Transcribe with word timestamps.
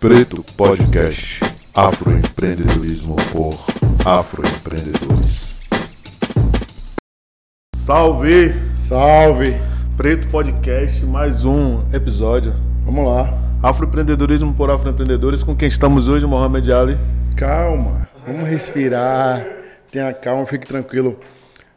Preto 0.00 0.44
Podcast 0.56 1.40
Afroempreendedorismo 1.74 3.16
por 3.32 3.52
Afroempreendedores. 4.06 5.48
Salve! 7.74 8.54
Salve! 8.74 9.56
Preto 9.96 10.28
Podcast, 10.28 11.04
mais 11.04 11.44
um 11.44 11.80
episódio. 11.92 12.54
Vamos 12.84 13.06
lá. 13.12 13.36
Afroempreendedorismo 13.60 14.54
por 14.54 14.70
Afroempreendedores, 14.70 15.42
com 15.42 15.56
quem 15.56 15.66
estamos 15.66 16.06
hoje, 16.06 16.24
Mohamed 16.24 16.72
Ali. 16.72 16.98
Calma, 17.36 18.08
vamos 18.24 18.48
respirar. 18.48 19.44
Tenha 19.90 20.14
calma, 20.14 20.46
fique 20.46 20.64
tranquilo. 20.64 21.18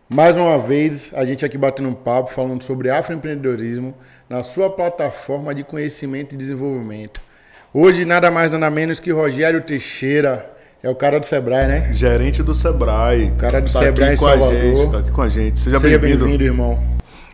Mais 0.07 0.37
uma 0.37 0.59
vez, 0.59 1.11
a 1.15 1.25
gente 1.25 1.43
aqui 1.43 1.57
batendo 1.57 1.89
um 1.89 1.95
papo, 1.95 2.29
falando 2.29 2.63
sobre 2.63 2.91
afroempreendedorismo 2.91 3.95
na 4.29 4.43
sua 4.43 4.69
plataforma 4.69 5.55
de 5.55 5.63
conhecimento 5.63 6.35
e 6.35 6.37
desenvolvimento. 6.37 7.30
Hoje, 7.73 8.03
nada 8.03 8.29
mais, 8.29 8.51
nada 8.51 8.69
menos 8.69 8.99
que 8.99 9.11
Rogério 9.11 9.61
Teixeira. 9.61 10.45
É 10.83 10.89
o 10.89 10.95
cara 10.95 11.21
do 11.21 11.25
Sebrae, 11.25 11.67
né? 11.67 11.93
Gerente 11.93 12.43
do 12.43 12.53
Sebrae. 12.53 13.29
O 13.29 13.35
cara 13.35 13.61
do 13.61 13.71
Tá 13.71 13.79
Sebrae 13.79 14.09
em 14.09 14.13
aqui 14.13 14.19
com 14.21 14.27
a 14.27 14.29
Salvador. 14.31 14.75
gente, 14.75 14.91
tá 14.91 14.97
aqui 14.97 15.11
com 15.11 15.21
a 15.21 15.29
gente. 15.29 15.59
Seja, 15.59 15.79
Seja 15.79 15.97
bem-vindo. 15.97 16.25
bem-vindo, 16.25 16.43
irmão. 16.43 16.83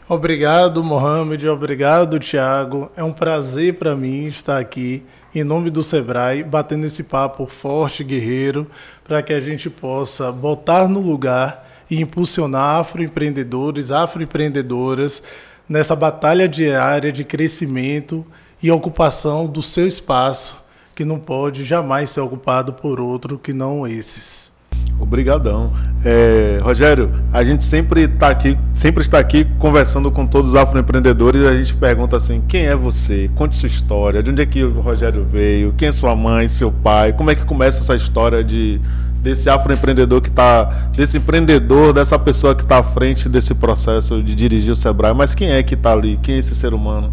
Obrigado, 0.07 0.83
Mohamed. 0.83 1.49
Obrigado, 1.49 2.19
Thiago. 2.19 2.91
É 2.95 3.03
um 3.03 3.11
prazer 3.11 3.75
para 3.79 3.95
mim 3.95 4.27
estar 4.27 4.59
aqui 4.59 5.03
em 5.33 5.43
nome 5.43 5.71
do 5.71 5.83
Sebrae, 5.83 6.43
batendo 6.43 6.85
esse 6.85 7.03
papo 7.03 7.47
forte, 7.47 8.03
guerreiro, 8.03 8.67
para 9.03 9.23
que 9.23 9.33
a 9.33 9.39
gente 9.39 9.71
possa 9.71 10.31
botar 10.31 10.87
no 10.87 10.99
lugar 10.99 11.67
e 11.89 11.99
impulsionar 11.99 12.81
afroempreendedores, 12.81 13.91
afroempreendedoras 13.91 15.23
nessa 15.67 15.95
batalha 15.95 16.47
diária 16.47 17.11
de 17.11 17.23
crescimento 17.23 18.23
e 18.61 18.71
ocupação 18.71 19.45
do 19.45 19.61
seu 19.61 19.87
espaço, 19.87 20.57
que 20.95 21.05
não 21.05 21.19
pode 21.19 21.63
jamais 21.63 22.09
ser 22.09 22.21
ocupado 22.21 22.73
por 22.73 22.99
outro 22.99 23.37
que 23.37 23.53
não 23.53 23.87
esses. 23.87 24.51
Obrigadão. 24.99 25.71
É, 26.03 26.59
Rogério, 26.61 27.11
a 27.31 27.43
gente 27.43 27.63
sempre 27.63 28.01
está 28.03 28.29
aqui, 28.29 28.57
sempre 28.73 29.01
está 29.01 29.19
aqui 29.19 29.45
conversando 29.59 30.11
com 30.11 30.25
todos 30.25 30.51
os 30.51 30.55
afroempreendedores 30.55 31.41
e 31.41 31.47
a 31.47 31.55
gente 31.55 31.75
pergunta 31.75 32.17
assim: 32.17 32.41
quem 32.47 32.65
é 32.65 32.75
você? 32.75 33.29
Conte 33.35 33.55
sua 33.55 33.67
história, 33.67 34.23
de 34.23 34.31
onde 34.31 34.41
é 34.41 34.45
que 34.45 34.63
o 34.63 34.79
Rogério 34.79 35.23
veio, 35.23 35.73
quem 35.77 35.89
é 35.89 35.91
sua 35.91 36.15
mãe, 36.15 36.49
seu 36.49 36.71
pai, 36.71 37.13
como 37.13 37.29
é 37.29 37.35
que 37.35 37.45
começa 37.45 37.81
essa 37.81 37.95
história 37.95 38.43
de 38.43 38.81
desse 39.21 39.49
afroempreendedor 39.49 40.21
que 40.21 40.29
está, 40.29 40.63
desse 40.95 41.17
empreendedor, 41.17 41.91
dessa 41.91 42.17
pessoa 42.17 42.55
que 42.55 42.61
está 42.61 42.79
à 42.79 42.83
frente 42.83 43.27
desse 43.27 43.53
processo 43.53 44.23
de 44.23 44.33
dirigir 44.33 44.71
o 44.71 44.75
Sebrae, 44.75 45.13
mas 45.13 45.35
quem 45.35 45.51
é 45.51 45.61
que 45.63 45.73
está 45.73 45.91
ali? 45.91 46.17
Quem 46.21 46.35
é 46.35 46.37
esse 46.37 46.55
ser 46.55 46.73
humano? 46.73 47.11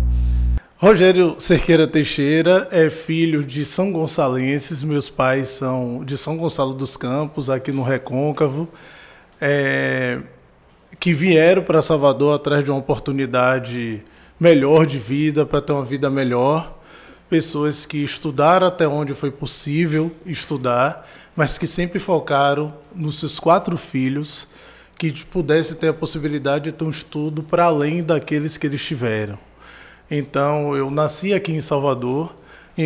Rogério 0.84 1.36
Cerqueira 1.38 1.88
Teixeira 1.88 2.68
é 2.70 2.90
filho 2.90 3.42
de 3.42 3.64
São 3.64 3.90
Gonçalenses. 3.90 4.82
Meus 4.82 5.08
pais 5.08 5.48
são 5.48 6.04
de 6.04 6.18
São 6.18 6.36
Gonçalo 6.36 6.74
dos 6.74 6.94
Campos, 6.94 7.48
aqui 7.48 7.72
no 7.72 7.82
Recôncavo, 7.82 8.68
é, 9.40 10.20
que 11.00 11.14
vieram 11.14 11.62
para 11.62 11.80
Salvador 11.80 12.34
atrás 12.34 12.62
de 12.62 12.70
uma 12.70 12.80
oportunidade 12.80 14.02
melhor 14.38 14.84
de 14.84 14.98
vida, 14.98 15.46
para 15.46 15.62
ter 15.62 15.72
uma 15.72 15.86
vida 15.86 16.10
melhor. 16.10 16.78
Pessoas 17.30 17.86
que 17.86 18.05
estudaram 18.05 18.66
até 18.66 18.86
onde 18.86 19.14
foi 19.14 19.30
possível 19.30 20.12
estudar, 20.27 21.08
mas 21.34 21.56
que 21.56 21.66
sempre 21.66 21.98
focaram 21.98 22.74
nos 22.94 23.18
seus 23.18 23.38
quatro 23.38 23.78
filhos, 23.78 24.46
que 24.98 25.10
pudesse 25.24 25.77
ter 25.77 25.88
a 25.88 25.94
possibilidade 25.94 26.64
de 26.64 26.72
ter 26.72 26.84
um 26.84 26.90
estudo 26.90 27.42
para 27.42 27.64
além 27.64 28.02
daqueles 28.02 28.58
que 28.58 28.66
eles 28.66 28.84
tiveram. 28.84 29.38
Então, 30.10 30.77
eu 30.77 30.91
nasci 30.91 31.33
aqui 31.33 31.52
em 31.52 31.60
Salvador, 31.60 32.34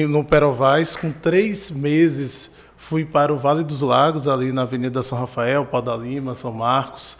no 0.08 0.24
Perovais, 0.24 0.94
com 0.94 1.10
três 1.10 1.70
meses 1.70 2.50
fui 2.78 3.04
para 3.04 3.30
o 3.30 3.36
Vale 3.36 3.62
dos 3.62 3.82
Lagos, 3.82 4.26
ali 4.26 4.50
na 4.52 4.62
Avenida 4.62 5.02
São 5.02 5.18
Rafael, 5.18 5.66
Pau 5.66 5.82
da 5.82 5.94
Lima, 5.94 6.34
São 6.34 6.52
Marcos, 6.52 7.18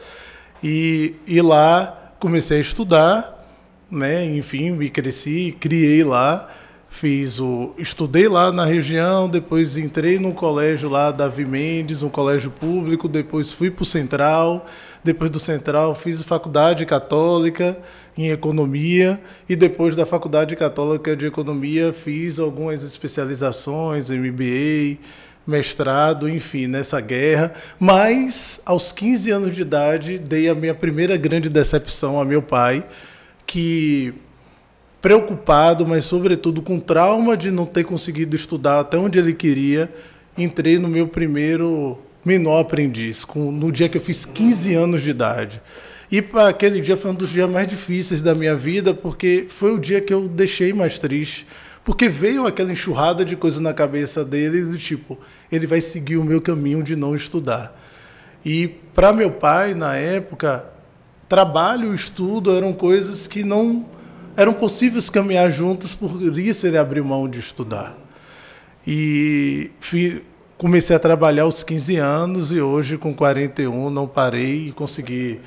e, 0.63 1.17
e 1.27 1.43
lá 1.43 2.15
comecei 2.19 2.57
a 2.57 2.61
estudar, 2.61 3.47
né? 3.91 4.25
Enfim, 4.25 4.71
me 4.71 4.89
cresci, 4.89 5.55
criei 5.61 6.03
lá, 6.03 6.49
fiz 6.89 7.39
o, 7.39 7.75
estudei 7.79 8.29
lá 8.29 8.51
na 8.51 8.65
região, 8.65 9.29
depois 9.29 9.77
entrei 9.77 10.19
no 10.19 10.33
colégio 10.33 10.89
lá 10.89 11.11
Davi 11.11 11.45
Mendes, 11.45 12.03
um 12.03 12.09
colégio 12.09 12.51
público, 12.51 13.09
depois 13.09 13.51
fui 13.51 13.71
para 13.71 13.83
o 13.83 13.87
Central, 13.87 14.67
depois 15.05 15.31
do 15.31 15.39
Central 15.39 15.95
fiz 15.95 16.23
faculdade 16.23 16.85
católica 16.87 17.79
em 18.17 18.31
economia 18.31 19.21
e 19.49 19.55
depois 19.55 19.95
da 19.95 20.05
faculdade 20.05 20.57
católica 20.57 21.17
de 21.17 21.27
economia 21.27 21.93
fiz 21.93 22.39
algumas 22.39 22.83
especializações, 22.83 24.11
MBA, 24.11 24.99
mestrado, 25.47 26.29
enfim, 26.29 26.67
nessa 26.67 27.01
guerra. 27.01 27.55
Mas 27.79 28.61
aos 28.67 28.91
15 28.93 29.31
anos 29.31 29.55
de 29.55 29.63
idade 29.63 30.19
dei 30.19 30.49
a 30.49 30.55
minha 30.55 30.75
primeira 30.75 31.17
grande 31.17 31.49
decepção 31.49 32.21
a 32.21 32.25
meu 32.25 32.43
pai, 32.43 32.85
que 33.47 34.13
preocupado, 35.01 35.87
mas 35.87 36.05
sobretudo 36.05 36.61
com 36.61 36.81
trauma 36.81 37.37
de 37.37 37.51
não 37.51 37.65
ter 37.65 37.85
conseguido 37.85 38.35
estudar 38.35 38.81
até 38.81 38.97
onde 38.99 39.19
ele 39.19 39.33
queria, 39.33 39.93
entrei 40.37 40.79
no 40.79 40.89
meu 40.89 41.07
primeiro 41.07 41.99
menor 42.25 42.61
aprendiz, 42.61 43.25
com, 43.25 43.51
no 43.53 43.71
dia 43.71 43.89
que 43.89 43.97
eu 43.97 44.01
fiz 44.01 44.25
15 44.25 44.75
anos 44.75 45.03
de 45.03 45.11
idade. 45.11 45.63
E 46.11 46.23
para 46.23 46.49
aquele 46.49 46.81
dia 46.81 46.97
foi 46.97 47.11
um 47.11 47.15
dos 47.15 47.31
dias 47.31 47.49
mais 47.51 47.69
difíceis 47.69 48.21
da 48.21 48.35
minha 48.35 48.57
vida, 48.57 48.95
porque 48.95 49.47
foi 49.49 49.73
o 49.75 49.79
dia 49.79 50.01
que 50.01 50.13
eu 50.13 50.27
deixei 50.27 50.73
mais 50.73 50.99
triste, 50.99 51.47
porque 51.85 52.09
veio 52.09 52.47
aquela 52.47 52.73
enxurrada 52.73 53.25
de 53.25 53.37
coisa 53.37 53.61
na 53.61 53.73
cabeça 53.73 54.25
dele, 54.25 54.63
do 54.63 54.77
tipo, 54.77 55.19
ele 55.51 55.67
vai 55.67 55.81
seguir 55.81 56.17
o 56.17 56.25
meu 56.25 56.41
caminho 56.41 56.83
de 56.83 56.97
não 56.97 57.15
estudar. 57.15 57.79
E 58.45 58.69
para 58.95 59.13
meu 59.13 59.31
pai, 59.31 59.75
na 59.75 59.97
época, 59.97 60.67
trabalho 61.29 61.93
e 61.93 61.95
estudo 61.95 62.57
eram 62.57 62.73
coisas 62.73 63.27
que 63.27 63.45
não 63.45 63.85
eram 64.39 64.55
possíveis 64.55 65.11
caminhar 65.11 65.51
juntos, 65.51 65.95
por 65.95 66.39
isso 66.39 66.67
ele 66.67 66.79
abriu 66.79 67.05
mão 67.05 67.29
de 67.29 67.39
estudar. 67.41 67.97
E 68.87 69.71
fi- 69.81 70.23
comecei 70.57 70.97
a 70.97 70.99
trabalhar 70.99 71.43
aos 71.43 71.63
15 71.63 71.97
anos 71.97 72.53
e 72.53 72.61
hoje, 72.61 72.97
com 72.97 73.13
41, 73.15 73.91
não 73.91 74.07
parei 74.07 74.69
e 74.69 74.73
consegui 74.73 75.41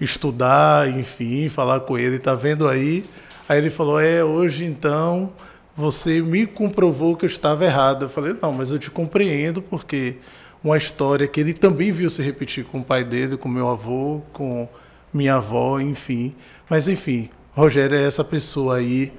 estudar, 0.00 0.88
enfim, 0.98 1.48
falar 1.48 1.80
com 1.80 1.98
ele. 1.98 2.18
Tá 2.18 2.34
vendo 2.34 2.68
aí? 2.68 3.04
Aí 3.48 3.58
ele 3.58 3.70
falou: 3.70 4.00
É, 4.00 4.24
hoje 4.24 4.64
então 4.64 5.32
você 5.76 6.22
me 6.22 6.46
comprovou 6.46 7.16
que 7.16 7.24
eu 7.24 7.28
estava 7.28 7.64
errado. 7.64 8.06
Eu 8.06 8.08
falei: 8.08 8.34
Não, 8.40 8.52
mas 8.52 8.70
eu 8.70 8.78
te 8.78 8.90
compreendo 8.90 9.60
porque 9.60 10.16
uma 10.64 10.76
história 10.76 11.26
que 11.26 11.40
ele 11.40 11.52
também 11.52 11.92
viu 11.92 12.08
se 12.10 12.22
repetir 12.22 12.64
com 12.64 12.78
o 12.78 12.84
pai 12.84 13.04
dele, 13.04 13.36
com 13.36 13.48
meu 13.48 13.68
avô, 13.68 14.22
com 14.32 14.68
minha 15.12 15.34
avó, 15.34 15.78
enfim. 15.80 16.34
Mas 16.68 16.88
enfim, 16.88 17.28
Rogério 17.56 17.96
é 17.96 18.06
essa 18.06 18.22
pessoa 18.22 18.76
aí 18.76 19.10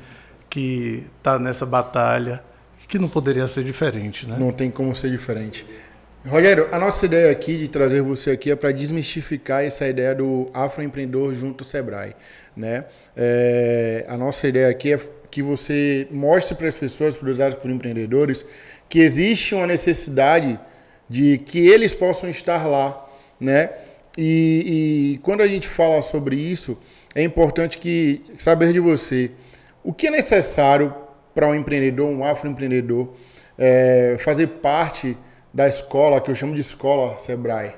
que 0.47 1.03
está 1.17 1.39
nessa 1.39 1.65
batalha 1.65 2.43
que 2.87 2.97
não 2.97 3.09
poderia 3.09 3.47
ser 3.47 3.63
diferente, 3.63 4.25
né? 4.25 4.37
Não 4.39 4.51
tem 4.51 4.71
como 4.71 4.95
ser 4.95 5.09
diferente. 5.09 5.65
Rogério, 6.25 6.67
a 6.71 6.79
nossa 6.79 7.05
ideia 7.05 7.31
aqui 7.31 7.57
de 7.57 7.67
trazer 7.67 8.01
você 8.01 8.31
aqui 8.31 8.51
é 8.51 8.55
para 8.55 8.71
desmistificar 8.71 9.63
essa 9.63 9.87
ideia 9.87 10.13
do 10.13 10.45
afroempreendedor 10.53 11.33
junto 11.33 11.63
ao 11.63 11.67
Sebrae, 11.67 12.15
né? 12.55 12.85
É, 13.15 14.05
a 14.07 14.15
nossa 14.17 14.47
ideia 14.47 14.69
aqui 14.69 14.93
é 14.93 14.99
que 15.31 15.41
você 15.41 16.07
mostre 16.11 16.55
para 16.55 16.67
as 16.67 16.75
pessoas, 16.75 17.15
para 17.15 17.29
os 17.29 17.41
afroempreendedores, 17.41 18.45
que 18.87 18.99
existe 18.99 19.55
uma 19.55 19.67
necessidade 19.67 20.59
de 21.09 21.39
que 21.39 21.67
eles 21.67 21.93
possam 21.93 22.29
estar 22.29 22.65
lá, 22.67 23.05
né? 23.39 23.71
E, 24.17 25.13
e 25.13 25.17
quando 25.19 25.41
a 25.41 25.47
gente 25.47 25.67
fala 25.67 26.01
sobre 26.01 26.35
isso, 26.35 26.77
é 27.15 27.23
importante 27.23 27.77
que 27.77 28.21
saber 28.37 28.73
de 28.73 28.79
você 28.79 29.31
o 29.83 29.93
que 29.93 30.07
é 30.07 30.11
necessário 30.11 30.93
para 31.33 31.47
um 31.47 31.55
empreendedor, 31.55 32.07
um 32.07 32.25
afroempreendedor, 32.25 33.09
é, 33.57 34.17
fazer 34.19 34.47
parte 34.47 35.17
da 35.53 35.67
escola, 35.67 36.19
que 36.19 36.29
eu 36.29 36.35
chamo 36.35 36.53
de 36.53 36.61
escola 36.61 37.17
Sebrae. 37.19 37.73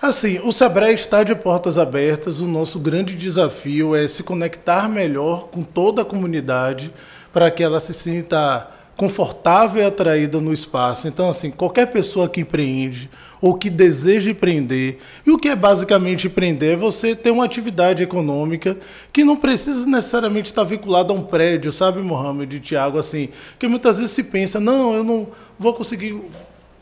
Assim, 0.00 0.38
o 0.38 0.50
Sebrae 0.50 0.94
está 0.94 1.22
de 1.22 1.34
portas 1.34 1.76
abertas. 1.76 2.40
O 2.40 2.46
nosso 2.46 2.78
grande 2.78 3.14
desafio 3.14 3.94
é 3.94 4.08
se 4.08 4.22
conectar 4.22 4.88
melhor 4.88 5.48
com 5.48 5.62
toda 5.62 6.02
a 6.02 6.04
comunidade 6.06 6.92
para 7.32 7.50
que 7.50 7.62
ela 7.62 7.78
se 7.80 7.92
sinta 7.92 8.70
confortável 8.96 9.82
e 9.82 9.86
atraída 9.86 10.40
no 10.40 10.52
espaço. 10.52 11.06
Então, 11.06 11.28
assim, 11.28 11.50
qualquer 11.50 11.86
pessoa 11.86 12.28
que 12.28 12.40
empreende 12.40 13.10
ou 13.40 13.54
que 13.54 13.70
deseja 13.70 14.30
empreender, 14.30 14.98
e 15.26 15.30
o 15.30 15.38
que 15.38 15.48
é 15.48 15.56
basicamente 15.56 16.26
empreender 16.26 16.72
é 16.72 16.76
você 16.76 17.14
ter 17.14 17.30
uma 17.30 17.44
atividade 17.44 18.02
econômica 18.02 18.76
que 19.12 19.24
não 19.24 19.36
precisa 19.36 19.86
necessariamente 19.86 20.50
estar 20.50 20.64
vinculada 20.64 21.12
a 21.12 21.16
um 21.16 21.22
prédio, 21.22 21.72
sabe, 21.72 22.00
Mohamed 22.00 22.56
e 22.56 22.60
Tiago, 22.60 22.98
assim, 22.98 23.30
que 23.58 23.66
muitas 23.66 23.96
vezes 23.98 24.12
se 24.12 24.22
pensa, 24.22 24.60
não, 24.60 24.94
eu 24.94 25.02
não 25.02 25.28
vou 25.58 25.72
conseguir 25.72 26.20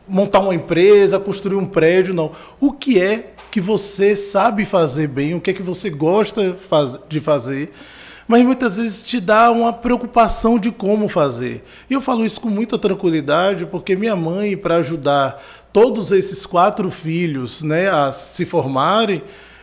montar 0.08 0.40
uma 0.40 0.54
empresa, 0.54 1.20
construir 1.20 1.56
um 1.56 1.66
prédio, 1.66 2.14
não. 2.14 2.32
O 2.58 2.72
que 2.72 3.00
é 3.00 3.32
que 3.50 3.60
você 3.60 4.16
sabe 4.16 4.64
fazer 4.64 5.06
bem, 5.06 5.34
o 5.34 5.40
que 5.40 5.50
é 5.50 5.54
que 5.54 5.62
você 5.62 5.90
gosta 5.90 6.56
de 7.08 7.20
fazer, 7.20 7.70
mas 8.26 8.42
muitas 8.42 8.76
vezes 8.76 9.02
te 9.02 9.20
dá 9.20 9.50
uma 9.50 9.72
preocupação 9.72 10.58
de 10.58 10.70
como 10.70 11.08
fazer. 11.08 11.64
E 11.88 11.94
eu 11.94 12.00
falo 12.00 12.26
isso 12.26 12.40
com 12.40 12.50
muita 12.50 12.78
tranquilidade, 12.78 13.64
porque 13.64 13.96
minha 13.96 14.14
mãe, 14.14 14.54
para 14.54 14.76
ajudar 14.76 15.42
todos 15.72 16.12
esses 16.12 16.44
quatro 16.46 16.90
filhos 16.90 17.62
né, 17.62 17.88
a 17.88 18.12
se 18.12 18.44
formarem, 18.44 19.22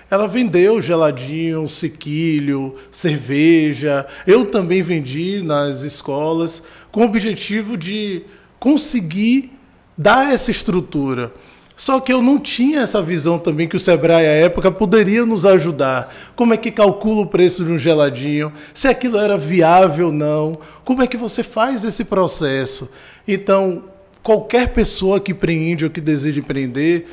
ela 0.09 0.27
vendeu 0.27 0.81
geladinho, 0.81 1.67
sequilho, 1.67 2.75
cerveja. 2.91 4.05
Eu 4.25 4.45
também 4.45 4.81
vendi 4.81 5.41
nas 5.43 5.81
escolas 5.81 6.61
com 6.91 7.01
o 7.01 7.05
objetivo 7.05 7.75
de 7.75 8.23
conseguir 8.59 9.51
dar 9.97 10.31
essa 10.31 10.51
estrutura. 10.51 11.33
Só 11.77 11.99
que 11.99 12.13
eu 12.13 12.21
não 12.21 12.39
tinha 12.39 12.79
essa 12.81 13.01
visão 13.01 13.37
também 13.37 13.67
que 13.67 13.75
o 13.75 13.79
Sebrae 13.79 14.25
à 14.25 14.31
época 14.31 14.71
poderia 14.71 15.25
nos 15.25 15.45
ajudar. 15.45 16.13
Como 16.35 16.53
é 16.53 16.57
que 16.57 16.71
calcula 16.71 17.21
o 17.21 17.27
preço 17.27 17.65
de 17.65 17.71
um 17.71 17.77
geladinho? 17.77 18.53
Se 18.73 18.87
aquilo 18.87 19.17
era 19.17 19.37
viável 19.37 20.07
ou 20.07 20.13
não? 20.13 20.53
Como 20.85 21.01
é 21.01 21.07
que 21.07 21.17
você 21.17 21.43
faz 21.43 21.83
esse 21.83 22.05
processo? 22.05 22.89
Então, 23.27 23.83
qualquer 24.25 24.73
pessoa 24.73 25.21
que 25.21 25.31
empreende 25.31 25.85
ou 25.85 25.91
que 25.91 26.01
deseja 26.01 26.41
empreender, 26.41 27.07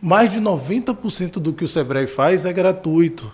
mais 0.00 0.30
de 0.30 0.38
90% 0.38 1.40
do 1.40 1.52
que 1.52 1.64
o 1.64 1.68
Sebrae 1.68 2.06
faz 2.06 2.44
é 2.44 2.52
gratuito. 2.52 3.32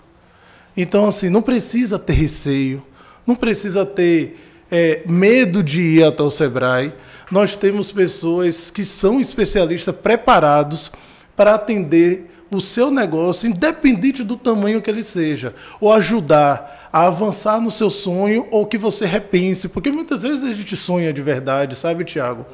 Então, 0.76 1.06
assim, 1.06 1.28
não 1.28 1.42
precisa 1.42 1.98
ter 1.98 2.12
receio, 2.12 2.80
não 3.26 3.34
precisa 3.34 3.84
ter 3.84 4.38
é, 4.70 5.02
medo 5.04 5.62
de 5.62 5.82
ir 5.82 6.04
até 6.04 6.22
o 6.22 6.30
Sebrae 6.30 6.92
nós 7.30 7.56
temos 7.56 7.90
pessoas 7.90 8.70
que 8.70 8.84
são 8.84 9.20
especialistas 9.20 9.94
preparados 9.94 10.92
para 11.36 11.54
atender 11.54 12.30
o 12.50 12.60
seu 12.60 12.90
negócio, 12.90 13.48
independente 13.48 14.22
do 14.22 14.36
tamanho 14.36 14.80
que 14.80 14.88
ele 14.88 15.02
seja, 15.02 15.54
ou 15.80 15.92
ajudar 15.92 16.88
a 16.92 17.06
avançar 17.06 17.60
no 17.60 17.72
seu 17.72 17.90
sonho 17.90 18.46
ou 18.52 18.66
que 18.66 18.78
você 18.78 19.04
repense, 19.04 19.68
porque 19.68 19.90
muitas 19.90 20.22
vezes 20.22 20.44
a 20.44 20.52
gente 20.52 20.76
sonha 20.76 21.12
de 21.12 21.22
verdade, 21.22 21.74
sabe, 21.74 22.04
Tiago? 22.04 22.46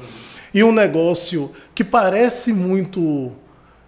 E 0.53 0.63
um 0.63 0.71
negócio 0.71 1.51
que 1.73 1.83
parece 1.83 2.51
muito 2.51 3.31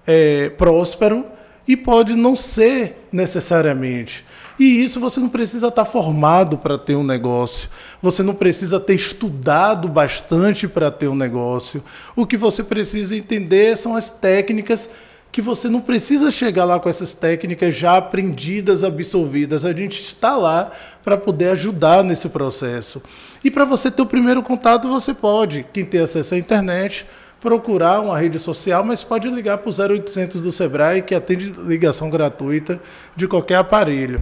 é, 0.07 0.49
próspero 0.49 1.25
e 1.67 1.75
pode 1.75 2.15
não 2.15 2.35
ser 2.35 3.07
necessariamente. 3.11 4.25
E 4.59 4.83
isso 4.83 4.99
você 4.99 5.19
não 5.19 5.29
precisa 5.29 5.67
estar 5.67 5.85
formado 5.85 6.57
para 6.57 6.77
ter 6.77 6.95
um 6.95 7.03
negócio. 7.03 7.69
Você 8.01 8.21
não 8.21 8.35
precisa 8.35 8.79
ter 8.79 8.93
estudado 8.93 9.87
bastante 9.87 10.67
para 10.67 10.91
ter 10.91 11.07
um 11.07 11.15
negócio. 11.15 11.83
O 12.15 12.25
que 12.25 12.37
você 12.37 12.63
precisa 12.63 13.15
entender 13.15 13.77
são 13.77 13.95
as 13.95 14.09
técnicas 14.09 14.91
que 15.33 15.41
você 15.41 15.67
não 15.67 15.81
precisa 15.81 16.29
chegar 16.29 16.63
lá 16.63 16.79
com 16.79 16.87
essas 16.87 17.15
técnicas 17.15 17.75
já 17.75 17.97
aprendidas, 17.97 18.83
absorvidas. 18.83 19.65
A 19.65 19.73
gente 19.73 19.99
está 19.99 20.37
lá 20.37 20.71
para 21.03 21.17
poder 21.17 21.49
ajudar 21.49 22.03
nesse 22.03 22.29
processo. 22.29 23.01
E 23.43 23.49
para 23.49 23.65
você 23.65 23.89
ter 23.89 24.03
o 24.03 24.05
primeiro 24.05 24.43
contato, 24.43 24.87
você 24.87 25.11
pode, 25.11 25.65
quem 25.73 25.83
tem 25.83 26.01
acesso 26.01 26.35
à 26.35 26.37
internet, 26.37 27.07
procurar 27.41 27.99
uma 28.01 28.15
rede 28.15 28.37
social, 28.37 28.83
mas 28.83 29.01
pode 29.01 29.27
ligar 29.27 29.57
para 29.57 29.71
o 29.71 29.95
0800 29.95 30.39
do 30.39 30.51
Sebrae, 30.51 31.01
que 31.01 31.15
atende 31.15 31.51
ligação 31.65 32.11
gratuita 32.11 32.79
de 33.15 33.27
qualquer 33.27 33.55
aparelho. 33.55 34.21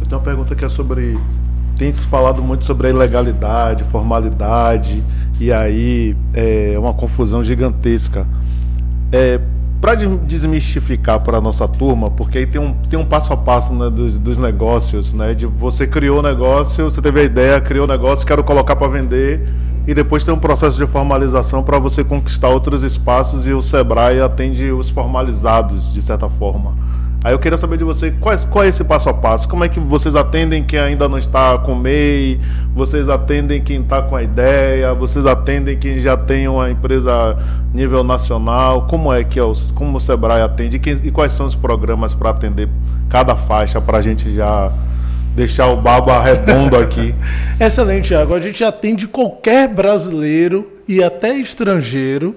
Eu 0.00 0.06
tenho 0.08 0.18
uma 0.18 0.24
pergunta 0.24 0.56
que 0.56 0.64
é 0.64 0.68
sobre. 0.68 1.16
Tem 1.78 1.92
se 1.92 2.06
falado 2.06 2.42
muito 2.42 2.64
sobre 2.64 2.88
a 2.88 2.90
ilegalidade, 2.90 3.84
formalidade, 3.84 5.00
e 5.40 5.52
aí 5.52 6.16
é 6.34 6.74
uma 6.76 6.92
confusão 6.92 7.42
gigantesca. 7.44 8.26
É, 9.12 9.40
para 9.84 9.96
desmistificar 9.96 11.20
para 11.20 11.36
a 11.36 11.40
nossa 11.42 11.68
turma, 11.68 12.10
porque 12.10 12.38
aí 12.38 12.46
tem 12.46 12.58
um, 12.58 12.72
tem 12.72 12.98
um 12.98 13.04
passo 13.04 13.34
a 13.34 13.36
passo 13.36 13.74
né, 13.74 13.90
dos, 13.90 14.18
dos 14.18 14.38
negócios, 14.38 15.12
né? 15.12 15.34
De 15.34 15.44
você 15.44 15.86
criou 15.86 16.20
o 16.20 16.22
negócio, 16.22 16.84
você 16.84 17.02
teve 17.02 17.20
a 17.20 17.22
ideia, 17.22 17.60
criou 17.60 17.84
o 17.84 17.86
negócio, 17.86 18.26
quero 18.26 18.42
colocar 18.42 18.76
para 18.76 18.88
vender, 18.88 19.46
e 19.86 19.92
depois 19.92 20.24
tem 20.24 20.32
um 20.32 20.38
processo 20.38 20.78
de 20.78 20.86
formalização 20.86 21.62
para 21.62 21.78
você 21.78 22.02
conquistar 22.02 22.48
outros 22.48 22.82
espaços 22.82 23.46
e 23.46 23.52
o 23.52 23.60
Sebrae 23.60 24.22
atende 24.22 24.72
os 24.72 24.88
formalizados, 24.88 25.92
de 25.92 26.00
certa 26.00 26.30
forma. 26.30 26.72
Aí 27.24 27.32
eu 27.32 27.38
queria 27.38 27.56
saber 27.56 27.78
de 27.78 27.84
você 27.84 28.10
qual 28.20 28.34
é, 28.34 28.38
qual 28.50 28.64
é 28.66 28.68
esse 28.68 28.84
passo 28.84 29.08
a 29.08 29.14
passo, 29.14 29.48
como 29.48 29.64
é 29.64 29.68
que 29.70 29.80
vocês 29.80 30.14
atendem 30.14 30.62
quem 30.62 30.78
ainda 30.78 31.08
não 31.08 31.16
está 31.16 31.56
com 31.56 31.74
MEI, 31.74 32.38
vocês 32.74 33.08
atendem 33.08 33.62
quem 33.62 33.80
está 33.80 34.02
com 34.02 34.14
a 34.14 34.22
ideia, 34.22 34.92
vocês 34.92 35.24
atendem 35.24 35.78
quem 35.78 35.98
já 35.98 36.18
tem 36.18 36.46
uma 36.46 36.70
empresa 36.70 37.38
nível 37.72 38.04
nacional, 38.04 38.86
como 38.86 39.10
é 39.10 39.24
que 39.24 39.38
é 39.38 39.42
o, 39.42 39.54
como 39.74 39.96
o 39.96 40.00
Sebrae 40.02 40.42
atende? 40.42 40.78
Quem, 40.78 41.00
e 41.02 41.10
quais 41.10 41.32
são 41.32 41.46
os 41.46 41.54
programas 41.54 42.12
para 42.12 42.28
atender 42.28 42.68
cada 43.08 43.34
faixa 43.34 43.80
para 43.80 43.96
a 43.96 44.02
gente 44.02 44.30
já 44.30 44.70
deixar 45.34 45.68
o 45.68 45.76
baba 45.76 46.20
redondo 46.22 46.76
aqui. 46.76 47.14
Excelente, 47.58 48.08
Thiago. 48.08 48.34
A 48.34 48.40
gente 48.40 48.62
atende 48.62 49.08
qualquer 49.08 49.66
brasileiro 49.66 50.70
e 50.86 51.02
até 51.02 51.38
estrangeiro 51.38 52.36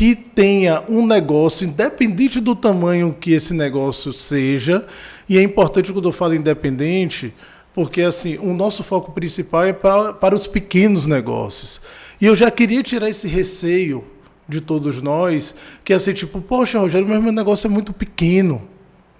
que 0.00 0.14
tenha 0.14 0.82
um 0.88 1.04
negócio, 1.04 1.66
independente 1.66 2.40
do 2.40 2.56
tamanho 2.56 3.14
que 3.20 3.34
esse 3.34 3.52
negócio 3.52 4.14
seja. 4.14 4.86
E 5.28 5.36
é 5.36 5.42
importante 5.42 5.92
quando 5.92 6.08
eu 6.08 6.12
falo 6.12 6.34
independente, 6.34 7.34
porque 7.74 8.00
assim, 8.00 8.38
o 8.38 8.54
nosso 8.54 8.82
foco 8.82 9.12
principal 9.12 9.64
é 9.64 9.74
para, 9.74 10.14
para 10.14 10.34
os 10.34 10.46
pequenos 10.46 11.04
negócios. 11.04 11.82
E 12.18 12.24
eu 12.24 12.34
já 12.34 12.50
queria 12.50 12.82
tirar 12.82 13.10
esse 13.10 13.28
receio 13.28 14.02
de 14.48 14.62
todos 14.62 15.02
nós, 15.02 15.54
que 15.84 15.92
é 15.92 15.96
assim, 15.96 16.14
tipo, 16.14 16.40
poxa, 16.40 16.78
Rogério, 16.78 17.06
mas 17.06 17.22
meu 17.22 17.30
negócio 17.30 17.66
é 17.66 17.70
muito 17.70 17.92
pequeno. 17.92 18.62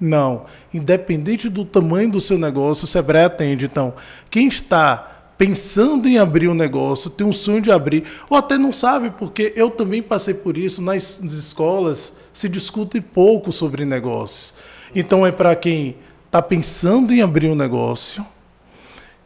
Não. 0.01 0.47
Independente 0.73 1.51
do 1.51 1.63
tamanho 1.63 2.11
do 2.11 2.21
seu 2.21 2.39
negócio, 2.39 2.85
o 2.85 2.89
Sebrae 2.89 3.27
atende. 3.27 3.67
Então, 3.67 3.93
quem 4.31 4.49
está 4.49 5.10
pensando 5.41 6.07
em 6.07 6.19
abrir 6.19 6.49
um 6.49 6.55
negócio, 6.55 7.09
tem 7.09 7.27
um 7.27 7.33
sonho 7.33 7.63
de 7.63 7.73
abrir, 7.73 8.05
ou 8.29 8.37
até 8.37 8.59
não 8.59 8.75
sabe, 8.75 9.09
porque 9.09 9.55
eu 9.57 9.71
também 9.71 10.03
passei 10.03 10.35
por 10.35 10.59
isso, 10.59 10.83
nas 10.83 11.19
escolas 11.23 12.13
se 12.31 12.47
discute 12.47 13.01
pouco 13.01 13.51
sobre 13.51 13.87
negócios. 13.87 14.53
Então, 14.95 15.27
é 15.27 15.33
para 15.33 15.57
quem 15.57 15.97
está 16.27 16.43
pensando 16.43 17.15
em 17.15 17.23
abrir 17.23 17.49
um 17.49 17.55
negócio, 17.55 18.23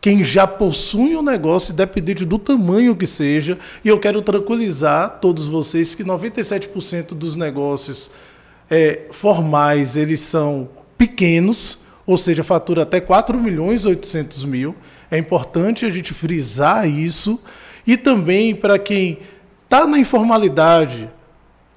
quem 0.00 0.22
já 0.22 0.46
possui 0.46 1.16
um 1.16 1.22
negócio, 1.22 1.72
independente 1.72 2.24
do 2.24 2.38
tamanho 2.38 2.94
que 2.94 3.08
seja, 3.08 3.58
e 3.84 3.88
eu 3.88 3.98
quero 3.98 4.22
tranquilizar 4.22 5.18
todos 5.20 5.48
vocês 5.48 5.96
que 5.96 6.04
97% 6.04 7.08
dos 7.08 7.34
negócios 7.34 8.08
é, 8.70 9.08
formais, 9.10 9.96
eles 9.96 10.20
são 10.20 10.68
pequenos, 10.96 11.76
ou 12.06 12.18
seja, 12.18 12.44
fatura 12.44 12.82
até 12.82 13.00
4 13.00 13.38
milhões 13.38 13.84
e 13.84 13.88
800 13.88 14.44
mil. 14.44 14.74
É 15.10 15.18
importante 15.18 15.86
a 15.86 15.90
gente 15.90 16.12
frisar 16.12 16.88
isso. 16.88 17.40
E 17.86 17.96
também 17.96 18.54
para 18.54 18.78
quem 18.78 19.18
está 19.64 19.86
na 19.86 19.98
informalidade, 19.98 21.10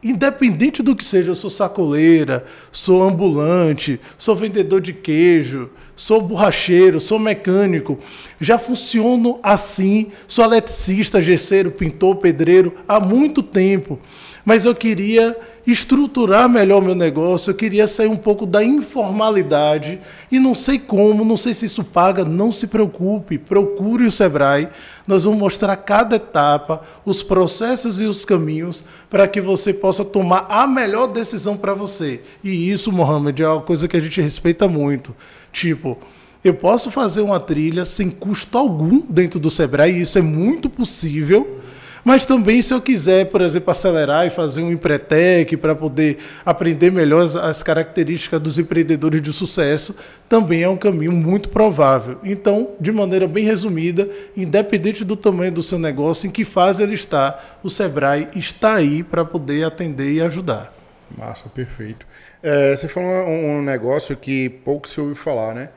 independente 0.04 0.84
do 0.84 0.96
que 0.96 1.04
seja, 1.04 1.36
sou 1.36 1.50
sacoleira, 1.50 2.46
sou 2.72 3.04
ambulante, 3.04 4.00
sou 4.18 4.36
vendedor 4.36 4.80
de 4.82 4.94
queijo, 4.94 5.70
sou 5.96 6.22
borracheiro, 6.22 7.02
sou 7.02 7.18
mecânico, 7.18 8.00
já 8.40 8.58
funciono 8.58 9.40
assim, 9.42 10.08
sou 10.28 10.46
eletricista, 10.46 11.22
gesseiro, 11.22 11.72
pintor, 11.72 12.18
pedreiro 12.18 12.76
há 12.88 13.00
muito 13.00 13.42
tempo. 13.42 14.00
Mas 14.46 14.64
eu 14.64 14.76
queria 14.76 15.36
estruturar 15.72 16.48
melhor 16.48 16.82
meu 16.82 16.96
negócio, 16.96 17.52
eu 17.52 17.56
queria 17.56 17.88
sair 17.88 18.08
um 18.08 18.16
pouco 18.16 18.46
da 18.46 18.64
informalidade 18.64 20.00
e 20.32 20.40
não 20.40 20.56
sei 20.56 20.80
como, 20.80 21.26
não 21.26 21.36
sei 21.36 21.54
se 21.54 21.66
isso 21.66 21.84
paga, 21.84 22.24
não 22.24 22.54
se 22.54 22.68
preocupe, 22.68 23.38
procure 23.38 24.06
o 24.06 24.12
Sebrae. 24.12 24.70
Nós 25.06 25.26
vamos 25.26 25.38
mostrar 25.38 25.76
cada 25.76 26.16
etapa, 26.16 26.82
os 27.04 27.22
processos 27.22 28.00
e 28.00 28.06
os 28.06 28.24
caminhos 28.24 28.86
para 29.10 29.28
que 29.28 29.42
você 29.42 29.74
possa 29.74 30.06
tomar 30.06 30.46
a 30.50 30.66
melhor 30.66 31.08
decisão 31.08 31.58
para 31.58 31.74
você. 31.74 32.22
E 32.42 32.72
isso, 32.72 32.90
Mohamed, 32.90 33.44
é 33.44 33.50
uma 33.50 33.62
coisa 33.62 33.90
que 33.90 33.98
a 33.98 34.02
gente 34.02 34.22
respeita 34.22 34.70
muito. 34.70 35.14
Tipo, 35.52 35.98
eu 36.46 36.54
posso 36.54 36.90
fazer 36.90 37.20
uma 37.20 37.42
trilha 37.42 37.84
sem 37.84 38.10
custo 38.10 38.58
algum 38.58 39.02
dentro 39.02 39.38
do 39.38 39.50
Sebrae, 39.50 39.92
e 39.92 40.02
isso 40.02 40.18
é 40.18 40.22
muito 40.22 40.70
possível 40.70 41.60
mas 42.08 42.26
também, 42.26 42.62
se 42.62 42.74
eu 42.74 42.80
quiser, 42.80 43.26
por 43.26 43.42
exemplo, 43.42 43.70
acelerar 43.70 44.26
e 44.26 44.30
fazer 44.30 44.62
um 44.62 44.72
empretec 44.72 45.58
para 45.58 45.76
poder 45.76 46.20
aprender 46.46 46.90
melhor 46.90 47.22
as, 47.22 47.36
as, 47.36 47.62
características 47.62 48.40
dos 48.40 48.58
empreendedores 48.58 49.22
de 49.22 49.34
sucesso, 49.34 49.94
também 50.30 50.64
é 50.64 50.70
um 50.70 50.78
caminho 50.78 51.12
muito 51.12 51.50
provável. 51.50 52.18
Então, 52.24 52.70
de 52.80 52.94
maneira 52.94 53.28
bem 53.28 53.44
resumida, 53.44 54.08
independente 54.38 55.04
do 55.04 55.18
tamanho 55.18 55.52
do 55.52 55.62
seu 55.62 55.78
negócio, 55.78 56.30
em 56.30 56.32
que 56.32 56.46
fase 56.46 56.82
ele 56.82 56.94
está, 56.94 57.44
o 57.62 57.70
Sebrae 57.70 58.30
está 58.38 58.76
aí 58.76 59.04
para 59.04 59.26
poder 59.26 59.66
atender 59.66 60.10
e 60.10 60.22
ajudar. 60.22 60.74
Massa, 61.14 61.50
perfeito. 61.50 62.08
É, 62.42 62.74
você 62.74 62.88
falou 62.88 63.10
um, 63.10 63.58
um 63.58 63.62
negócio 63.62 64.16
que 64.16 64.48
pouco 64.48 64.88
se 64.88 65.02
ouve 65.02 65.14
falar, 65.14 65.54
né? 65.54 65.72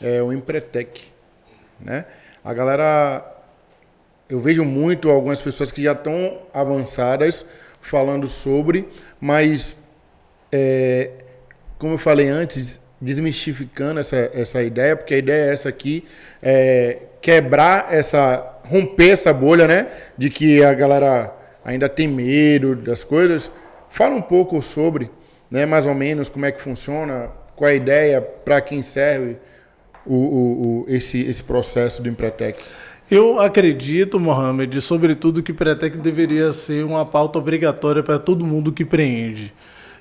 É 0.00 0.22
o 0.22 0.32
Empretec, 0.32 1.02
né? 1.78 2.06
A 2.42 2.54
galera 2.54 3.33
eu 4.34 4.40
vejo 4.40 4.64
muito 4.64 5.10
algumas 5.10 5.40
pessoas 5.40 5.70
que 5.70 5.80
já 5.80 5.92
estão 5.92 6.38
avançadas 6.52 7.46
falando 7.80 8.26
sobre, 8.26 8.88
mas 9.20 9.76
é, 10.50 11.10
como 11.78 11.94
eu 11.94 11.98
falei 11.98 12.28
antes, 12.28 12.80
desmistificando 13.00 14.00
essa, 14.00 14.28
essa 14.34 14.60
ideia, 14.60 14.96
porque 14.96 15.14
a 15.14 15.18
ideia 15.18 15.50
é 15.50 15.52
essa 15.52 15.68
aqui, 15.68 16.04
é 16.42 16.98
quebrar 17.22 17.94
essa, 17.94 18.58
romper 18.64 19.10
essa 19.10 19.32
bolha, 19.32 19.68
né? 19.68 19.86
De 20.18 20.28
que 20.28 20.64
a 20.64 20.74
galera 20.74 21.32
ainda 21.64 21.88
tem 21.88 22.08
medo 22.08 22.74
das 22.74 23.04
coisas. 23.04 23.52
Fala 23.88 24.16
um 24.16 24.22
pouco 24.22 24.60
sobre, 24.60 25.12
né, 25.48 25.64
mais 25.64 25.86
ou 25.86 25.94
menos, 25.94 26.28
como 26.28 26.44
é 26.44 26.50
que 26.50 26.60
funciona, 26.60 27.30
qual 27.54 27.70
a 27.70 27.74
ideia, 27.74 28.20
para 28.20 28.60
quem 28.60 28.82
serve 28.82 29.36
o, 30.04 30.16
o, 30.16 30.82
o, 30.82 30.84
esse, 30.88 31.20
esse 31.20 31.44
processo 31.44 32.02
do 32.02 32.08
Empretec. 32.08 32.64
Eu 33.14 33.38
acredito, 33.38 34.18
Mohamed, 34.18 34.80
sobretudo 34.80 35.40
que 35.40 35.52
Pretec 35.52 35.96
deveria 35.98 36.52
ser 36.52 36.84
uma 36.84 37.06
pauta 37.06 37.38
obrigatória 37.38 38.02
para 38.02 38.18
todo 38.18 38.44
mundo 38.44 38.72
que 38.72 38.84
preende. 38.84 39.54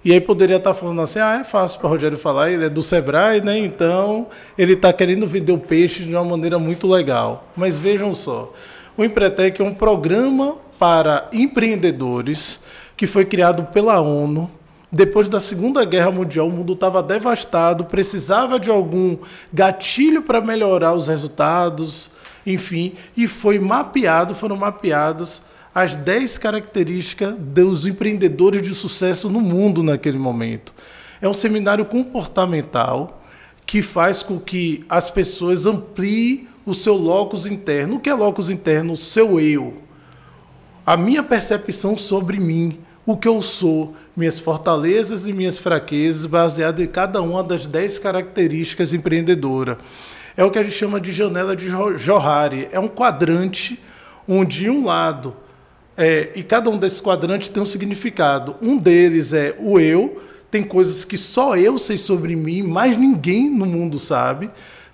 E 0.03 0.11
aí 0.11 0.19
poderia 0.19 0.55
estar 0.55 0.73
falando 0.73 0.99
assim, 0.99 1.19
ah, 1.19 1.37
é 1.39 1.43
fácil 1.43 1.79
para 1.79 1.89
Rogério 1.89 2.17
falar, 2.17 2.49
ele 2.49 2.65
é 2.65 2.69
do 2.69 2.81
Sebrae, 2.81 3.39
né? 3.39 3.55
Então 3.59 4.25
ele 4.57 4.73
está 4.73 4.91
querendo 4.91 5.27
vender 5.27 5.51
o 5.51 5.59
peixe 5.59 6.01
de 6.01 6.09
uma 6.09 6.23
maneira 6.23 6.57
muito 6.57 6.87
legal. 6.87 7.47
Mas 7.55 7.77
vejam 7.77 8.15
só, 8.15 8.51
o 8.97 9.03
Empretec 9.03 9.61
é 9.61 9.63
um 9.63 9.75
programa 9.75 10.55
para 10.79 11.29
empreendedores 11.31 12.59
que 12.97 13.05
foi 13.05 13.25
criado 13.25 13.65
pela 13.65 14.01
ONU. 14.01 14.49
Depois 14.91 15.29
da 15.29 15.39
Segunda 15.39 15.85
Guerra 15.85 16.09
Mundial, 16.09 16.47
o 16.47 16.51
mundo 16.51 16.73
estava 16.73 17.03
devastado, 17.03 17.85
precisava 17.85 18.59
de 18.59 18.71
algum 18.71 19.17
gatilho 19.53 20.23
para 20.23 20.41
melhorar 20.41 20.95
os 20.95 21.07
resultados, 21.07 22.11
enfim, 22.45 22.93
e 23.15 23.27
foi 23.27 23.59
mapeado, 23.59 24.35
foram 24.35 24.55
mapeados 24.55 25.41
as 25.73 25.95
10 25.95 26.37
características 26.37 27.35
dos 27.37 27.85
empreendedores 27.85 28.61
de 28.61 28.75
sucesso 28.75 29.29
no 29.29 29.41
mundo 29.41 29.81
naquele 29.81 30.19
momento. 30.19 30.73
É 31.21 31.27
um 31.27 31.33
seminário 31.33 31.85
comportamental 31.85 33.23
que 33.65 33.81
faz 33.81 34.21
com 34.21 34.39
que 34.39 34.85
as 34.87 35.09
pessoas 35.09 35.65
ampliem 35.65 36.47
o 36.65 36.73
seu 36.73 36.95
locus 36.95 37.45
interno. 37.45 37.95
O 37.95 37.99
que 37.99 38.09
é 38.09 38.13
locus 38.13 38.49
interno? 38.49 38.93
O 38.93 38.97
seu 38.97 39.39
eu. 39.39 39.81
A 40.85 40.97
minha 40.97 41.23
percepção 41.23 41.97
sobre 41.97 42.39
mim, 42.39 42.77
o 43.05 43.17
que 43.17 43.27
eu 43.27 43.41
sou, 43.41 43.95
minhas 44.15 44.37
fortalezas 44.39 45.25
e 45.25 45.33
minhas 45.33 45.57
fraquezas, 45.57 46.25
baseado 46.25 46.81
em 46.81 46.87
cada 46.87 47.21
uma 47.21 47.43
das 47.43 47.67
10 47.67 47.99
características 47.99 48.93
empreendedoras. 48.93 49.77
É 50.35 50.43
o 50.43 50.51
que 50.51 50.59
a 50.59 50.63
gente 50.63 50.75
chama 50.75 50.99
de 50.99 51.11
janela 51.11 51.55
de 51.55 51.69
Johari. 51.97 52.67
É 52.71 52.79
um 52.79 52.87
quadrante 52.87 53.79
onde 54.27 54.69
um 54.69 54.85
lado 54.85 55.35
é, 55.95 56.31
e 56.35 56.41
cada 56.41 56.69
um 56.69 56.77
desses 56.77 56.99
quadrantes 56.99 57.49
tem 57.49 57.61
um 57.61 57.65
significado. 57.65 58.55
Um 58.61 58.77
deles 58.77 59.33
é 59.33 59.55
o 59.59 59.79
eu, 59.79 60.21
tem 60.49 60.63
coisas 60.63 61.05
que 61.05 61.17
só 61.17 61.55
eu 61.55 61.77
sei 61.77 61.97
sobre 61.97 62.35
mim, 62.35 62.63
mais 62.63 62.97
ninguém 62.97 63.49
no 63.49 63.65
mundo 63.65 63.99
sabe. 63.99 64.49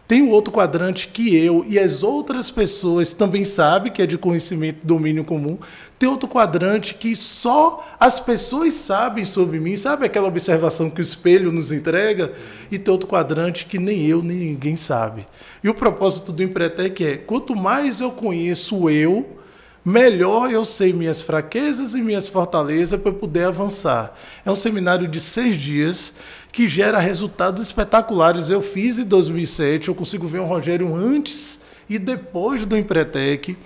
Tem 0.10 0.24
o 0.24 0.30
outro 0.30 0.52
quadrante 0.52 1.08
que 1.10 1.36
eu 1.36 1.64
e 1.68 1.78
as 1.78 2.02
outras 2.02 2.50
pessoas 2.50 3.14
também 3.14 3.46
sabem, 3.46 3.92
que 3.92 4.02
é 4.02 4.08
de 4.08 4.18
conhecimento, 4.18 4.80
domínio 4.84 5.24
comum. 5.24 5.56
Tem 6.00 6.10
outro 6.10 6.28
quadrante 6.28 6.96
que 6.96 7.16
só 7.16 7.88
as 8.00 8.20
pessoas 8.20 8.74
sabem 8.74 9.24
sobre 9.24 9.60
mim, 9.60 9.76
sabe 9.76 10.08
aquela 10.08 10.28
observação 10.28 10.90
que 10.90 11.00
o 11.00 11.04
espelho 11.04 11.52
nos 11.52 11.72
entrega? 11.72 12.34
E 12.72 12.80
tem 12.80 12.92
outro 12.92 13.08
quadrante 13.08 13.68
que 13.68 13.78
nem 13.78 14.04
eu, 14.04 14.24
nem 14.24 14.36
ninguém 14.36 14.76
sabe. 14.76 15.28
E 15.64 15.70
o 15.70 15.76
propósito 15.76 16.32
do 16.32 16.42
Empretec 16.42 17.06
é: 17.06 17.16
quanto 17.16 17.56
mais 17.56 18.02
eu 18.02 18.10
conheço 18.10 18.90
eu, 18.90 19.38
melhor 19.86 20.52
eu 20.52 20.66
sei 20.66 20.92
minhas 20.92 21.22
fraquezas 21.22 21.94
e 21.94 22.02
minhas 22.02 22.28
fortalezas 22.28 23.00
para 23.00 23.12
poder 23.12 23.44
avançar. 23.44 24.18
É 24.44 24.50
um 24.50 24.56
seminário 24.56 25.08
de 25.08 25.20
seis 25.20 25.56
dias 25.56 26.12
que 26.52 26.68
gera 26.68 27.00
resultados 27.00 27.62
espetaculares. 27.62 28.50
Eu 28.50 28.62
fiz 28.62 29.00
em 29.00 29.06
2007, 29.06 29.88
eu 29.88 29.96
consigo 29.96 30.28
ver 30.28 30.40
um 30.40 30.46
Rogério 30.46 30.96
antes 30.96 31.60
e 31.90 31.98
depois 31.98 32.66
do 32.66 32.78
Empretec, 32.78 33.58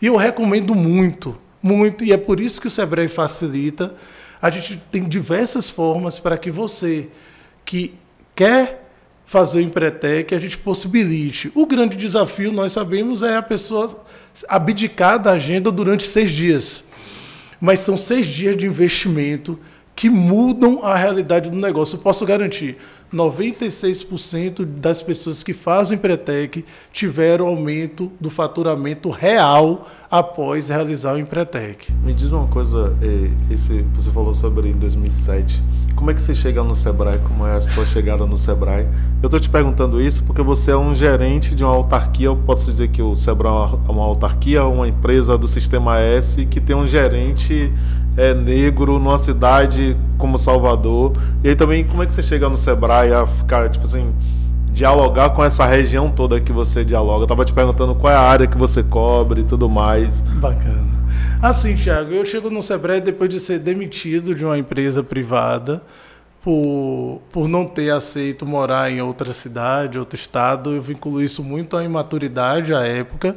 e 0.00 0.06
eu 0.06 0.16
recomendo 0.16 0.74
muito, 0.74 1.36
muito, 1.62 2.04
e 2.04 2.12
é 2.12 2.16
por 2.16 2.40
isso 2.40 2.60
que 2.60 2.66
o 2.66 2.70
Sebrae 2.70 3.08
facilita. 3.08 3.94
A 4.40 4.50
gente 4.50 4.82
tem 4.90 5.04
diversas 5.04 5.68
formas 5.68 6.18
para 6.18 6.38
que 6.38 6.50
você 6.50 7.08
que 7.64 7.94
quer 8.34 8.86
fazer 9.24 9.58
o 9.58 9.60
Empretec, 9.60 10.34
a 10.34 10.38
gente 10.38 10.56
possibilite. 10.56 11.50
O 11.54 11.66
grande 11.66 11.96
desafio, 11.96 12.52
nós 12.52 12.72
sabemos, 12.72 13.22
é 13.22 13.36
a 13.36 13.42
pessoa 13.42 14.04
abdicar 14.48 15.18
da 15.18 15.32
agenda 15.32 15.70
durante 15.70 16.04
seis 16.04 16.30
dias. 16.30 16.84
Mas 17.60 17.80
são 17.80 17.96
seis 17.96 18.26
dias 18.26 18.56
de 18.56 18.66
investimento 18.66 19.58
que 19.96 20.10
mudam 20.10 20.84
a 20.84 20.94
realidade 20.94 21.50
do 21.50 21.56
negócio. 21.56 21.96
Eu 21.96 22.02
posso 22.02 22.26
garantir, 22.26 22.76
96% 23.12 24.64
das 24.64 25.00
pessoas 25.00 25.42
que 25.42 25.54
fazem 25.54 25.96
Empretec 25.96 26.64
tiveram 26.92 27.46
aumento 27.46 28.12
do 28.20 28.28
faturamento 28.28 29.08
real 29.08 29.88
após 30.10 30.68
realizar 30.68 31.14
o 31.14 31.18
Empretec. 31.18 31.90
Me 32.04 32.12
diz 32.12 32.30
uma 32.30 32.46
coisa, 32.46 32.94
eh, 33.00 33.30
esse, 33.50 33.84
você 33.94 34.10
falou 34.10 34.34
sobre 34.34 34.68
em 34.68 34.74
2007. 34.74 35.62
Como 35.94 36.10
é 36.10 36.14
que 36.14 36.20
você 36.20 36.34
chega 36.34 36.62
no 36.62 36.74
Sebrae? 36.74 37.18
Como 37.20 37.46
é 37.46 37.54
a 37.54 37.60
sua 37.60 37.86
chegada 37.86 38.26
no 38.26 38.36
Sebrae? 38.36 38.86
Eu 39.22 39.28
estou 39.28 39.40
te 39.40 39.48
perguntando 39.48 40.00
isso 40.00 40.22
porque 40.24 40.42
você 40.42 40.72
é 40.72 40.76
um 40.76 40.94
gerente 40.94 41.54
de 41.54 41.64
uma 41.64 41.72
autarquia. 41.72 42.26
Eu 42.26 42.36
posso 42.36 42.66
dizer 42.66 42.88
que 42.88 43.00
o 43.00 43.16
Sebrae 43.16 43.78
é 43.88 43.90
uma 43.90 44.04
autarquia, 44.04 44.66
uma 44.66 44.86
empresa 44.86 45.38
do 45.38 45.48
Sistema 45.48 45.98
S 45.98 46.44
que 46.44 46.60
tem 46.60 46.76
um 46.76 46.86
gerente 46.86 47.72
é, 48.16 48.32
negro 48.34 48.98
numa 48.98 49.18
cidade 49.18 49.96
como 50.16 50.38
Salvador. 50.38 51.12
E 51.44 51.48
aí 51.48 51.56
também, 51.56 51.84
como 51.84 52.02
é 52.02 52.06
que 52.06 52.14
você 52.14 52.22
chega 52.22 52.48
no 52.48 52.56
Sebrae 52.56 53.12
a 53.12 53.26
ficar, 53.26 53.68
tipo 53.68 53.84
assim, 53.84 54.14
dialogar 54.70 55.30
com 55.30 55.44
essa 55.44 55.66
região 55.66 56.10
toda 56.10 56.40
que 56.40 56.52
você 56.52 56.84
dialoga? 56.84 57.24
Eu 57.24 57.28
tava 57.28 57.44
te 57.44 57.52
perguntando 57.52 57.94
qual 57.94 58.12
é 58.12 58.16
a 58.16 58.20
área 58.20 58.46
que 58.46 58.56
você 58.56 58.82
cobre 58.82 59.42
e 59.42 59.44
tudo 59.44 59.68
mais. 59.68 60.20
Bacana. 60.20 60.96
Assim, 61.42 61.74
Thiago, 61.74 62.12
eu 62.12 62.24
chego 62.24 62.50
no 62.50 62.62
Sebrae 62.62 63.00
depois 63.00 63.28
de 63.28 63.38
ser 63.38 63.58
demitido 63.58 64.34
de 64.34 64.44
uma 64.44 64.58
empresa 64.58 65.02
privada 65.02 65.82
por, 66.42 67.20
por 67.30 67.48
não 67.48 67.66
ter 67.66 67.90
aceito 67.90 68.46
morar 68.46 68.90
em 68.90 69.02
outra 69.02 69.32
cidade, 69.32 69.98
outro 69.98 70.16
estado. 70.16 70.72
Eu 70.74 70.80
vinculo 70.80 71.22
isso 71.22 71.44
muito 71.44 71.76
à 71.76 71.84
imaturidade 71.84 72.74
à 72.74 72.80
época. 72.80 73.36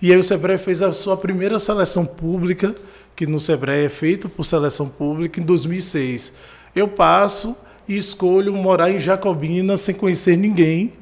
E 0.00 0.12
aí 0.12 0.18
o 0.18 0.24
Sebrae 0.24 0.58
fez 0.58 0.80
a 0.80 0.92
sua 0.92 1.16
primeira 1.16 1.58
seleção 1.58 2.04
pública 2.04 2.74
que 3.16 3.26
no 3.26 3.40
Sebrae 3.40 3.86
é 3.86 3.88
feito 3.88 4.28
por 4.28 4.44
seleção 4.44 4.86
pública 4.86 5.40
em 5.40 5.42
2006. 5.42 6.34
Eu 6.74 6.86
passo 6.86 7.56
e 7.88 7.96
escolho 7.96 8.52
morar 8.52 8.90
em 8.90 8.98
Jacobina 8.98 9.78
sem 9.78 9.94
conhecer 9.94 10.36
ninguém 10.36 10.92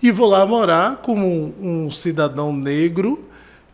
e 0.00 0.12
vou 0.12 0.28
lá 0.28 0.46
morar 0.46 0.98
como 0.98 1.52
um, 1.60 1.90
cidadão 1.90 2.52
negro 2.52 3.24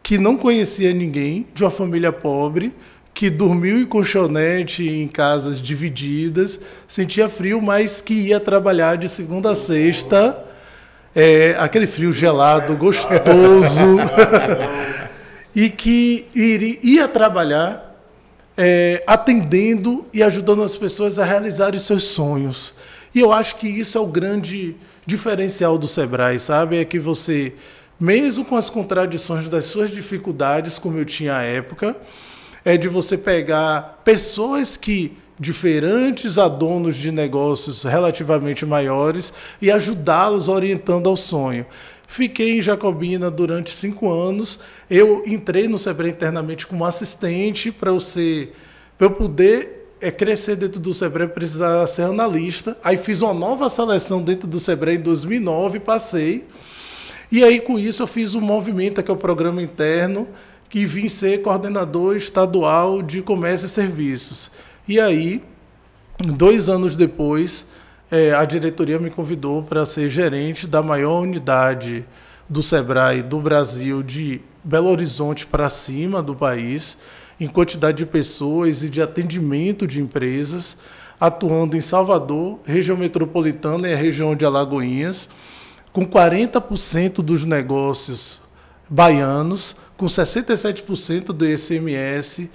que 0.02 0.18
não 0.18 0.37
conhecia 0.37 0.92
ninguém, 0.92 1.46
de 1.54 1.62
uma 1.62 1.70
família 1.70 2.11
pobre, 2.11 2.72
que 3.14 3.28
dormiu 3.28 3.78
em 3.78 3.84
colchonete 3.84 4.88
em 4.88 5.06
casas 5.06 5.61
divididas, 5.61 6.58
sentia 6.88 7.28
frio, 7.28 7.61
mas 7.61 8.00
que 8.00 8.14
ia 8.14 8.40
trabalhar 8.40 8.96
de 8.96 9.08
segunda 9.08 9.50
a 9.50 9.54
sexta, 9.54 10.44
é, 11.14 11.54
aquele 11.58 11.87
frio 11.87 12.12
gelado, 12.12 12.75
gostoso. 12.75 13.20
e 15.54 15.68
que 15.71 16.26
iria, 16.35 16.78
ia 16.82 17.09
trabalhar 17.09 17.92
é, 18.56 19.02
atendendo 19.06 20.06
e 20.12 20.23
ajudando 20.23 20.62
as 20.62 20.76
pessoas 20.76 21.18
a 21.18 21.25
realizarem 21.25 21.78
seus 21.78 22.04
sonhos. 22.04 22.75
E 23.14 23.21
eu 23.21 23.32
acho 23.32 23.56
que 23.56 23.68
isso 23.68 23.99
é 23.99 24.00
o 24.00 24.06
grande 24.06 24.76
diferencial 25.04 25.76
do 25.76 25.88
Sebrae, 25.88 26.38
sabe? 26.38 26.78
É 26.78 26.85
que 26.85 26.99
você, 26.99 27.54
mesmo 27.99 28.44
com 28.44 28.56
as 28.56 28.71
contradições 28.71 29.49
das 29.49 29.66
suas 29.66 29.90
dificuldades, 29.90 30.78
como 30.78 30.99
eu 30.99 31.04
tinha 31.04 31.37
à 31.37 31.42
época, 31.42 31.97
é 32.64 32.76
de 32.76 32.88
você 32.88 33.18
pegar 33.18 34.00
pessoas 34.04 34.76
que 34.76 35.16
diferentes 35.38 36.38
a 36.38 36.47
donos 36.47 36.97
de 36.97 37.11
negócios 37.11 37.82
relativamente 37.82 38.64
maiores 38.64 39.32
e 39.61 39.71
ajudá-los 39.71 40.49
orientando 40.49 41.09
ao 41.09 41.16
sonho. 41.16 41.66
Fiquei 42.12 42.59
em 42.59 42.61
Jacobina 42.61 43.31
durante 43.31 43.71
cinco 43.71 44.11
anos. 44.11 44.61
Eu 44.90 45.23
entrei 45.26 45.66
no 45.66 45.78
Sebrae 45.78 46.11
internamente 46.11 46.66
como 46.66 46.85
assistente 46.85 47.73
para 47.73 47.88
eu 47.90 47.99
ser, 47.99 48.52
para 48.99 49.07
eu 49.07 49.12
poder 49.12 49.95
é, 49.99 50.11
crescer 50.11 50.57
dentro 50.57 50.78
do 50.78 50.92
Sebrae, 50.92 51.26
precisar 51.26 51.87
ser 51.87 52.02
analista. 52.02 52.76
Aí 52.85 52.99
fiz 52.99 53.23
uma 53.23 53.33
nova 53.33 53.71
seleção 53.71 54.21
dentro 54.21 54.47
do 54.47 54.61
Sebrae 54.61 54.97
em 54.97 55.00
2009, 55.00 55.81
passei. 55.81 56.45
E 57.31 57.42
aí 57.42 57.59
com 57.59 57.78
isso 57.78 58.02
eu 58.02 58.07
fiz 58.07 58.35
o 58.35 58.38
um 58.40 58.42
movimento, 58.42 59.02
que 59.02 59.11
é 59.11 59.14
o 59.14 59.16
programa 59.16 59.62
interno, 59.62 60.28
que 60.69 60.85
vim 60.85 61.09
ser 61.09 61.40
coordenador 61.40 62.14
estadual 62.14 63.00
de 63.00 63.23
comércio 63.23 63.64
e 63.64 63.71
serviços. 63.71 64.50
E 64.87 65.00
aí, 65.00 65.42
dois 66.19 66.69
anos 66.69 66.95
depois, 66.95 67.64
é, 68.12 68.35
a 68.35 68.45
diretoria 68.45 68.99
me 68.99 69.09
convidou 69.09 69.62
para 69.62 69.87
ser 69.87 70.11
gerente 70.11 70.66
da 70.66 70.83
maior 70.83 71.23
unidade 71.23 72.04
do 72.47 72.62
Sebrae 72.62 73.23
do 73.23 73.40
Brasil, 73.40 74.02
de 74.02 74.38
Belo 74.62 74.90
Horizonte 74.90 75.47
para 75.47 75.71
cima 75.71 76.23
do 76.23 76.35
país, 76.35 76.99
em 77.40 77.49
quantidade 77.49 77.97
de 77.97 78.07
pessoas 78.07 78.83
e 78.83 78.90
de 78.90 79.00
atendimento 79.00 79.87
de 79.87 79.99
empresas. 79.99 80.76
atuando 81.19 81.76
em 81.76 81.81
Salvador, 81.81 82.59
região 82.64 82.97
metropolitana 82.97 83.88
e 83.88 83.95
a 83.95 83.97
região 83.97 84.35
de 84.35 84.45
Alagoinhas, 84.45 85.28
com 85.92 86.04
40% 86.04 87.23
dos 87.23 87.45
negócios 87.45 88.40
baianos, 88.90 89.76
com 89.97 90.07
67% 90.07 91.26
do 91.26 91.47
ICMS 91.47 92.50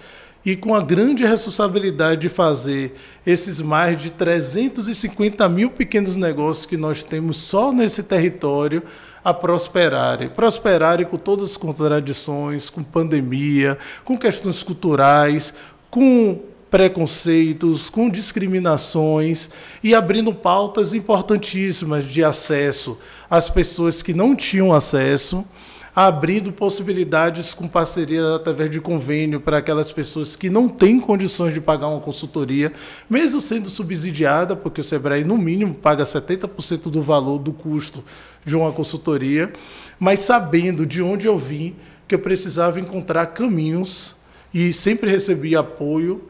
e 0.46 0.56
com 0.56 0.74
a 0.74 0.82
grande 0.82 1.26
responsabilidade 1.26 2.22
de 2.22 2.30
fazer 2.30 2.96
esses 3.26 3.60
mais 3.60 4.02
de 4.02 4.10
350 4.12 5.48
mil 5.50 5.70
pequenos 5.70 6.16
negócios 6.16 6.66
que 6.66 6.78
nós 6.78 7.04
temos 7.04 7.38
só 7.38 7.72
nesse 7.72 8.04
território 8.04 8.82
a 9.24 9.34
prosperarem. 9.34 10.30
Prosperarem 10.30 11.06
com 11.06 11.18
todas 11.18 11.52
as 11.52 11.58
contradições, 11.58 12.70
com 12.70 12.82
pandemia, 12.82 13.78
com 14.06 14.18
questões 14.18 14.64
culturais, 14.64 15.54
com 15.90 16.40
preconceitos, 16.70 17.90
com 17.90 18.10
discriminações 18.10 19.50
e 19.84 19.96
abrindo 19.96 20.34
pautas 20.34 20.94
importantíssimas 20.94 22.06
de 22.06 22.24
acesso 22.24 22.98
às 23.30 23.50
pessoas 23.50 24.02
que 24.02 24.14
não 24.14 24.36
tinham 24.36 24.74
acesso 24.74 25.46
abrindo 26.00 26.52
possibilidades 26.52 27.56
com 27.56 27.68
parceria 27.68 28.36
através 28.36 28.70
de 28.70 28.80
convênio 28.80 29.42
para 29.42 29.58
aquelas 29.58 29.92
pessoas 29.92 30.36
que 30.36 30.48
não 30.48 30.70
têm 30.70 31.00
condições 31.00 31.56
de 31.56 31.60
pagar 31.60 31.88
uma 31.88 32.00
consultoria, 32.00 32.72
mesmo 33.10 33.42
sendo 33.42 33.68
subsidiada, 33.68 34.56
porque 34.56 34.80
o 34.80 34.84
Sebrae, 34.84 35.24
no 35.24 35.40
mínimo, 35.40 35.74
paga 35.74 36.04
70% 36.04 36.92
do 36.92 37.02
valor 37.02 37.40
do 37.40 37.52
custo 37.52 38.04
de 38.46 38.56
uma 38.56 38.72
consultoria, 38.72 39.52
mas 40.00 40.20
sabendo 40.20 40.86
de 40.86 41.02
onde 41.02 41.26
eu 41.26 41.36
vim, 41.36 41.76
que 42.08 42.14
eu 42.14 42.20
precisava 42.20 42.80
encontrar 42.80 43.26
caminhos 43.26 44.16
e 44.54 44.72
sempre 44.74 45.10
recebi 45.10 45.56
apoio 45.56 46.30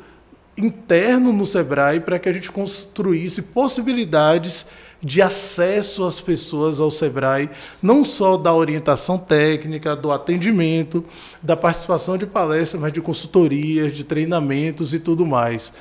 interno 0.58 1.34
no 1.34 1.46
Sebrae 1.46 2.00
para 2.00 2.18
que 2.18 2.30
a 2.30 2.32
gente 2.32 2.50
construísse 2.54 3.42
possibilidades 3.42 4.66
de 5.01 5.22
acesso 5.22 6.06
às 6.06 6.20
pessoas 6.20 6.80
ao 6.80 6.89
Sebrae, 6.89 7.50
não 7.82 8.04
só 8.04 8.36
da 8.36 8.54
orientação 8.54 9.18
técnica, 9.18 9.96
do 9.96 10.12
atendimento, 10.12 11.06
da 11.42 11.56
participação 11.56 12.18
de 12.18 12.25
palestras, 12.25 12.82
mas 12.82 12.94
de 12.94 13.01
consultorias, 13.01 13.94
de 13.94 14.04
treinamentos 14.04 14.94
e 14.94 15.00
tudo 15.00 15.25
mais. 15.25 15.72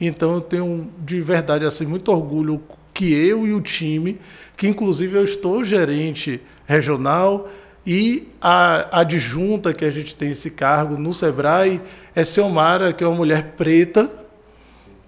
Então 0.00 0.34
eu 0.34 0.40
tenho 0.40 0.88
de 0.98 1.20
verdade 1.20 1.64
assim 1.64 1.84
muito 1.84 2.10
orgulho 2.10 2.62
que 2.94 3.12
eu 3.12 3.46
e 3.46 3.52
o 3.52 3.60
time, 3.60 4.18
que 4.56 4.68
inclusive 4.68 5.16
eu 5.16 5.24
estou 5.24 5.64
gerente 5.64 6.40
regional 6.66 7.48
e 7.86 8.28
a 8.40 9.00
adjunta 9.00 9.72
que 9.74 9.84
a 9.84 9.90
gente 9.90 10.14
tem 10.14 10.30
esse 10.30 10.50
cargo 10.50 10.96
no 10.96 11.12
Sebrae 11.12 11.80
é 12.14 12.24
Seomara, 12.24 12.92
que 12.92 13.02
é 13.02 13.06
uma 13.06 13.16
mulher 13.16 13.54
preta, 13.56 14.10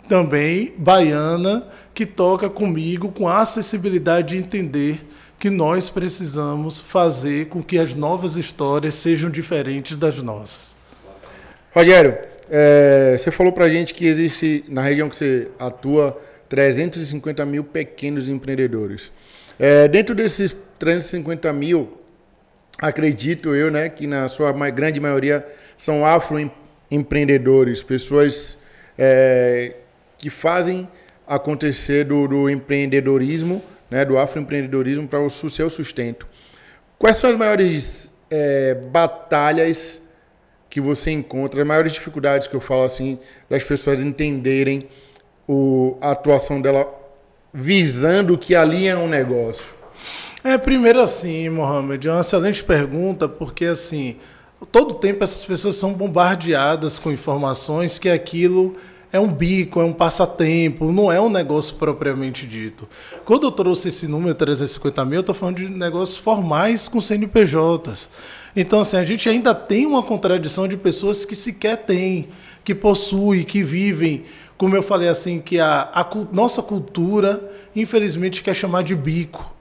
também 0.08 0.72
baiana, 0.76 1.66
que 1.94 2.06
toca 2.06 2.48
comigo 2.48 3.10
com 3.10 3.28
a 3.28 3.40
acessibilidade 3.40 4.36
de 4.36 4.42
entender 4.42 5.04
que 5.38 5.50
nós 5.50 5.90
precisamos 5.90 6.78
fazer 6.78 7.46
com 7.46 7.62
que 7.62 7.78
as 7.78 7.94
novas 7.94 8.36
histórias 8.36 8.94
sejam 8.94 9.28
diferentes 9.28 9.96
das 9.96 10.22
nossas. 10.22 10.74
Rogério, 11.74 12.16
é, 12.48 13.16
você 13.18 13.30
falou 13.30 13.52
para 13.52 13.64
a 13.64 13.68
gente 13.68 13.94
que 13.94 14.06
existe, 14.06 14.64
na 14.68 14.82
região 14.82 15.08
que 15.08 15.16
você 15.16 15.48
atua, 15.58 16.20
350 16.48 17.44
mil 17.46 17.64
pequenos 17.64 18.28
empreendedores. 18.28 19.10
É, 19.58 19.88
dentro 19.88 20.14
desses 20.14 20.54
350 20.78 21.52
mil, 21.52 21.98
acredito 22.78 23.54
eu, 23.54 23.70
né, 23.70 23.88
que 23.88 24.06
na 24.06 24.28
sua 24.28 24.52
grande 24.70 25.00
maioria 25.00 25.46
são 25.76 26.04
afroempreendedores, 26.04 27.82
pessoas 27.82 28.58
é, 28.98 29.74
que 30.18 30.30
fazem 30.30 30.88
acontecer 31.34 32.04
do, 32.04 32.28
do 32.28 32.50
empreendedorismo, 32.50 33.62
né, 33.90 34.04
do 34.04 34.18
afroempreendedorismo 34.18 35.08
para 35.08 35.20
o 35.20 35.30
seu 35.30 35.70
sustento. 35.70 36.26
Quais 36.98 37.16
são 37.16 37.30
as 37.30 37.36
maiores 37.36 38.12
é, 38.30 38.74
batalhas 38.74 40.00
que 40.68 40.80
você 40.80 41.10
encontra, 41.10 41.60
as 41.60 41.66
maiores 41.66 41.92
dificuldades 41.92 42.46
que 42.46 42.54
eu 42.54 42.60
falo 42.60 42.84
assim, 42.84 43.18
das 43.48 43.64
pessoas 43.64 44.02
entenderem 44.02 44.88
o, 45.48 45.96
a 46.00 46.12
atuação 46.12 46.60
dela 46.60 46.86
visando 47.52 48.38
que 48.38 48.54
ali 48.54 48.86
é 48.86 48.96
um 48.96 49.08
negócio? 49.08 49.66
É, 50.44 50.58
primeiro 50.58 51.00
assim, 51.00 51.48
Mohamed, 51.48 52.08
é 52.08 52.12
uma 52.12 52.20
excelente 52.20 52.62
pergunta, 52.64 53.28
porque 53.28 53.66
assim, 53.66 54.16
todo 54.70 54.94
tempo 54.94 55.24
essas 55.24 55.44
pessoas 55.44 55.76
são 55.76 55.92
bombardeadas 55.92 56.98
com 56.98 57.10
informações 57.10 57.98
que 57.98 58.08
aquilo 58.08 58.76
é 59.12 59.20
um 59.20 59.28
bico, 59.28 59.80
é 59.80 59.84
um 59.84 59.92
passatempo, 59.92 60.90
não 60.90 61.12
é 61.12 61.20
um 61.20 61.28
negócio 61.28 61.74
propriamente 61.74 62.46
dito. 62.46 62.88
Quando 63.24 63.44
eu 63.44 63.52
trouxe 63.52 63.88
esse 63.90 64.08
número 64.08 64.34
350 64.34 65.04
mil, 65.04 65.16
eu 65.16 65.20
estou 65.20 65.34
falando 65.34 65.56
de 65.56 65.68
negócios 65.68 66.16
formais 66.16 66.88
com 66.88 67.00
CNPJs. 67.00 68.08
Então, 68.56 68.80
assim, 68.80 68.96
a 68.96 69.04
gente 69.04 69.28
ainda 69.28 69.54
tem 69.54 69.84
uma 69.84 70.02
contradição 70.02 70.66
de 70.66 70.76
pessoas 70.76 71.26
que 71.26 71.34
sequer 71.34 71.76
têm, 71.76 72.28
que 72.64 72.74
possuem, 72.74 73.42
que 73.42 73.62
vivem, 73.62 74.24
como 74.56 74.76
eu 74.76 74.82
falei 74.82 75.08
assim, 75.08 75.40
que 75.40 75.58
a, 75.58 75.90
a 75.92 76.06
nossa 76.32 76.62
cultura, 76.62 77.52
infelizmente, 77.76 78.42
quer 78.42 78.54
chamar 78.54 78.82
de 78.82 78.94
bico. 78.94 79.52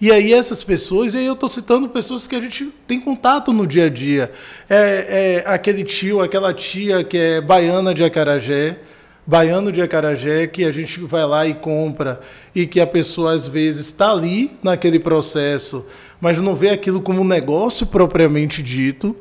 E 0.00 0.10
aí 0.12 0.32
essas 0.32 0.62
pessoas, 0.62 1.14
e 1.14 1.18
aí 1.18 1.26
eu 1.26 1.32
estou 1.32 1.48
citando 1.48 1.88
pessoas 1.88 2.26
que 2.26 2.36
a 2.36 2.40
gente 2.40 2.66
tem 2.86 3.00
contato 3.00 3.52
no 3.52 3.66
dia 3.66 3.86
a 3.86 3.88
dia. 3.88 4.30
É, 4.68 5.44
é 5.46 5.50
aquele 5.50 5.84
tio, 5.84 6.20
aquela 6.20 6.52
tia 6.52 7.02
que 7.02 7.16
é 7.16 7.40
baiana 7.40 7.94
de 7.94 8.04
Acarajé, 8.04 8.78
baiano 9.26 9.72
de 9.72 9.82
acarajé 9.82 10.46
que 10.46 10.64
a 10.64 10.70
gente 10.70 11.00
vai 11.00 11.26
lá 11.26 11.46
e 11.46 11.54
compra 11.54 12.20
e 12.54 12.66
que 12.66 12.80
a 12.80 12.86
pessoa 12.86 13.32
às 13.32 13.46
vezes 13.46 13.86
está 13.86 14.12
ali 14.12 14.52
naquele 14.62 15.00
processo, 15.00 15.84
mas 16.20 16.38
não 16.38 16.54
vê 16.54 16.70
aquilo 16.70 17.00
como 17.00 17.22
um 17.22 17.26
negócio 17.26 17.86
propriamente 17.86 18.62
dito. 18.62 19.16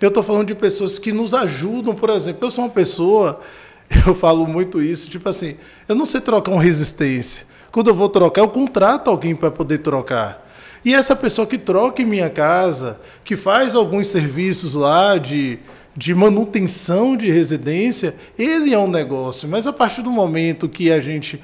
Eu 0.00 0.08
estou 0.08 0.22
falando 0.22 0.48
de 0.48 0.54
pessoas 0.54 0.98
que 0.98 1.10
nos 1.10 1.32
ajudam, 1.32 1.94
por 1.94 2.10
exemplo, 2.10 2.46
eu 2.46 2.50
sou 2.50 2.64
uma 2.64 2.70
pessoa, 2.70 3.40
eu 4.06 4.14
falo 4.14 4.46
muito 4.46 4.82
isso, 4.82 5.08
tipo 5.08 5.28
assim, 5.28 5.56
eu 5.88 5.94
não 5.94 6.04
sei 6.04 6.20
trocar 6.20 6.52
uma 6.52 6.62
resistência. 6.62 7.46
Quando 7.72 7.88
eu 7.88 7.94
vou 7.94 8.08
trocar, 8.08 8.42
eu 8.42 8.48
contrato 8.48 9.08
alguém 9.08 9.34
para 9.34 9.50
poder 9.50 9.78
trocar. 9.78 10.46
E 10.84 10.94
essa 10.94 11.16
pessoa 11.16 11.46
que 11.46 11.58
troca 11.58 12.00
em 12.00 12.04
minha 12.04 12.30
casa, 12.30 13.00
que 13.24 13.36
faz 13.36 13.74
alguns 13.74 14.06
serviços 14.06 14.74
lá 14.74 15.18
de 15.18 15.58
de 15.96 16.14
manutenção 16.14 17.16
de 17.16 17.30
residência, 17.30 18.14
ele 18.38 18.74
é 18.74 18.78
um 18.78 18.88
negócio. 18.88 19.48
Mas 19.48 19.66
a 19.66 19.72
partir 19.72 20.02
do 20.02 20.10
momento 20.10 20.68
que 20.68 20.92
a 20.92 21.00
gente 21.00 21.40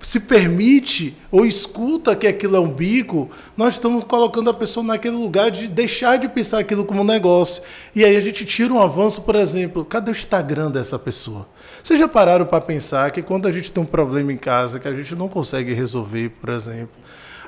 se 0.00 0.20
permite 0.20 1.16
ou 1.30 1.44
escuta 1.44 2.14
que 2.14 2.26
aquilo 2.26 2.56
é 2.56 2.60
um 2.60 2.70
bico, 2.70 3.28
nós 3.56 3.74
estamos 3.74 4.04
colocando 4.04 4.48
a 4.48 4.54
pessoa 4.54 4.84
naquele 4.84 5.16
lugar 5.16 5.50
de 5.50 5.66
deixar 5.66 6.18
de 6.18 6.28
pensar 6.28 6.60
aquilo 6.60 6.84
como 6.84 7.00
um 7.00 7.04
negócio. 7.04 7.62
E 7.94 8.04
aí 8.04 8.14
a 8.14 8.20
gente 8.20 8.44
tira 8.44 8.72
um 8.72 8.80
avanço, 8.80 9.22
por 9.22 9.34
exemplo, 9.34 9.84
cadê 9.84 10.10
o 10.10 10.12
Instagram 10.12 10.70
dessa 10.70 10.98
pessoa? 10.98 11.48
Vocês 11.82 11.98
já 11.98 12.06
pararam 12.06 12.46
para 12.46 12.60
pensar 12.60 13.10
que 13.10 13.22
quando 13.22 13.48
a 13.48 13.52
gente 13.52 13.72
tem 13.72 13.82
um 13.82 13.86
problema 13.86 14.32
em 14.32 14.36
casa 14.36 14.78
que 14.78 14.86
a 14.86 14.94
gente 14.94 15.14
não 15.16 15.28
consegue 15.28 15.72
resolver, 15.72 16.30
por 16.40 16.50
exemplo, 16.50 16.90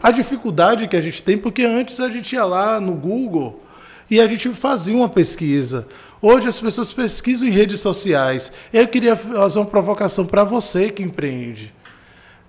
a 0.02 0.10
dificuldade 0.10 0.88
que 0.88 0.96
a 0.96 1.00
gente 1.00 1.22
tem, 1.22 1.38
porque 1.38 1.62
antes 1.62 2.00
a 2.00 2.08
gente 2.10 2.32
ia 2.32 2.44
lá 2.44 2.80
no 2.80 2.94
Google 2.94 3.62
e 4.10 4.20
a 4.20 4.26
gente 4.26 4.48
fazia 4.50 4.96
uma 4.96 5.08
pesquisa. 5.08 5.86
Hoje 6.22 6.48
as 6.48 6.60
pessoas 6.60 6.92
pesquisam 6.92 7.48
em 7.48 7.50
redes 7.50 7.80
sociais. 7.80 8.52
Eu 8.72 8.86
queria 8.86 9.16
fazer 9.16 9.58
uma 9.58 9.64
provocação 9.64 10.26
para 10.26 10.44
você 10.44 10.90
que 10.90 11.02
empreende. 11.02 11.74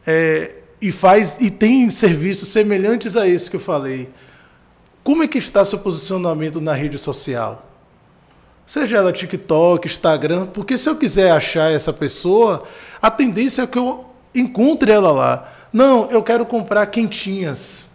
É, 0.05 0.55
e 0.81 0.91
faz 0.91 1.38
e 1.39 1.49
tem 1.49 1.89
serviços 1.89 2.49
semelhantes 2.49 3.15
a 3.15 3.27
esse 3.27 3.49
que 3.49 3.55
eu 3.55 3.62
falei. 3.62 4.10
Como 5.03 5.23
é 5.23 5.27
que 5.27 5.38
está 5.38 5.63
seu 5.63 5.79
posicionamento 5.79 6.60
na 6.60 6.73
rede 6.73 6.97
social? 6.97 7.65
Seja 8.65 8.97
ela 8.97 9.12
TikTok, 9.12 9.88
Instagram, 9.88 10.47
porque 10.47 10.77
se 10.77 10.89
eu 10.89 10.95
quiser 10.95 11.31
achar 11.31 11.71
essa 11.71 11.91
pessoa, 11.91 12.63
a 13.01 13.12
tendência 13.12 13.63
é 13.63 13.67
que 13.67 13.77
eu 13.77 14.05
encontre 14.34 14.91
ela 14.91 15.12
lá. 15.12 15.51
Não, 15.73 16.10
eu 16.10 16.21
quero 16.23 16.45
comprar 16.45 16.86
quentinhas. 16.88 17.86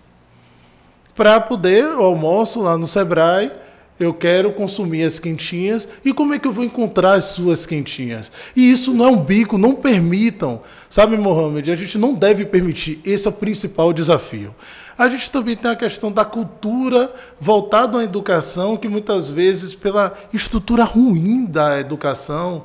Para 1.14 1.40
poder, 1.40 1.84
eu 1.84 2.04
almoço 2.04 2.60
lá 2.60 2.76
no 2.76 2.86
Sebrae, 2.86 3.50
eu 3.98 4.12
quero 4.12 4.52
consumir 4.52 5.04
as 5.04 5.18
quentinhas 5.18 5.88
e 6.04 6.12
como 6.12 6.35
é 6.35 6.38
que 6.38 6.46
eu 6.46 6.52
vou 6.52 6.64
encontrar 6.64 7.14
as 7.14 7.26
suas 7.26 7.64
quentinhas? 7.64 8.30
E 8.54 8.70
isso 8.70 8.92
não 8.92 9.06
é 9.06 9.09
um 9.09 9.22
bico, 9.22 9.56
não 9.56 9.74
permitam. 9.74 10.61
Sabe, 10.90 11.16
Mohamed, 11.16 11.70
a 11.70 11.74
gente 11.74 11.96
não 11.98 12.14
deve 12.14 12.44
permitir. 12.44 13.00
Esse 13.04 13.26
é 13.26 13.30
o 13.30 13.35
principal 13.35 13.92
desafio. 13.92 14.54
A 14.98 15.09
gente 15.09 15.30
também 15.30 15.56
tem 15.56 15.70
a 15.70 15.76
questão 15.76 16.11
da 16.11 16.24
cultura 16.24 17.12
voltada 17.38 17.98
à 17.98 18.04
educação, 18.04 18.78
que 18.78 18.88
muitas 18.88 19.28
vezes, 19.28 19.74
pela 19.74 20.16
estrutura 20.32 20.85
ruim 20.85 21.44
da 21.44 21.78
educação, 21.78 22.62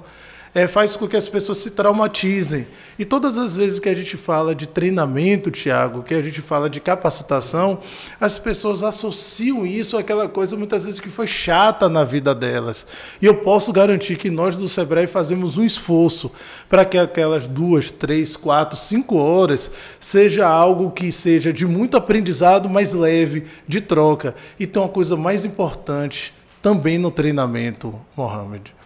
é, 0.53 0.67
faz 0.67 0.95
com 0.95 1.07
que 1.07 1.15
as 1.15 1.27
pessoas 1.27 1.59
se 1.59 1.71
traumatizem. 1.71 2.67
E 2.99 3.05
todas 3.05 3.37
as 3.37 3.55
vezes 3.55 3.79
que 3.79 3.87
a 3.87 3.93
gente 3.93 4.17
fala 4.17 4.53
de 4.53 4.67
treinamento, 4.67 5.49
Tiago, 5.49 6.03
que 6.03 6.13
a 6.13 6.21
gente 6.21 6.41
fala 6.41 6.69
de 6.69 6.79
capacitação, 6.79 7.79
as 8.19 8.37
pessoas 8.37 8.83
associam 8.83 9.65
isso 9.65 9.97
àquela 9.97 10.27
coisa 10.27 10.57
muitas 10.57 10.85
vezes 10.85 10.99
que 10.99 11.09
foi 11.09 11.25
chata 11.25 11.87
na 11.87 12.03
vida 12.03 12.35
delas. 12.35 12.85
E 13.21 13.25
eu 13.25 13.35
posso 13.35 13.71
garantir 13.71 14.17
que 14.17 14.29
nós 14.29 14.57
do 14.57 14.67
Sebrae 14.67 15.07
fazemos 15.07 15.57
um 15.57 15.63
esforço 15.63 16.31
para 16.69 16.83
que 16.83 16.97
aquelas 16.97 17.47
duas, 17.47 17.89
três, 17.89 18.35
quatro, 18.35 18.77
cinco 18.77 19.15
horas 19.17 19.71
seja 19.99 20.47
algo 20.47 20.91
que 20.91 21.11
seja 21.11 21.53
de 21.53 21.65
muito 21.65 21.95
aprendizado, 21.95 22.69
mais 22.69 22.93
leve, 22.93 23.45
de 23.67 23.79
troca. 23.79 24.35
E 24.59 24.67
tem 24.67 24.81
uma 24.81 24.89
coisa 24.89 25.15
mais 25.15 25.45
importante 25.45 26.33
também 26.61 26.99
no 26.99 27.09
treinamento, 27.09 27.95
Mohamed 28.15 28.80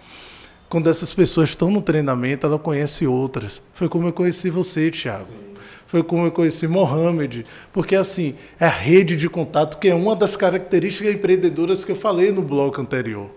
quando 0.70 0.90
essas 0.90 1.14
pessoas 1.14 1.50
estão 1.50 1.70
no 1.70 1.82
treinamento, 1.82 2.46
ela 2.46 2.60
conhece 2.60 3.06
outras. 3.06 3.62
Foi 3.74 3.88
como 3.88 4.08
eu 4.08 4.14
conheci 4.14 4.50
você, 4.50 4.90
Thiago. 4.90 5.46
Foi 5.88 6.04
como 6.04 6.26
eu 6.26 6.32
conheci 6.32 6.68
Mohamed. 6.68 7.46
Porque, 7.72 7.96
assim, 7.96 8.36
é 8.60 8.66
a 8.66 8.70
rede 8.70 9.16
de 9.16 9.30
contato, 9.30 9.78
que 9.78 9.88
é 9.88 9.96
uma 9.96 10.16
das 10.16 10.36
características 10.36 11.14
empreendedoras 11.14 11.86
que 11.86 11.92
eu 11.92 11.96
falei 11.96 12.32
no 12.32 12.42
bloco 12.42 12.82
anterior. 12.82 13.30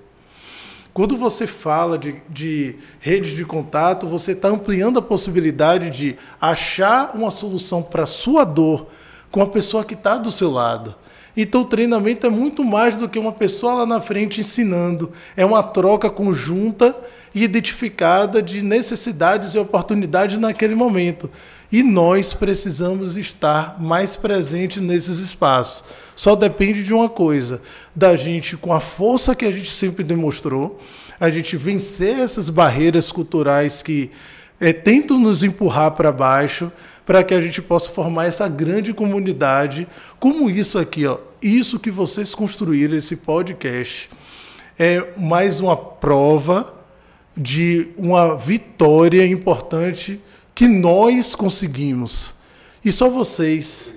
Quando 0.93 1.17
você 1.17 1.47
fala 1.47 1.97
de, 1.97 2.17
de 2.29 2.75
rede 2.99 3.37
de 3.37 3.45
contato, 3.45 4.07
você 4.07 4.33
está 4.33 4.49
ampliando 4.49 4.99
a 4.99 5.03
possibilidade 5.03 5.91
de 5.91 6.17
achar 6.41 7.13
uma 7.15 7.31
solução 7.31 7.83
para 7.83 8.03
a 8.03 8.07
sua 8.07 8.43
dor 8.43 8.89
com 9.31 9.41
a 9.41 9.47
pessoa 9.47 9.85
que 9.85 9.95
está 9.95 10.17
do 10.17 10.33
seu 10.33 10.51
lado. 10.51 10.97
Então 11.37 11.61
o 11.61 11.67
treinamento 11.67 12.27
é 12.27 12.31
muito 12.31 12.65
mais 12.65 12.97
do 12.97 13.09
que 13.09 13.17
uma 13.17 13.31
pessoa 13.31 13.75
lá 13.75 13.87
na 13.87 14.01
frente 14.01 14.41
ensinando. 14.41 15.13
É 15.37 15.47
uma 15.47 15.63
troca 15.63 16.11
conjunta 16.11 16.97
identificada 17.35 18.43
de 18.43 18.63
necessidades 18.63 19.55
e 19.55 19.59
oportunidades 19.59 20.39
naquele 20.39 20.75
momento. 20.75 21.31
E 21.71 21.83
nós 21.83 22.33
precisamos 22.33 23.17
estar 23.17 23.81
mais 23.81 24.17
presentes 24.17 24.83
nesses 24.83 25.19
espaços. 25.19 25.85
Só 26.17 26.35
depende 26.35 26.83
de 26.83 26.95
uma 26.95 27.09
coisa: 27.09 27.61
da 27.95 28.17
gente, 28.17 28.57
com 28.57 28.73
a 28.73 28.81
força 28.81 29.35
que 29.35 29.45
a 29.45 29.53
gente 29.53 29.71
sempre 29.71 30.03
demonstrou, 30.03 30.81
a 31.21 31.29
gente 31.29 31.57
vencer 31.57 32.19
essas 32.19 32.49
barreiras 32.49 33.13
culturais 33.13 33.83
que 33.83 34.11
é, 34.59 34.73
tentam 34.73 35.19
nos 35.19 35.43
empurrar 35.43 35.93
para 35.93 36.11
baixo, 36.11 36.73
para 37.05 37.23
que 37.23 37.35
a 37.35 37.41
gente 37.41 37.61
possa 37.61 37.91
formar 37.91 38.27
essa 38.27 38.49
grande 38.49 38.93
comunidade, 38.95 39.87
como 40.19 40.49
isso 40.51 40.79
aqui, 40.79 41.07
ó, 41.07 41.19
isso 41.41 41.79
que 41.79 41.91
vocês 41.91 42.35
construíram, 42.35 42.97
esse 42.97 43.17
podcast, 43.17 44.11
é 44.79 45.05
mais 45.17 45.61
uma 45.61 45.77
prova 45.77 46.78
de 47.39 47.91
uma 47.97 48.37
vitória 48.37 49.25
importante 49.25 50.21
que 50.55 50.67
nós 50.67 51.37
conseguimos. 51.37 52.35
E 52.85 52.91
só 52.91 53.09
vocês, 53.09 53.95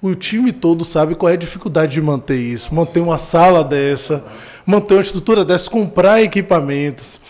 o 0.00 0.14
time 0.14 0.52
todo 0.52 0.84
sabe 0.84 1.14
qual 1.14 1.30
é 1.30 1.34
a 1.34 1.36
dificuldade 1.38 1.92
de 1.92 2.00
manter 2.00 2.38
isso, 2.38 2.74
manter 2.74 3.00
uma 3.00 3.18
sala 3.18 3.62
dessa, 3.62 4.24
manter 4.64 4.94
uma 4.94 5.02
estrutura 5.02 5.44
dessa, 5.44 5.68
comprar 5.68 6.22
equipamentos, 6.22 7.20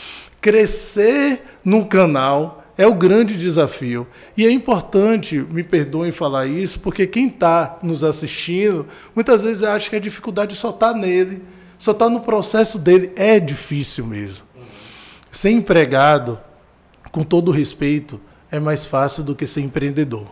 crescer 0.40 1.42
no 1.64 1.85
canal 1.87 2.64
é 2.77 2.87
o 2.87 2.94
grande 2.94 3.37
desafio. 3.37 4.07
E 4.37 4.47
é 4.47 4.51
importante, 4.53 5.44
me 5.51 5.64
perdoem 5.64 6.12
falar 6.12 6.47
isso, 6.47 6.79
porque 6.79 7.09
quem 7.09 7.27
está 7.27 7.81
nos 7.83 8.05
assistindo, 8.05 8.87
muitas 9.12 9.42
vezes 9.42 9.64
acha 9.64 9.90
que 9.90 9.97
a 9.97 10.01
dificuldade 10.01 10.55
só 10.55 10.71
está 10.71 10.94
nele, 10.94 11.42
só 11.77 11.90
está 11.90 12.09
no 12.09 12.21
processo 12.21 12.79
dele. 12.79 13.12
É 13.16 13.40
difícil 13.40 14.07
mesmo. 14.07 14.48
Ser 15.31 15.51
empregado, 15.51 16.38
com 17.11 17.23
todo 17.23 17.51
respeito, 17.51 18.21
é 18.51 18.59
mais 18.59 18.85
fácil 18.85 19.23
do 19.23 19.35
que 19.35 19.47
ser 19.47 19.61
empreendedor. 19.61 20.27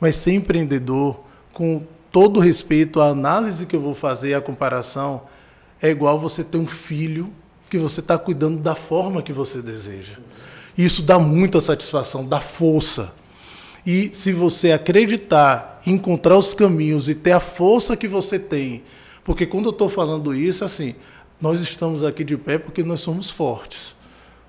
Mas 0.00 0.16
ser 0.16 0.32
empreendedor, 0.32 1.20
com 1.52 1.84
todo 2.10 2.40
respeito 2.40 3.00
à 3.00 3.08
análise 3.08 3.66
que 3.66 3.76
eu 3.76 3.80
vou 3.80 3.94
fazer, 3.94 4.34
a 4.34 4.40
comparação, 4.40 5.22
é 5.80 5.88
igual 5.88 6.18
você 6.18 6.42
ter 6.42 6.58
um 6.58 6.66
filho 6.66 7.32
que 7.70 7.78
você 7.78 8.00
está 8.00 8.18
cuidando 8.18 8.58
da 8.60 8.74
forma 8.74 9.22
que 9.22 9.32
você 9.32 9.60
deseja. 9.60 10.14
Isso 10.76 11.02
dá 11.02 11.18
muita 11.18 11.60
satisfação, 11.60 12.24
dá 12.24 12.40
força. 12.40 13.12
E 13.86 14.10
se 14.12 14.32
você 14.32 14.72
acreditar, 14.72 15.80
encontrar 15.86 16.36
os 16.36 16.54
caminhos 16.54 17.08
e 17.08 17.14
ter 17.14 17.32
a 17.32 17.40
força 17.40 17.96
que 17.96 18.08
você 18.08 18.38
tem, 18.38 18.82
porque 19.22 19.46
quando 19.46 19.66
eu 19.66 19.72
estou 19.72 19.88
falando 19.88 20.34
isso, 20.34 20.64
assim, 20.64 20.94
nós 21.40 21.60
estamos 21.60 22.02
aqui 22.02 22.24
de 22.24 22.36
pé 22.36 22.58
porque 22.58 22.82
nós 22.82 23.00
somos 23.00 23.30
fortes. 23.30 23.93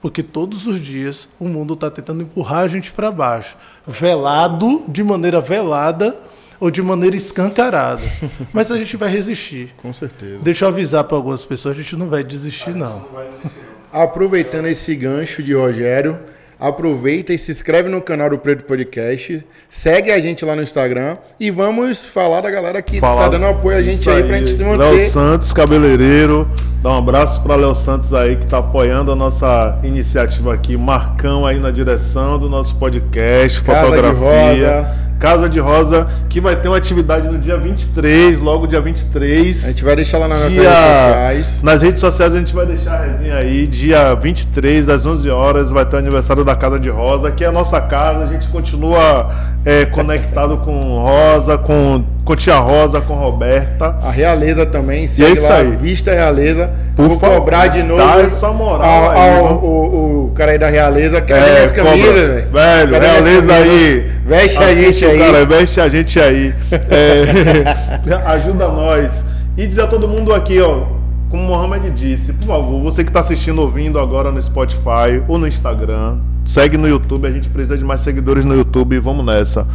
Porque 0.06 0.22
todos 0.22 0.68
os 0.68 0.80
dias 0.80 1.28
o 1.40 1.46
mundo 1.46 1.74
está 1.74 1.90
tentando 1.90 2.22
empurrar 2.22 2.60
a 2.60 2.68
gente 2.68 2.92
para 2.92 3.10
baixo, 3.10 3.58
velado, 3.88 4.84
de 4.88 5.04
maneira 5.04 5.42
velada 5.42 6.16
ou 6.60 6.70
de 6.70 6.80
maneira 6.80 7.16
escancarada. 7.16 8.04
Mas 8.54 8.70
a 8.70 8.78
gente 8.78 8.96
vai 8.98 9.10
resistir. 9.10 9.74
Com 9.78 9.92
certeza. 9.92 10.38
Deixa 10.44 10.64
eu 10.64 10.70
avisar 10.70 11.06
para 11.06 11.18
algumas 11.18 11.44
pessoas, 11.44 11.76
a 11.76 11.82
gente 11.82 11.96
não 11.96 12.08
vai 12.08 12.24
desistir, 12.24 12.76
não. 12.76 13.00
Não 13.00 13.10
vai 13.12 13.28
desistir, 13.30 13.60
aproveitando 13.92 14.68
esse 14.68 14.96
gancho 14.96 15.42
de 15.42 15.56
Rogério, 15.56 16.20
aproveita 16.60 17.34
e 17.34 17.38
se 17.38 17.52
inscreve 17.52 17.90
no 17.90 18.02
canal 18.02 18.30
do 18.30 18.38
Preto 18.38 18.64
Podcast, 18.64 19.46
segue 19.70 20.12
a 20.12 20.20
gente 20.20 20.44
lá 20.46 20.56
no 20.56 20.62
Instagram. 20.62 21.18
E 21.40 21.52
vamos 21.52 22.04
falar 22.04 22.42
da 22.42 22.50
galera 22.50 22.82
que 22.82 23.00
Falar 23.00 23.24
tá 23.24 23.30
dando 23.30 23.46
apoio 23.48 23.78
a 23.78 23.82
gente 23.82 24.10
aí, 24.10 24.18
aí. 24.18 24.24
pra 24.24 24.38
gente 24.38 24.52
se 24.52 24.64
manter. 24.64 24.78
Léo 24.78 25.10
Santos, 25.10 25.54
cabeleireiro, 25.54 26.50
dá 26.82 26.92
um 26.92 26.98
abraço 26.98 27.42
para 27.44 27.56
Léo 27.56 27.76
Santos 27.76 28.14
aí 28.14 28.36
que 28.36 28.48
tá 28.48 28.60
apoiando 28.60 29.12
a 29.12 29.16
nossa 29.16 29.80
iniciativa 29.84 30.54
aqui, 30.54 30.78
Marcão 30.78 31.46
aí 31.46 31.60
na 31.60 31.72
direção 31.72 32.40
do 32.40 32.50
nosso 32.50 32.76
podcast, 32.78 33.62
Casa 33.62 33.86
fotografia. 33.86 35.06
Casa 35.20 35.48
de 35.48 35.60
Rosa, 35.60 36.08
que 36.30 36.42
vai 36.42 36.56
ter 36.56 36.68
uma 36.68 36.78
atividade 36.78 37.28
no 37.28 37.38
dia 37.38 37.58
23, 37.58 38.40
logo 38.40 38.68
dia 38.68 38.82
23. 38.82 39.66
A 39.66 39.68
gente 39.70 39.84
vai 39.84 39.96
deixar 39.96 40.18
lá 40.18 40.28
nas 40.28 40.52
dia... 40.52 40.62
redes 40.62 40.78
sociais. 40.78 41.64
Nas 41.64 41.82
redes 41.82 42.00
sociais 42.00 42.34
a 42.34 42.38
gente 42.38 42.54
vai 42.54 42.66
deixar 42.66 42.96
a 42.96 43.06
resenha 43.06 43.36
aí, 43.36 43.66
dia 43.68 44.14
23, 44.14 44.90
às 44.90 45.06
11 45.06 45.30
horas, 45.30 45.70
vai 45.70 45.86
ter 45.86 45.96
o 45.96 46.00
aniversário 46.00 46.44
da 46.44 46.56
Casa 46.56 46.80
de 46.80 46.90
Rosa, 46.90 47.32
que 47.32 47.44
é 47.44 47.48
a 47.48 47.52
nossa 47.52 47.80
casa, 47.82 48.24
a 48.24 48.28
gente 48.28 48.48
continua 48.50 49.55
é, 49.66 49.84
conectado 49.86 50.58
com 50.58 50.80
Rosa, 50.80 51.58
com, 51.58 52.04
com 52.24 52.36
Tia 52.36 52.58
Rosa, 52.58 53.02
com 53.02 53.16
Roberta. 53.16 53.98
A 54.04 54.12
Realeza 54.12 54.64
também, 54.64 55.08
segue 55.08 55.28
e 55.28 55.32
é 55.32 55.34
isso 55.34 55.50
lá, 55.50 55.58
aí. 55.58 55.76
Vista 55.76 56.14
Realeza. 56.14 56.70
Por 56.96 57.08
Vou 57.10 57.20
favor, 57.20 57.40
cobrar 57.40 57.68
de 57.68 57.82
novo 57.82 58.00
dá 58.00 58.22
essa 58.22 58.52
moral 58.52 58.88
ao, 58.88 59.12
aí, 59.12 59.40
ao, 59.40 59.54
o, 59.56 60.26
o 60.26 60.32
cara 60.36 60.52
aí 60.52 60.60
da 60.60 60.70
Realeza, 60.70 61.20
que 61.20 61.34
é, 61.34 61.64
as 61.64 61.72
camisas, 61.72 62.14
velho. 62.14 62.48
Velho, 62.52 63.00
Realeza 63.00 63.54
aí. 63.54 64.12
Veste 64.24 64.64
a 64.64 64.76
gente 64.76 65.06
aí. 65.06 65.20
Cara, 65.20 65.46
veste 65.46 65.82
a 65.82 65.90
gente 65.90 66.20
aí. 66.20 66.54
É, 66.72 68.14
ajuda 68.30 68.68
nós. 68.68 69.26
E 69.58 69.66
dizer 69.66 69.82
a 69.82 69.88
todo 69.88 70.08
mundo 70.08 70.34
aqui, 70.34 70.62
ó, 70.62 70.84
como 71.30 71.44
o 71.44 71.48
Mohamed 71.48 71.90
disse, 71.90 72.34
por 72.34 72.48
favor, 72.48 72.84
você 72.84 73.04
que 73.04 73.10
está 73.10 73.22
assistindo, 73.22 73.62
ouvindo 73.62 74.00
agora 74.00 74.32
no 74.32 74.42
Spotify 74.42 75.24
ou 75.28 75.38
no 75.38 75.48
Instagram, 75.48 76.18
segue 76.46 76.78
no 76.78 76.88
YouTube, 76.88 77.28
a 77.28 77.32
gente 77.32 77.50
precisa 77.50 77.78
de 77.78 77.84
mais 77.84 78.02
seguidores 78.02 78.46
no 78.46 78.56
YouTube, 78.56 78.98
vamos 79.00 79.26
nessa. 79.26 79.68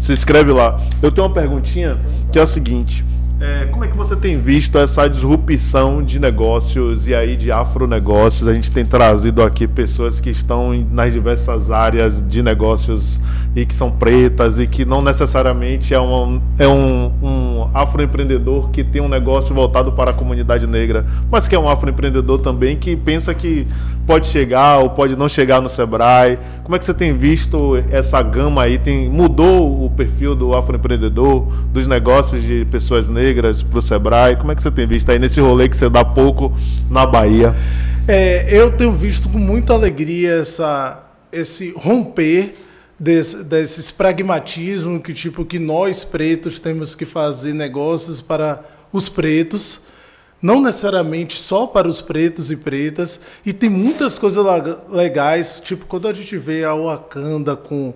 Se 0.00 0.12
inscreve 0.12 0.52
lá. 0.52 0.80
Eu 1.02 1.10
tenho 1.10 1.26
uma 1.26 1.34
perguntinha 1.34 1.98
que 2.32 2.38
é 2.38 2.42
a 2.42 2.46
seguinte. 2.46 3.04
É, 3.40 3.66
como 3.66 3.84
é 3.84 3.88
que 3.88 3.96
você 3.96 4.16
tem 4.16 4.36
visto 4.36 4.76
essa 4.78 5.06
disrupção 5.06 6.02
de 6.02 6.18
negócios 6.18 7.06
e 7.06 7.14
aí 7.14 7.36
de 7.36 7.52
afronegócios? 7.52 8.48
A 8.48 8.54
gente 8.54 8.72
tem 8.72 8.84
trazido 8.84 9.44
aqui 9.44 9.68
pessoas 9.68 10.20
que 10.20 10.28
estão 10.28 10.72
nas 10.90 11.12
diversas 11.12 11.70
áreas 11.70 12.20
de 12.26 12.42
negócios 12.42 13.20
e 13.54 13.64
que 13.64 13.72
são 13.72 13.92
pretas 13.92 14.58
e 14.58 14.66
que 14.66 14.84
não 14.84 15.00
necessariamente 15.00 15.94
é 15.94 16.00
um, 16.00 16.40
é 16.58 16.66
um, 16.66 17.12
um 17.22 17.70
afroempreendedor 17.72 18.70
que 18.70 18.82
tem 18.82 19.00
um 19.00 19.08
negócio 19.08 19.54
voltado 19.54 19.92
para 19.92 20.10
a 20.10 20.14
comunidade 20.14 20.66
negra, 20.66 21.06
mas 21.30 21.46
que 21.46 21.54
é 21.54 21.58
um 21.58 21.68
afroempreendedor 21.68 22.40
também 22.40 22.76
que 22.76 22.96
pensa 22.96 23.32
que 23.32 23.68
pode 24.08 24.26
chegar 24.28 24.78
ou 24.78 24.88
pode 24.88 25.14
não 25.14 25.28
chegar 25.28 25.60
no 25.60 25.68
Sebrae. 25.68 26.38
Como 26.64 26.74
é 26.74 26.78
que 26.78 26.84
você 26.86 26.94
tem 26.94 27.14
visto 27.14 27.76
essa 27.90 28.22
gama 28.22 28.62
aí? 28.62 28.78
Tem, 28.78 29.06
mudou 29.06 29.84
o 29.84 29.90
perfil 29.90 30.34
do 30.34 30.56
afroempreendedor, 30.56 31.42
dos 31.70 31.86
negócios 31.86 32.42
de 32.42 32.64
pessoas 32.70 33.06
negras? 33.06 33.62
para 33.62 33.78
o 33.78 33.82
Sebrae? 33.82 34.36
Como 34.36 34.50
é 34.50 34.54
que 34.54 34.62
você 34.62 34.70
tem 34.70 34.86
visto 34.86 35.10
aí 35.10 35.18
nesse 35.18 35.40
rolê 35.40 35.68
que 35.68 35.76
você 35.76 35.90
dá 35.90 36.02
pouco 36.02 36.56
na 36.88 37.04
Bahia? 37.04 37.54
É, 38.06 38.46
eu 38.50 38.70
tenho 38.70 38.92
visto 38.92 39.28
com 39.28 39.38
muita 39.38 39.74
alegria 39.74 40.36
essa, 40.36 41.04
esse 41.30 41.74
romper 41.76 42.54
desse, 42.98 43.44
desses 43.44 43.90
pragmatismos 43.90 45.02
que 45.02 45.12
tipo 45.12 45.44
que 45.44 45.58
nós 45.58 46.02
pretos 46.02 46.58
temos 46.58 46.94
que 46.94 47.04
fazer 47.04 47.52
negócios 47.52 48.22
para 48.22 48.64
os 48.90 49.06
pretos, 49.06 49.82
não 50.40 50.60
necessariamente 50.60 51.40
só 51.40 51.66
para 51.66 51.88
os 51.88 52.00
pretos 52.00 52.50
e 52.50 52.56
pretas, 52.56 53.20
e 53.44 53.52
tem 53.52 53.68
muitas 53.68 54.18
coisas 54.18 54.44
legais, 54.88 55.60
tipo 55.64 55.86
quando 55.86 56.08
a 56.08 56.12
gente 56.12 56.36
vê 56.36 56.64
a 56.64 56.74
Wakanda 56.74 57.56
com 57.56 57.92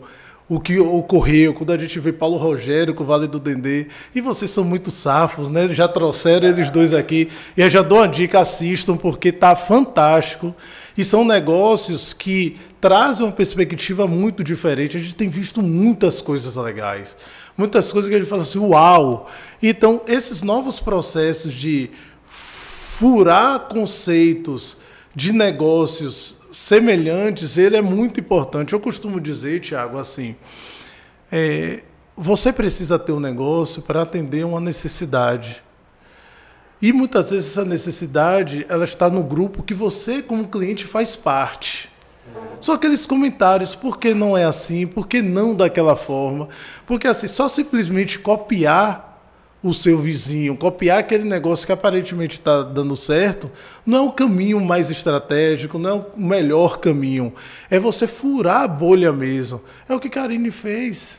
o 0.49 0.61
que 0.61 0.79
ocorreu 0.79 1.55
quando 1.55 1.73
a 1.73 1.79
gente 1.79 1.99
vê 1.99 2.13
Paulo 2.13 2.37
Rogério 2.37 2.95
com 2.95 3.03
o 3.03 3.07
Vale 3.07 3.27
do 3.27 3.39
Dendê. 3.39 3.87
E 4.15 4.21
vocês 4.21 4.51
são 4.51 4.63
muito 4.63 4.91
safos, 4.91 5.49
né? 5.49 5.69
Já 5.69 5.89
trouxeram 5.89 6.49
eles 6.49 6.69
dois 6.69 6.93
aqui. 6.93 7.31
E 7.57 7.63
eu 7.63 7.71
já 7.71 7.81
dou 7.81 7.99
uma 7.99 8.09
dica, 8.09 8.41
assistam, 8.41 8.97
porque 8.97 9.33
tá 9.33 9.57
fantástico. 9.57 10.55
E 10.97 11.03
são 11.05 11.25
negócios 11.25 12.13
que 12.13 12.59
trazem 12.83 13.25
uma 13.25 13.33
perspectiva 13.33 14.07
muito 14.07 14.45
diferente. 14.45 14.97
A 14.97 15.01
gente 15.01 15.15
tem 15.15 15.29
visto 15.29 15.63
muitas 15.63 16.21
coisas 16.21 16.55
legais. 16.57 17.17
Muitas 17.57 17.91
coisas 17.91 18.11
que 18.11 18.17
a 18.17 18.19
gente 18.19 18.29
fala 18.29 18.43
assim, 18.43 18.59
uau! 18.59 19.31
Então, 19.63 20.03
esses 20.07 20.43
novos 20.43 20.79
processos 20.79 21.55
de 21.55 21.89
furar 23.03 23.59
conceitos 23.67 24.77
de 25.13 25.33
negócios 25.33 26.39
semelhantes, 26.53 27.59
ele 27.59 27.77
é 27.77 27.83
muito 27.83 28.21
importante. 28.21 28.75
Eu 28.75 28.79
costumo 28.79 29.21
dizer, 29.21 29.59
Tiago, 29.59 29.99
assim, 29.99 30.37
é, 31.31 31.83
você 32.17 32.53
precisa 32.53 33.01
ter 33.01 33.11
um 33.11 33.19
negócio 33.19 33.83
para 33.83 34.03
atender 34.03 34.47
uma 34.47 34.61
necessidade. 34.61 35.65
E 36.81 36.93
muitas 36.93 37.33
vezes 37.33 37.51
essa 37.51 37.65
necessidade 37.65 38.65
ela 38.69 38.85
está 38.85 39.11
no 39.11 39.25
grupo 39.25 39.65
que 39.65 39.75
você, 39.75 40.23
como 40.23 40.47
cliente, 40.47 40.85
faz 40.85 41.17
parte. 41.17 41.91
Só 42.61 42.75
aqueles 42.75 43.05
comentários, 43.05 43.75
por 43.75 43.99
que 43.99 44.15
não 44.15 44.39
é 44.39 44.45
assim? 44.45 44.87
Por 44.87 45.09
que 45.09 45.21
não 45.21 45.57
daquela 45.57 45.97
forma? 45.97 46.49
Porque 46.87 47.09
assim, 47.09 47.27
só 47.27 47.49
simplesmente 47.49 48.21
copiar 48.21 49.12
o 49.63 49.73
seu 49.73 49.99
vizinho, 49.99 50.57
copiar 50.57 50.99
aquele 50.99 51.25
negócio 51.25 51.65
que 51.65 51.73
aparentemente 51.73 52.39
está 52.39 52.63
dando 52.63 52.97
certo, 52.97 53.51
não 53.87 53.99
é 53.99 54.01
o 54.01 54.13
caminho 54.13 54.61
mais 54.61 54.91
estratégico, 54.91 55.79
não 55.79 55.91
é 55.91 55.93
o 55.93 56.07
melhor 56.17 56.79
caminho. 56.79 57.33
É 57.71 57.79
você 57.79 58.07
furar 58.09 58.63
a 58.63 58.69
bolha 58.69 59.13
mesmo. 59.13 59.61
É 59.89 59.95
o 59.95 60.01
que 60.01 60.11
Karine 60.11 60.51
fez. 60.51 61.19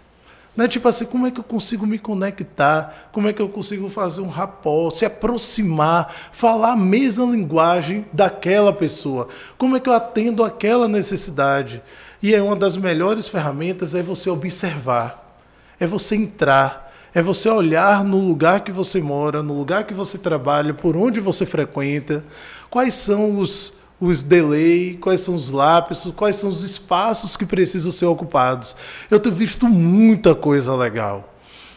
Né? 0.56 0.68
Tipo 0.68 0.88
assim, 0.88 1.06
como 1.06 1.26
é 1.26 1.32
que 1.32 1.40
eu 1.40 1.44
consigo 1.44 1.88
me 1.88 1.98
conectar? 1.98 3.10
Como 3.12 3.28
é 3.28 3.34
que 3.34 3.42
eu 3.42 3.50
consigo 3.50 3.90
fazer 3.90 4.22
um 4.22 4.28
rapó, 4.28 4.92
se 4.92 5.06
aproximar, 5.06 6.14
falar 6.32 6.74
a 6.74 6.78
mesma 6.78 7.26
linguagem 7.26 8.06
daquela 8.14 8.72
pessoa? 8.72 9.30
Como 9.58 9.76
é 9.76 9.80
que 9.80 9.90
eu 9.90 9.94
atendo 9.94 10.44
aquela 10.44 10.88
necessidade? 10.88 11.82
E 12.22 12.36
é 12.36 12.42
uma 12.42 12.56
das 12.56 12.78
melhores 12.78 13.28
ferramentas 13.28 13.96
é 13.96 14.02
você 14.02 14.30
observar, 14.30 15.38
é 15.80 15.88
você 15.88 16.16
entrar, 16.16 16.93
é 17.14 17.22
você 17.22 17.50
olhar 17.50 18.04
no 18.04 18.20
lugar 18.20 18.62
que 18.62 18.72
você 18.72 19.02
mora, 19.02 19.44
no 19.44 19.58
lugar 19.58 19.86
que 19.86 19.94
você 19.94 20.18
trabalha, 20.18 20.74
por 20.74 20.98
onde 20.98 21.20
você 21.20 21.46
frequenta, 21.46 22.24
quais 22.70 22.94
são 22.94 23.40
os 23.40 23.82
os 24.02 24.22
delay, 24.22 24.98
quais 25.00 25.22
são 25.22 25.34
os 25.34 25.50
lápis, 25.50 26.06
quais 26.16 26.36
são 26.36 26.50
os 26.50 26.64
espaços 26.66 27.38
que 27.38 27.46
precisam 27.46 27.90
ser 27.90 28.06
ocupados. 28.06 28.76
Eu 29.10 29.18
tenho 29.18 29.34
visto 29.34 29.66
muita 29.66 30.36
coisa 30.36 30.76
legal. 30.76 31.34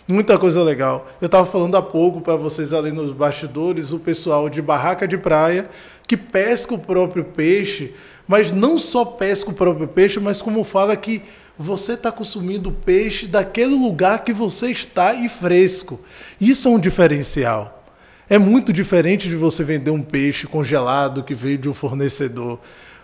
Muita 0.09 0.37
coisa 0.37 0.61
legal. 0.63 1.07
Eu 1.21 1.27
estava 1.27 1.47
falando 1.47 1.77
há 1.77 1.83
pouco 1.83 2.21
para 2.21 2.35
vocês 2.35 2.73
ali 2.73 2.91
nos 2.91 3.13
bastidores, 3.13 3.93
o 3.93 4.01
pessoal 4.01 4.49
de 4.49 4.61
barraca 4.61 5.07
de 5.07 5.17
praia 5.17 5.71
que 6.07 6.17
pesca 6.17 6.75
o 6.75 6.79
próprio 6.79 7.25
peixe, 7.25 7.95
mas 8.27 8.53
não 8.53 8.79
só 8.79 9.05
pesca 9.05 9.51
o 9.51 9.55
próprio 9.55 9.89
peixe, 9.89 10.21
mas 10.21 10.41
como 10.41 10.63
fala 10.65 10.97
que 10.97 11.23
você 11.59 11.95
está 11.95 12.13
consumindo 12.13 12.71
peixe 12.71 13.27
daquele 13.27 13.75
lugar 13.75 14.25
que 14.25 14.33
você 14.33 14.71
está 14.71 15.15
e 15.15 15.29
fresco. 15.29 16.01
Isso 16.41 16.69
é 16.69 16.71
um 16.71 16.79
diferencial. 16.79 17.85
É 18.29 18.39
muito 18.39 18.73
diferente 18.73 19.29
de 19.29 19.37
você 19.37 19.65
vender 19.65 19.91
um 19.91 20.03
peixe 20.03 20.47
congelado 20.47 21.23
que 21.23 21.35
veio 21.35 21.57
de 21.57 21.69
um 21.69 21.75
fornecedor. 21.75 22.59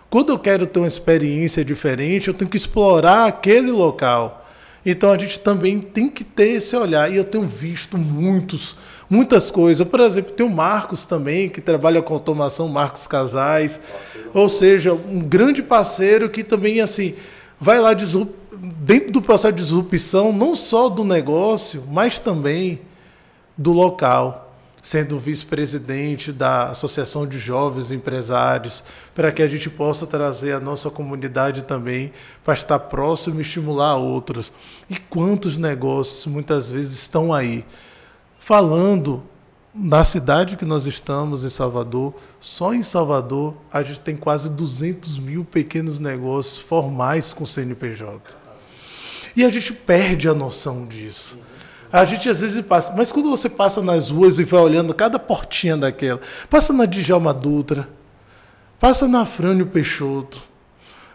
Quando 0.09 0.31
eu 0.31 0.37
quero 0.37 0.67
ter 0.67 0.79
uma 0.79 0.87
experiência 0.87 1.65
diferente, 1.65 2.27
eu 2.27 2.33
tenho 2.33 2.49
que 2.49 2.57
explorar 2.57 3.25
aquele 3.25 3.71
local. 3.71 4.47
Então 4.85 5.11
a 5.11 5.17
gente 5.17 5.39
também 5.39 5.79
tem 5.79 6.09
que 6.09 6.23
ter 6.23 6.49
esse 6.49 6.75
olhar. 6.75 7.11
E 7.11 7.15
eu 7.15 7.23
tenho 7.23 7.47
visto 7.47 7.97
muitos, 7.97 8.75
muitas 9.09 9.49
coisas. 9.49 9.87
Por 9.87 10.01
exemplo, 10.01 10.33
tem 10.33 10.45
o 10.45 10.51
Marcos 10.51 11.05
também, 11.05 11.49
que 11.49 11.61
trabalha 11.61 12.01
com 12.01 12.13
automação, 12.13 12.67
Marcos 12.67 13.07
Casais. 13.07 13.79
Ou 14.33 14.47
seja, 14.49 14.93
um 14.93 15.21
grande 15.21 15.63
parceiro 15.63 16.29
que 16.29 16.43
também, 16.43 16.81
assim, 16.81 17.15
vai 17.63 17.79
lá 17.79 17.93
dentro 17.93 19.11
do 19.11 19.21
processo 19.21 19.53
de 19.53 19.63
disrupção, 19.63 20.33
não 20.33 20.53
só 20.53 20.89
do 20.89 21.05
negócio, 21.05 21.85
mas 21.89 22.19
também 22.19 22.81
do 23.57 23.71
local 23.71 24.43
sendo 24.81 25.17
vice-presidente 25.17 26.33
da 26.33 26.71
Associação 26.71 27.25
de 27.25 27.39
Jovens 27.39 27.89
Empresários, 27.89 28.83
para 29.15 29.31
que 29.31 29.41
a 29.41 29.47
gente 29.47 29.69
possa 29.69 30.05
trazer 30.05 30.51
a 30.51 30.59
nossa 30.59 30.91
comunidade 30.91 31.63
também 31.63 32.11
para 32.43 32.53
estar 32.53 32.77
próximo 32.77 33.39
e 33.39 33.43
estimular 33.43 33.95
outros. 33.95 34.51
E 34.89 34.97
quantos 34.97 35.55
negócios 35.55 36.25
muitas 36.25 36.69
vezes 36.69 36.99
estão 36.99 37.33
aí 37.33 37.63
falando 38.37 39.23
na 39.73 40.03
cidade 40.03 40.55
que 40.55 40.65
nós 40.65 40.85
estamos, 40.85 41.43
em 41.43 41.49
Salvador, 41.49 42.13
só 42.39 42.73
em 42.73 42.83
Salvador 42.83 43.55
a 43.71 43.81
gente 43.81 44.01
tem 44.01 44.15
quase 44.15 44.49
200 44.49 45.17
mil 45.17 45.43
pequenos 45.43 45.99
negócios 45.99 46.59
formais 46.59 47.33
com 47.33 47.45
CNPJ. 47.45 48.35
E 49.35 49.43
a 49.43 49.49
gente 49.49 49.73
perde 49.73 50.29
a 50.29 50.33
noção 50.33 50.85
disso. 50.85 51.37
A 51.91 52.05
gente 52.05 52.29
às 52.29 52.41
vezes 52.41 52.63
passa, 52.65 52.93
mas 52.95 53.11
quando 53.11 53.29
você 53.29 53.49
passa 53.49 53.81
nas 53.81 54.09
ruas 54.09 54.37
e 54.37 54.43
vai 54.43 54.61
olhando 54.61 54.93
cada 54.93 55.17
portinha 55.17 55.75
daquela, 55.77 56.21
passa 56.49 56.71
na 56.71 56.85
Djalma 56.85 57.33
Dutra, 57.33 57.89
passa 58.79 59.07
na 59.07 59.25
Frânio 59.25 59.65
Peixoto, 59.67 60.41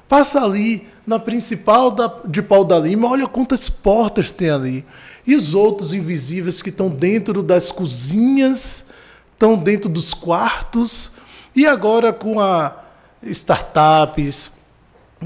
passa 0.09 0.42
ali 0.42 0.87
na 1.07 1.18
principal 1.18 1.90
da, 1.90 2.12
de 2.25 2.42
Pau 2.42 2.64
da 2.64 2.79
Lima, 2.79 3.09
olha 3.09 3.27
quantas 3.27 3.68
portas 3.68 4.31
tem 4.31 4.51
ali. 4.51 4.85
E 5.27 5.37
os 5.37 5.55
outros 5.55 5.92
invisíveis 5.92 6.62
que 6.62 6.71
estão 6.71 6.88
dentro 6.88 7.42
das 7.42 7.71
cozinhas, 7.71 8.87
estão 9.33 9.57
dentro 9.57 9.88
dos 9.88 10.14
quartos, 10.14 11.12
e 11.55 11.66
agora 11.66 12.12
com 12.12 12.40
a 12.40 12.77
startups, 13.23 14.51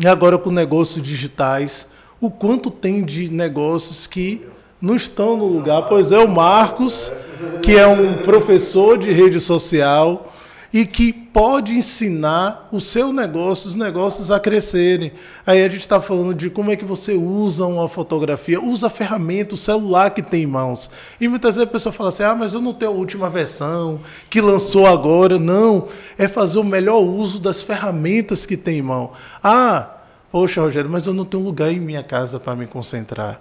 e 0.01 0.07
agora 0.07 0.39
com 0.39 0.51
negócios 0.51 1.05
digitais, 1.05 1.87
o 2.21 2.31
quanto 2.31 2.71
tem 2.71 3.05
de 3.05 3.29
negócios 3.29 4.07
que 4.07 4.47
não 4.81 4.97
estão 4.97 5.37
no 5.37 5.47
lugar, 5.47 5.83
pois 5.89 6.11
é 6.11 6.19
o 6.19 6.29
Marcos, 6.29 7.13
que 7.63 7.77
é 7.77 7.87
um 7.87 8.19
professor 8.19 8.99
de 8.99 9.13
rede 9.13 9.39
social 9.39 10.32
e 10.73 10.87
que 10.87 11.13
pode 11.13 11.75
ensinar 11.75 12.69
o 12.73 12.81
seu 12.81 13.13
negócio, 13.13 13.69
os 13.69 13.77
negócios 13.77 14.31
a 14.31 14.41
crescerem. 14.41 15.13
Aí 15.47 15.63
a 15.63 15.69
gente 15.69 15.83
está 15.83 16.01
falando 16.01 16.35
de 16.35 16.49
como 16.49 16.71
é 16.71 16.77
que 16.77 16.85
você 16.85 17.13
usa 17.13 17.67
uma 17.67 17.89
fotografia, 17.89 18.61
usa 18.61 18.87
a 18.87 18.91
ferramenta, 18.91 19.55
o 19.55 19.59
celular 19.59 20.11
que 20.11 20.23
tem 20.23 20.45
em 20.45 20.47
mãos. 20.47 20.89
E 21.21 21.29
muitas 21.29 21.57
vezes 21.57 21.69
a 21.69 21.73
pessoa 21.73 21.93
fala 21.93 22.09
assim: 22.09 22.23
ah, 22.23 22.35
mas 22.35 22.55
eu 22.55 22.61
não 22.63 22.73
tenho 22.73 22.91
a 22.91 22.95
última 22.95 23.29
versão 23.29 24.01
que 24.31 24.41
lançou 24.41 24.87
agora. 24.87 25.39
Não, 25.39 25.89
é 26.17 26.27
fazer 26.27 26.59
o 26.59 26.65
melhor 26.65 27.01
uso 27.01 27.39
das 27.39 27.63
ferramentas 27.63 28.47
que 28.47 28.57
tem 28.57 28.79
em 28.79 28.83
mão. 28.83 29.13
Ah, 29.45 29.99
poxa, 30.31 30.63
Rogério, 30.63 30.89
mas 30.89 31.07
eu 31.07 31.13
não 31.13 31.27
tenho 31.27 31.43
lugar 31.43 31.71
em 31.71 31.81
minha 31.81 32.03
casa 32.03 32.41
para 32.41 32.57
me 32.57 32.67
concentrar. 32.67 33.41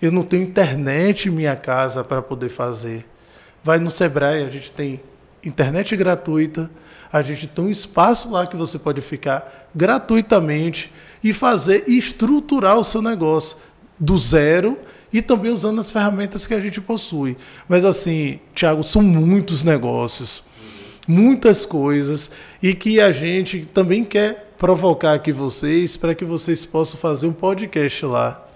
Eu 0.00 0.12
não 0.12 0.22
tenho 0.22 0.42
internet 0.42 1.28
em 1.28 1.32
minha 1.32 1.56
casa 1.56 2.04
para 2.04 2.22
poder 2.22 2.48
fazer. 2.48 3.08
Vai 3.64 3.78
no 3.78 3.90
Sebrae, 3.90 4.42
a 4.44 4.50
gente 4.50 4.72
tem 4.72 5.00
internet 5.44 5.96
gratuita, 5.96 6.70
a 7.12 7.20
gente 7.22 7.46
tem 7.46 7.64
um 7.64 7.70
espaço 7.70 8.30
lá 8.30 8.46
que 8.46 8.56
você 8.56 8.78
pode 8.78 9.00
ficar 9.00 9.68
gratuitamente 9.74 10.92
e 11.22 11.32
fazer 11.32 11.84
e 11.86 11.98
estruturar 11.98 12.78
o 12.78 12.84
seu 12.84 13.02
negócio 13.02 13.56
do 13.98 14.18
zero 14.18 14.78
e 15.12 15.20
também 15.20 15.52
usando 15.52 15.80
as 15.80 15.90
ferramentas 15.90 16.46
que 16.46 16.54
a 16.54 16.60
gente 16.60 16.80
possui. 16.80 17.36
Mas 17.68 17.84
assim, 17.84 18.40
Thiago, 18.54 18.82
são 18.82 19.02
muitos 19.02 19.62
negócios, 19.62 20.42
muitas 21.06 21.66
coisas 21.66 22.30
e 22.62 22.74
que 22.74 23.00
a 23.00 23.10
gente 23.12 23.66
também 23.66 24.04
quer 24.04 24.54
provocar 24.56 25.14
aqui 25.14 25.32
vocês 25.32 25.96
para 25.96 26.14
que 26.14 26.24
vocês 26.24 26.64
possam 26.64 26.98
fazer 26.98 27.26
um 27.26 27.32
podcast 27.32 28.06
lá 28.06 28.48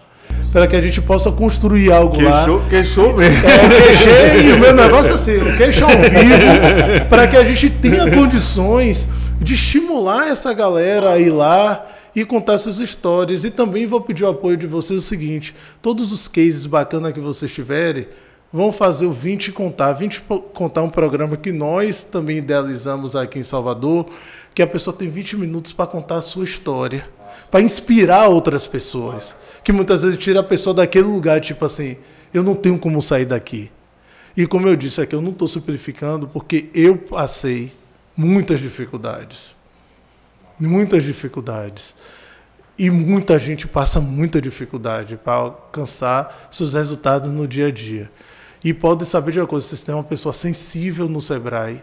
para 0.52 0.66
que 0.66 0.76
a 0.76 0.80
gente 0.80 1.00
possa 1.00 1.30
construir 1.30 1.92
algo 1.92 2.14
queixou, 2.14 2.56
lá. 2.56 2.64
Queixou 2.68 3.16
mesmo. 3.16 3.46
É, 3.46 3.68
queixei, 3.68 4.52
o 4.52 4.58
meu 4.58 4.74
negócio 4.74 5.12
é 5.12 5.14
assim, 5.14 5.56
queixo 5.56 5.84
ao 5.84 5.90
vivo, 5.90 7.06
para 7.10 7.26
que 7.26 7.36
a 7.36 7.44
gente 7.44 7.70
tenha 7.70 8.10
condições 8.10 9.08
de 9.40 9.54
estimular 9.54 10.28
essa 10.28 10.52
galera 10.52 11.10
a 11.10 11.18
ir 11.18 11.30
lá 11.30 11.86
e 12.14 12.24
contar 12.24 12.56
suas 12.58 12.78
histórias. 12.78 13.44
E 13.44 13.50
também 13.50 13.86
vou 13.86 14.00
pedir 14.00 14.24
o 14.24 14.28
apoio 14.28 14.56
de 14.56 14.66
vocês 14.66 15.04
o 15.04 15.06
seguinte: 15.06 15.54
todos 15.82 16.12
os 16.12 16.26
cases 16.26 16.64
bacanas 16.64 17.12
que 17.12 17.20
vocês 17.20 17.52
tiverem, 17.52 18.08
vão 18.52 18.72
fazer 18.72 19.06
o 19.06 19.12
20 19.12 19.52
Contar. 19.52 19.92
20 19.92 20.22
Contar 20.54 20.82
um 20.82 20.88
programa 20.88 21.36
que 21.36 21.52
nós 21.52 22.02
também 22.02 22.38
idealizamos 22.38 23.14
aqui 23.14 23.38
em 23.38 23.42
Salvador, 23.42 24.06
que 24.54 24.62
a 24.62 24.66
pessoa 24.66 24.96
tem 24.96 25.08
20 25.08 25.36
minutos 25.36 25.72
para 25.72 25.86
contar 25.86 26.16
a 26.16 26.22
sua 26.22 26.44
história, 26.44 27.06
para 27.50 27.60
inspirar 27.60 28.28
outras 28.28 28.66
pessoas 28.66 29.34
que 29.62 29.72
muitas 29.72 30.02
vezes 30.02 30.16
tira 30.18 30.40
a 30.40 30.44
pessoa 30.44 30.74
daquele 30.74 31.06
lugar, 31.06 31.40
tipo 31.40 31.64
assim, 31.64 31.96
eu 32.32 32.42
não 32.42 32.54
tenho 32.54 32.78
como 32.78 33.02
sair 33.02 33.24
daqui. 33.24 33.70
E 34.36 34.46
como 34.46 34.68
eu 34.68 34.76
disse 34.76 35.00
aqui, 35.00 35.14
eu 35.14 35.22
não 35.22 35.30
estou 35.30 35.48
simplificando 35.48 36.28
porque 36.28 36.68
eu 36.74 36.96
passei 36.96 37.72
muitas 38.16 38.60
dificuldades. 38.60 39.54
Muitas 40.58 41.02
dificuldades. 41.02 41.94
E 42.78 42.90
muita 42.90 43.38
gente 43.38 43.66
passa 43.66 44.00
muita 44.00 44.40
dificuldade 44.40 45.16
para 45.16 45.34
alcançar 45.34 46.48
seus 46.50 46.74
resultados 46.74 47.30
no 47.30 47.48
dia 47.48 47.68
a 47.68 47.70
dia. 47.70 48.10
E 48.62 48.74
pode 48.74 49.06
saber 49.06 49.32
de 49.32 49.40
uma 49.40 49.46
coisa, 49.46 49.66
vocês 49.66 49.82
têm 49.82 49.94
uma 49.94 50.04
pessoa 50.04 50.32
sensível 50.32 51.08
no 51.08 51.20
Sebrae 51.20 51.82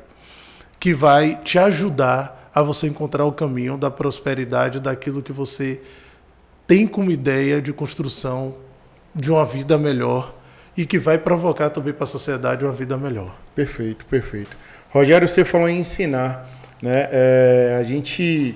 que 0.80 0.94
vai 0.94 1.38
te 1.44 1.58
ajudar 1.58 2.43
a 2.54 2.62
você 2.62 2.88
encontrar 2.88 3.26
o 3.26 3.32
caminho 3.32 3.78
da 3.78 3.90
prosperidade, 3.90 4.80
daquilo 4.80 5.22
que 5.22 5.32
você 5.32 5.82
tem 6.68 6.86
como 6.88 7.12
ideia 7.12 7.62
de 7.62 7.74
construção 7.74 8.56
de 9.14 9.32
uma 9.32 9.46
vida 9.46 9.78
melhor 9.78 10.34
e 10.76 10.86
que 10.86 10.98
vai 10.98 11.18
provocar 11.18 11.70
também 11.70 11.94
para 11.94 12.04
a 12.04 12.08
sociedade 12.08 12.64
uma 12.64 12.74
vida 12.74 12.98
melhor. 12.98 13.36
Perfeito, 13.56 14.06
perfeito. 14.06 14.56
Rogério, 14.90 15.28
você 15.28 15.44
falou 15.44 15.68
em 15.68 15.80
ensinar, 15.80 16.50
né? 16.82 17.10
É, 17.12 17.78
a 17.80 17.84
gente 17.84 18.56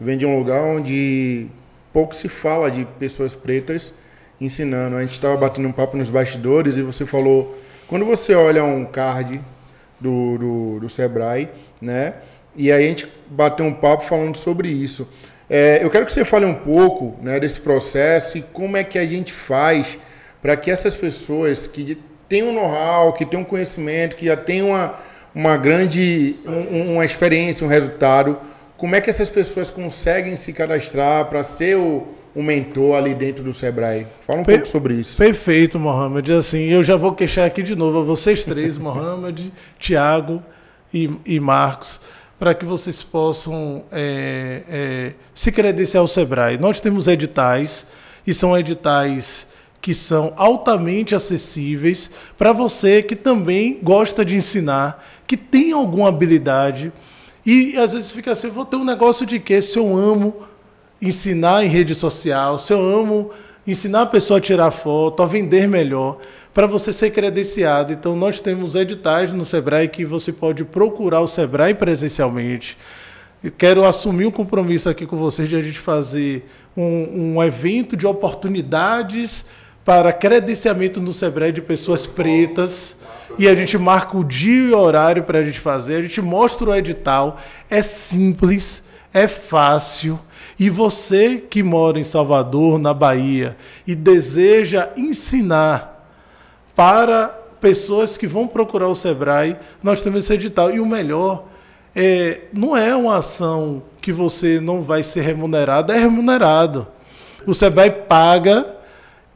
vem 0.00 0.16
de 0.16 0.24
um 0.24 0.38
lugar 0.38 0.62
onde 0.62 1.46
pouco 1.92 2.14
se 2.14 2.28
fala 2.28 2.70
de 2.70 2.84
pessoas 2.98 3.34
pretas 3.34 3.94
ensinando. 4.40 4.96
A 4.96 5.00
gente 5.00 5.12
estava 5.12 5.36
batendo 5.36 5.68
um 5.68 5.72
papo 5.72 5.96
nos 5.96 6.10
bastidores 6.10 6.76
e 6.76 6.82
você 6.82 7.04
falou, 7.04 7.58
quando 7.86 8.04
você 8.04 8.34
olha 8.34 8.62
um 8.64 8.84
card 8.84 9.40
do, 10.00 10.38
do, 10.38 10.80
do 10.80 10.88
Sebrae, 10.88 11.48
né? 11.80 12.14
E 12.54 12.70
aí 12.70 12.84
a 12.84 12.88
gente 12.88 13.17
bateu 13.30 13.66
um 13.66 13.74
papo 13.74 14.04
falando 14.04 14.36
sobre 14.36 14.68
isso. 14.68 15.08
É, 15.50 15.82
eu 15.82 15.88
quero 15.88 16.04
que 16.04 16.12
você 16.12 16.24
fale 16.24 16.44
um 16.44 16.54
pouco 16.54 17.16
né, 17.22 17.40
desse 17.40 17.60
processo 17.60 18.36
e 18.36 18.42
como 18.42 18.76
é 18.76 18.84
que 18.84 18.98
a 18.98 19.06
gente 19.06 19.32
faz 19.32 19.98
para 20.42 20.56
que 20.56 20.70
essas 20.70 20.94
pessoas 20.94 21.66
que 21.66 21.98
têm 22.28 22.42
um 22.42 22.52
know-how, 22.52 23.12
que 23.14 23.24
têm 23.24 23.40
um 23.40 23.44
conhecimento, 23.44 24.14
que 24.14 24.26
já 24.26 24.36
têm 24.36 24.62
uma, 24.62 24.94
uma 25.34 25.56
grande 25.56 26.36
um, 26.46 26.94
uma 26.94 27.04
experiência, 27.04 27.66
um 27.66 27.70
resultado, 27.70 28.38
como 28.76 28.94
é 28.94 29.00
que 29.00 29.08
essas 29.08 29.30
pessoas 29.30 29.70
conseguem 29.70 30.36
se 30.36 30.52
cadastrar 30.52 31.24
para 31.26 31.42
ser 31.42 31.76
o, 31.76 32.06
o 32.34 32.42
mentor 32.42 32.96
ali 32.96 33.14
dentro 33.14 33.42
do 33.42 33.54
Sebrae? 33.54 34.06
Fala 34.20 34.40
um 34.40 34.44
per 34.44 34.56
pouco 34.56 34.68
sobre 34.68 34.94
isso. 34.94 35.16
Perfeito, 35.16 35.78
Mohamed. 35.78 36.30
Assim, 36.32 36.68
eu 36.68 36.82
já 36.82 36.94
vou 36.94 37.14
queixar 37.14 37.46
aqui 37.46 37.62
de 37.62 37.74
novo 37.74 38.00
a 38.00 38.02
vocês 38.02 38.44
três, 38.44 38.76
Mohamed, 38.78 39.50
Tiago 39.78 40.42
e, 40.92 41.10
e 41.24 41.40
Marcos 41.40 41.98
para 42.38 42.54
que 42.54 42.64
vocês 42.64 43.02
possam 43.02 43.82
é, 43.90 44.62
é, 44.68 45.12
se 45.34 45.50
credenciar 45.50 46.00
ao 46.00 46.08
Sebrae. 46.08 46.56
Nós 46.56 46.80
temos 46.80 47.08
editais, 47.08 47.84
e 48.26 48.34
são 48.34 48.56
editais 48.56 49.46
que 49.80 49.94
são 49.94 50.32
altamente 50.36 51.14
acessíveis 51.14 52.10
para 52.36 52.52
você 52.52 53.02
que 53.02 53.16
também 53.16 53.78
gosta 53.82 54.24
de 54.24 54.36
ensinar, 54.36 55.04
que 55.26 55.36
tem 55.36 55.72
alguma 55.72 56.08
habilidade. 56.08 56.92
E 57.46 57.76
às 57.76 57.92
vezes 57.92 58.10
fica 58.10 58.32
assim, 58.32 58.48
vou 58.48 58.64
ter 58.64 58.76
um 58.76 58.84
negócio 58.84 59.24
de 59.24 59.38
quê? 59.38 59.62
Se 59.62 59.78
eu 59.78 59.96
amo 59.96 60.42
ensinar 61.00 61.64
em 61.64 61.68
rede 61.68 61.94
social, 61.94 62.58
se 62.58 62.72
eu 62.72 62.80
amo 62.80 63.30
ensinar 63.66 64.02
a 64.02 64.06
pessoa 64.06 64.38
a 64.38 64.42
tirar 64.42 64.70
foto, 64.70 65.22
a 65.22 65.26
vender 65.26 65.66
melhor 65.66 66.18
para 66.58 66.66
você 66.66 66.92
ser 66.92 67.12
credenciado. 67.12 67.92
Então, 67.92 68.16
nós 68.16 68.40
temos 68.40 68.74
editais 68.74 69.32
no 69.32 69.44
Sebrae 69.44 69.86
que 69.86 70.04
você 70.04 70.32
pode 70.32 70.64
procurar 70.64 71.20
o 71.20 71.28
Sebrae 71.28 71.72
presencialmente. 71.72 72.76
Eu 73.44 73.52
quero 73.56 73.84
assumir 73.84 74.26
um 74.26 74.30
compromisso 74.32 74.88
aqui 74.88 75.06
com 75.06 75.16
vocês 75.16 75.48
de 75.48 75.54
a 75.54 75.60
gente 75.60 75.78
fazer 75.78 76.50
um, 76.76 77.36
um 77.36 77.44
evento 77.44 77.96
de 77.96 78.08
oportunidades 78.08 79.44
para 79.84 80.12
credenciamento 80.12 81.00
no 81.00 81.12
Sebrae 81.12 81.52
de 81.52 81.62
pessoas 81.62 82.08
pretas. 82.08 83.02
E 83.38 83.46
a 83.46 83.54
gente 83.54 83.78
marca 83.78 84.16
o 84.16 84.24
dia 84.24 84.70
e 84.70 84.72
o 84.72 84.78
horário 84.80 85.22
para 85.22 85.38
a 85.38 85.44
gente 85.44 85.60
fazer. 85.60 85.94
A 85.94 86.02
gente 86.02 86.20
mostra 86.20 86.70
o 86.70 86.74
edital. 86.74 87.38
É 87.70 87.82
simples, 87.82 88.82
é 89.14 89.28
fácil. 89.28 90.18
E 90.58 90.68
você 90.68 91.38
que 91.38 91.62
mora 91.62 92.00
em 92.00 92.04
Salvador, 92.04 92.80
na 92.80 92.92
Bahia, 92.92 93.56
e 93.86 93.94
deseja 93.94 94.90
ensinar 94.96 95.97
para 96.78 97.36
pessoas 97.60 98.16
que 98.16 98.24
vão 98.24 98.46
procurar 98.46 98.86
o 98.86 98.94
Sebrae, 98.94 99.56
nós 99.82 100.00
temos 100.00 100.20
esse 100.20 100.34
edital. 100.34 100.70
E 100.72 100.78
o 100.78 100.86
melhor, 100.86 101.46
é, 101.92 102.42
não 102.52 102.76
é 102.76 102.94
uma 102.94 103.16
ação 103.16 103.82
que 104.00 104.12
você 104.12 104.60
não 104.60 104.80
vai 104.80 105.02
ser 105.02 105.22
remunerado, 105.22 105.92
é 105.92 105.98
remunerado. 105.98 106.86
O 107.44 107.52
Sebrae 107.52 107.90
paga, 107.90 108.76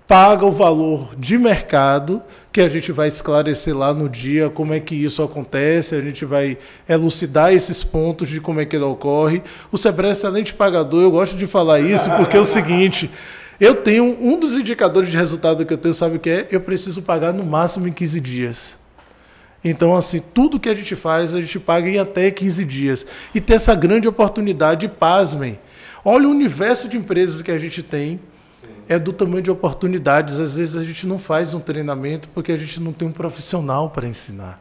paga 0.06 0.46
o 0.46 0.52
valor 0.52 1.16
de 1.18 1.36
mercado, 1.36 2.22
que 2.52 2.60
a 2.60 2.68
gente 2.68 2.92
vai 2.92 3.08
esclarecer 3.08 3.76
lá 3.76 3.92
no 3.92 4.08
dia 4.08 4.48
como 4.48 4.72
é 4.72 4.78
que 4.78 4.94
isso 4.94 5.20
acontece, 5.20 5.96
a 5.96 6.00
gente 6.00 6.24
vai 6.24 6.56
elucidar 6.88 7.52
esses 7.52 7.82
pontos 7.82 8.28
de 8.28 8.40
como 8.40 8.60
é 8.60 8.64
que 8.64 8.76
ele 8.76 8.84
ocorre. 8.84 9.42
O 9.72 9.76
Sebrae 9.76 10.10
é 10.10 10.12
excelente 10.12 10.54
pagador, 10.54 11.02
eu 11.02 11.10
gosto 11.10 11.36
de 11.36 11.48
falar 11.48 11.80
isso 11.80 12.08
porque 12.12 12.36
é 12.36 12.40
o 12.40 12.44
seguinte. 12.44 13.10
Eu 13.60 13.76
tenho 13.76 14.04
um 14.04 14.38
dos 14.38 14.54
indicadores 14.54 15.10
de 15.10 15.16
resultado 15.16 15.64
que 15.64 15.72
eu 15.72 15.78
tenho, 15.78 15.94
sabe 15.94 16.16
o 16.16 16.20
que 16.20 16.30
é? 16.30 16.48
Eu 16.50 16.60
preciso 16.60 17.02
pagar 17.02 17.32
no 17.32 17.44
máximo 17.44 17.86
em 17.86 17.92
15 17.92 18.20
dias. 18.20 18.76
Então, 19.64 19.94
assim, 19.94 20.20
tudo 20.34 20.58
que 20.58 20.68
a 20.68 20.74
gente 20.74 20.96
faz, 20.96 21.32
a 21.32 21.40
gente 21.40 21.60
paga 21.60 21.88
em 21.88 21.98
até 21.98 22.30
15 22.30 22.64
dias. 22.64 23.06
E 23.34 23.40
tem 23.40 23.56
essa 23.56 23.74
grande 23.74 24.08
oportunidade, 24.08 24.88
pasmem. 24.88 25.58
Olha 26.04 26.26
o 26.26 26.30
universo 26.30 26.88
de 26.88 26.96
empresas 26.96 27.42
que 27.42 27.50
a 27.50 27.58
gente 27.58 27.82
tem. 27.82 28.18
É 28.88 28.98
do 28.98 29.12
tamanho 29.12 29.42
de 29.42 29.50
oportunidades. 29.50 30.40
Às 30.40 30.56
vezes 30.56 30.74
a 30.74 30.84
gente 30.84 31.06
não 31.06 31.18
faz 31.18 31.54
um 31.54 31.60
treinamento 31.60 32.28
porque 32.30 32.50
a 32.50 32.56
gente 32.56 32.80
não 32.80 32.92
tem 32.92 33.06
um 33.06 33.12
profissional 33.12 33.88
para 33.90 34.06
ensinar. 34.06 34.60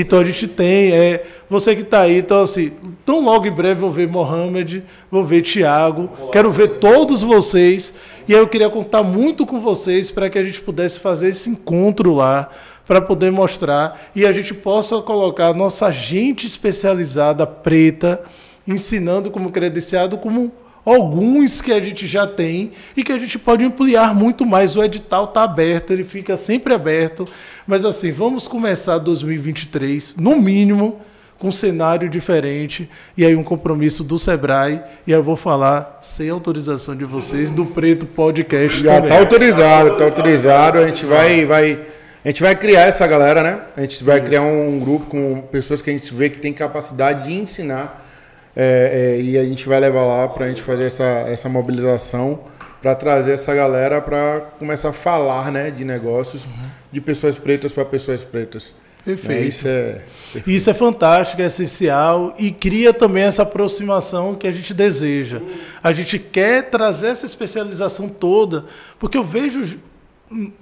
Então 0.00 0.20
a 0.20 0.24
gente 0.24 0.46
tem, 0.46 0.92
é, 0.92 1.24
você 1.50 1.74
que 1.74 1.82
está 1.82 2.02
aí, 2.02 2.18
então 2.18 2.42
assim, 2.42 2.70
tão 3.04 3.20
logo 3.20 3.46
em 3.46 3.50
breve 3.50 3.80
vou 3.80 3.90
ver 3.90 4.06
Mohamed, 4.06 4.84
vou 5.10 5.24
ver 5.24 5.42
Tiago, 5.42 6.08
quero 6.30 6.52
ver 6.52 6.78
todos 6.78 7.20
vocês. 7.20 7.94
E 8.28 8.32
aí 8.32 8.38
eu 8.38 8.46
queria 8.46 8.70
contar 8.70 9.02
muito 9.02 9.44
com 9.44 9.58
vocês 9.58 10.08
para 10.08 10.30
que 10.30 10.38
a 10.38 10.44
gente 10.44 10.60
pudesse 10.60 11.00
fazer 11.00 11.30
esse 11.30 11.50
encontro 11.50 12.14
lá, 12.14 12.48
para 12.86 13.00
poder 13.00 13.32
mostrar 13.32 14.00
e 14.14 14.24
a 14.24 14.30
gente 14.30 14.54
possa 14.54 15.02
colocar 15.02 15.52
nossa 15.52 15.90
gente 15.90 16.46
especializada 16.46 17.44
preta, 17.44 18.22
ensinando 18.68 19.32
como 19.32 19.50
credenciado, 19.50 20.16
como 20.16 20.52
alguns 20.84 21.60
que 21.60 21.72
a 21.72 21.80
gente 21.80 22.06
já 22.06 22.26
tem 22.26 22.72
e 22.96 23.02
que 23.02 23.12
a 23.12 23.18
gente 23.18 23.38
pode 23.38 23.64
ampliar 23.64 24.14
muito 24.14 24.46
mais. 24.46 24.76
O 24.76 24.82
edital 24.82 25.24
está 25.24 25.42
aberto, 25.42 25.92
ele 25.92 26.04
fica 26.04 26.36
sempre 26.36 26.72
aberto. 26.72 27.24
Mas 27.66 27.84
assim, 27.84 28.10
vamos 28.10 28.48
começar 28.48 28.98
2023, 28.98 30.16
no 30.16 30.36
mínimo, 30.36 31.00
com 31.38 31.48
um 31.48 31.52
cenário 31.52 32.08
diferente 32.08 32.88
e 33.16 33.24
aí 33.24 33.36
um 33.36 33.44
compromisso 33.44 34.02
do 34.02 34.18
Sebrae. 34.18 34.80
E 35.06 35.12
eu 35.12 35.22
vou 35.22 35.36
falar, 35.36 35.98
sem 36.02 36.30
autorização 36.30 36.96
de 36.96 37.04
vocês, 37.04 37.50
do 37.50 37.64
Preto 37.64 38.06
Podcast. 38.06 38.82
Já 38.82 38.98
está 38.98 39.18
autorizado, 39.18 39.92
está 39.92 40.04
autorizado. 40.04 40.78
A 40.78 40.88
gente 40.88 41.04
vai. 41.04 41.44
vai... 41.44 41.80
A 42.24 42.28
gente 42.30 42.42
vai 42.42 42.54
criar 42.56 42.82
essa 42.82 43.06
galera, 43.06 43.42
né? 43.42 43.60
A 43.76 43.80
gente 43.82 44.02
vai 44.02 44.18
Isso. 44.18 44.26
criar 44.26 44.42
um 44.42 44.78
grupo 44.80 45.06
com 45.06 45.40
pessoas 45.52 45.80
que 45.80 45.88
a 45.88 45.92
gente 45.92 46.12
vê 46.12 46.28
que 46.28 46.40
tem 46.40 46.52
capacidade 46.52 47.28
de 47.28 47.32
ensinar 47.32 48.07
é, 48.60 49.14
é, 49.16 49.20
e 49.20 49.38
a 49.38 49.44
gente 49.44 49.68
vai 49.68 49.78
levar 49.78 50.04
lá 50.04 50.26
para 50.26 50.46
a 50.46 50.48
gente 50.48 50.62
fazer 50.62 50.86
essa, 50.86 51.04
essa 51.04 51.48
mobilização 51.48 52.40
para 52.82 52.92
trazer 52.92 53.30
essa 53.30 53.54
galera 53.54 54.02
para 54.02 54.40
começar 54.58 54.88
a 54.88 54.92
falar 54.92 55.52
né, 55.52 55.70
de 55.70 55.84
negócios 55.84 56.44
uhum. 56.44 56.68
de 56.90 57.00
pessoas 57.00 57.38
pretas 57.38 57.72
para 57.72 57.84
pessoas 57.84 58.24
pretas. 58.24 58.74
Perfeito. 59.04 59.44
É, 59.44 59.46
isso, 59.46 59.68
é, 59.68 60.02
perfeito. 60.32 60.50
isso 60.50 60.68
é 60.68 60.74
fantástico, 60.74 61.40
é 61.40 61.46
essencial 61.46 62.34
e 62.36 62.50
cria 62.50 62.92
também 62.92 63.22
essa 63.22 63.44
aproximação 63.44 64.34
que 64.34 64.48
a 64.48 64.52
gente 64.52 64.74
deseja. 64.74 65.40
A 65.80 65.92
gente 65.92 66.18
quer 66.18 66.68
trazer 66.68 67.10
essa 67.10 67.26
especialização 67.26 68.08
toda, 68.08 68.64
porque 68.98 69.16
eu 69.16 69.22
vejo 69.22 69.78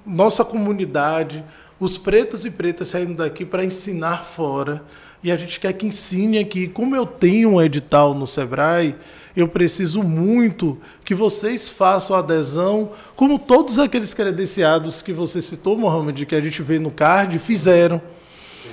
nossa 0.05 0.45
comunidade, 0.45 1.43
os 1.81 1.97
pretos 1.97 2.45
e 2.45 2.51
pretas 2.51 2.89
saindo 2.89 3.15
daqui 3.15 3.47
para 3.47 3.65
ensinar 3.65 4.23
fora 4.23 4.83
e 5.27 5.33
a 5.33 5.37
gente 5.37 5.59
quer 5.59 5.73
que 5.73 5.85
ensine 5.85 6.39
aqui. 6.39 6.69
Como 6.69 6.95
eu 6.95 7.05
tenho 7.05 7.55
um 7.55 7.61
edital 7.61 8.15
no 8.15 8.29
Sebrae, 8.29 8.95
eu 9.37 9.49
preciso 9.49 10.01
muito 10.01 10.79
que 11.05 11.17
vocês 11.17 11.69
façam 11.69 12.17
adesão, 12.17 12.91
como 13.17 13.37
todos 13.37 13.81
aqueles 13.81 14.15
credenciados 14.15 15.03
que 15.03 15.13
você 15.13 15.43
citou, 15.43 15.77
Mohamed, 15.77 16.25
que 16.27 16.35
a 16.37 16.41
gente 16.41 16.63
vê 16.63 16.79
no 16.79 16.93
card, 16.93 17.41
fizeram. 17.41 18.01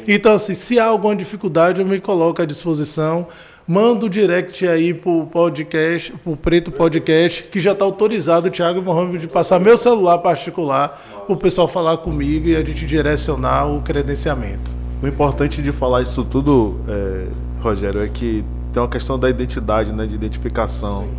Então, 0.07 0.33
assim, 0.33 0.53
se 0.53 0.79
há 0.79 0.85
alguma 0.85 1.15
dificuldade, 1.15 1.81
eu 1.81 1.87
me 1.87 1.99
coloco 1.99 2.39
à 2.39 2.45
disposição. 2.45 3.25
Manda 3.67 4.05
o 4.05 4.09
direct 4.09 4.67
aí 4.67 4.93
pro 4.93 5.25
podcast, 5.25 6.11
pro 6.23 6.37
Preto 6.37 6.71
Podcast, 6.71 7.45
que 7.45 7.59
já 7.59 7.71
está 7.71 7.83
autorizado, 7.83 8.51
Thiago 8.51 8.79
Mohamed, 8.79 9.17
de 9.17 9.27
passar 9.27 9.59
meu 9.59 9.75
celular 9.75 10.19
particular 10.19 11.23
para 11.25 11.33
o 11.33 11.37
pessoal 11.37 11.67
falar 11.67 11.97
comigo 11.97 12.47
e 12.47 12.55
a 12.55 12.63
gente 12.63 12.85
direcionar 12.85 13.65
o 13.65 13.81
credenciamento. 13.81 14.83
O 15.03 15.07
importante 15.07 15.61
de 15.61 15.73
falar 15.73 16.01
isso 16.01 16.23
tudo, 16.23 16.79
é, 16.87 17.25
Rogério, 17.61 18.01
é 18.01 18.07
que 18.07 18.41
tem 18.71 18.81
uma 18.81 18.87
questão 18.87 19.19
da 19.19 19.29
identidade, 19.29 19.91
né, 19.91 20.05
de 20.05 20.15
identificação. 20.15 21.09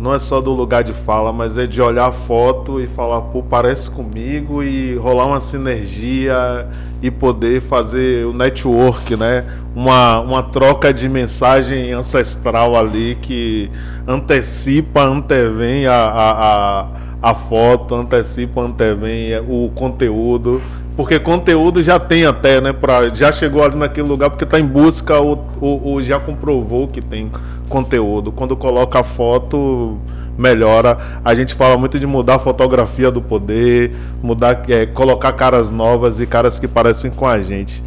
Não 0.00 0.14
é 0.14 0.18
só 0.18 0.40
do 0.40 0.52
lugar 0.52 0.82
de 0.82 0.94
fala, 0.94 1.30
mas 1.30 1.58
é 1.58 1.66
de 1.66 1.82
olhar 1.82 2.06
a 2.06 2.12
foto 2.12 2.80
e 2.80 2.86
falar, 2.86 3.20
pô, 3.20 3.42
parece 3.42 3.90
comigo 3.90 4.62
e 4.62 4.94
rolar 4.94 5.26
uma 5.26 5.38
sinergia 5.38 6.66
e 7.02 7.10
poder 7.10 7.60
fazer 7.60 8.24
o 8.24 8.32
network, 8.32 9.14
né? 9.16 9.44
Uma, 9.76 10.20
uma 10.20 10.42
troca 10.42 10.90
de 10.90 11.06
mensagem 11.06 11.92
ancestral 11.92 12.74
ali 12.74 13.18
que 13.20 13.70
antecipa, 14.08 15.02
antevém 15.02 15.86
a, 15.86 15.92
a, 15.92 16.30
a, 16.30 16.86
a 17.20 17.34
foto, 17.34 17.94
antecipa, 17.94 18.62
antevém 18.62 19.38
o 19.46 19.70
conteúdo 19.74 20.62
Porque 20.96 21.18
conteúdo 21.18 21.82
já 21.82 21.98
tem 21.98 22.26
até, 22.26 22.60
né? 22.60 22.72
Pra, 22.72 23.08
já 23.08 23.32
chegou 23.32 23.62
ali 23.62 23.76
naquele 23.76 24.06
lugar 24.06 24.30
porque 24.30 24.44
está 24.44 24.58
em 24.58 24.66
busca 24.66 25.18
ou, 25.18 25.46
ou, 25.60 25.82
ou, 25.82 26.02
já 26.02 26.18
comprovou 26.18 26.88
que 26.88 27.00
tem 27.00 27.30
conteúdo. 27.68 28.30
Quando 28.32 28.56
coloca 28.56 29.02
foto, 29.02 29.98
melhora. 30.36 30.98
A 31.24 31.34
gente 31.34 31.54
fala 31.54 31.76
muito 31.76 31.98
de 31.98 32.06
mudar 32.06 32.36
a 32.36 32.38
fotografia 32.38 33.10
do 33.10 33.20
poder, 33.20 33.94
mudar, 34.22 34.64
é, 34.68 34.86
colocar 34.86 35.32
caras 35.32 35.70
novas 35.70 36.20
e 36.20 36.26
caras 36.26 36.58
que 36.58 36.66
parecem 36.66 37.10
com 37.10 37.26
a 37.26 37.40
gente. 37.40 37.82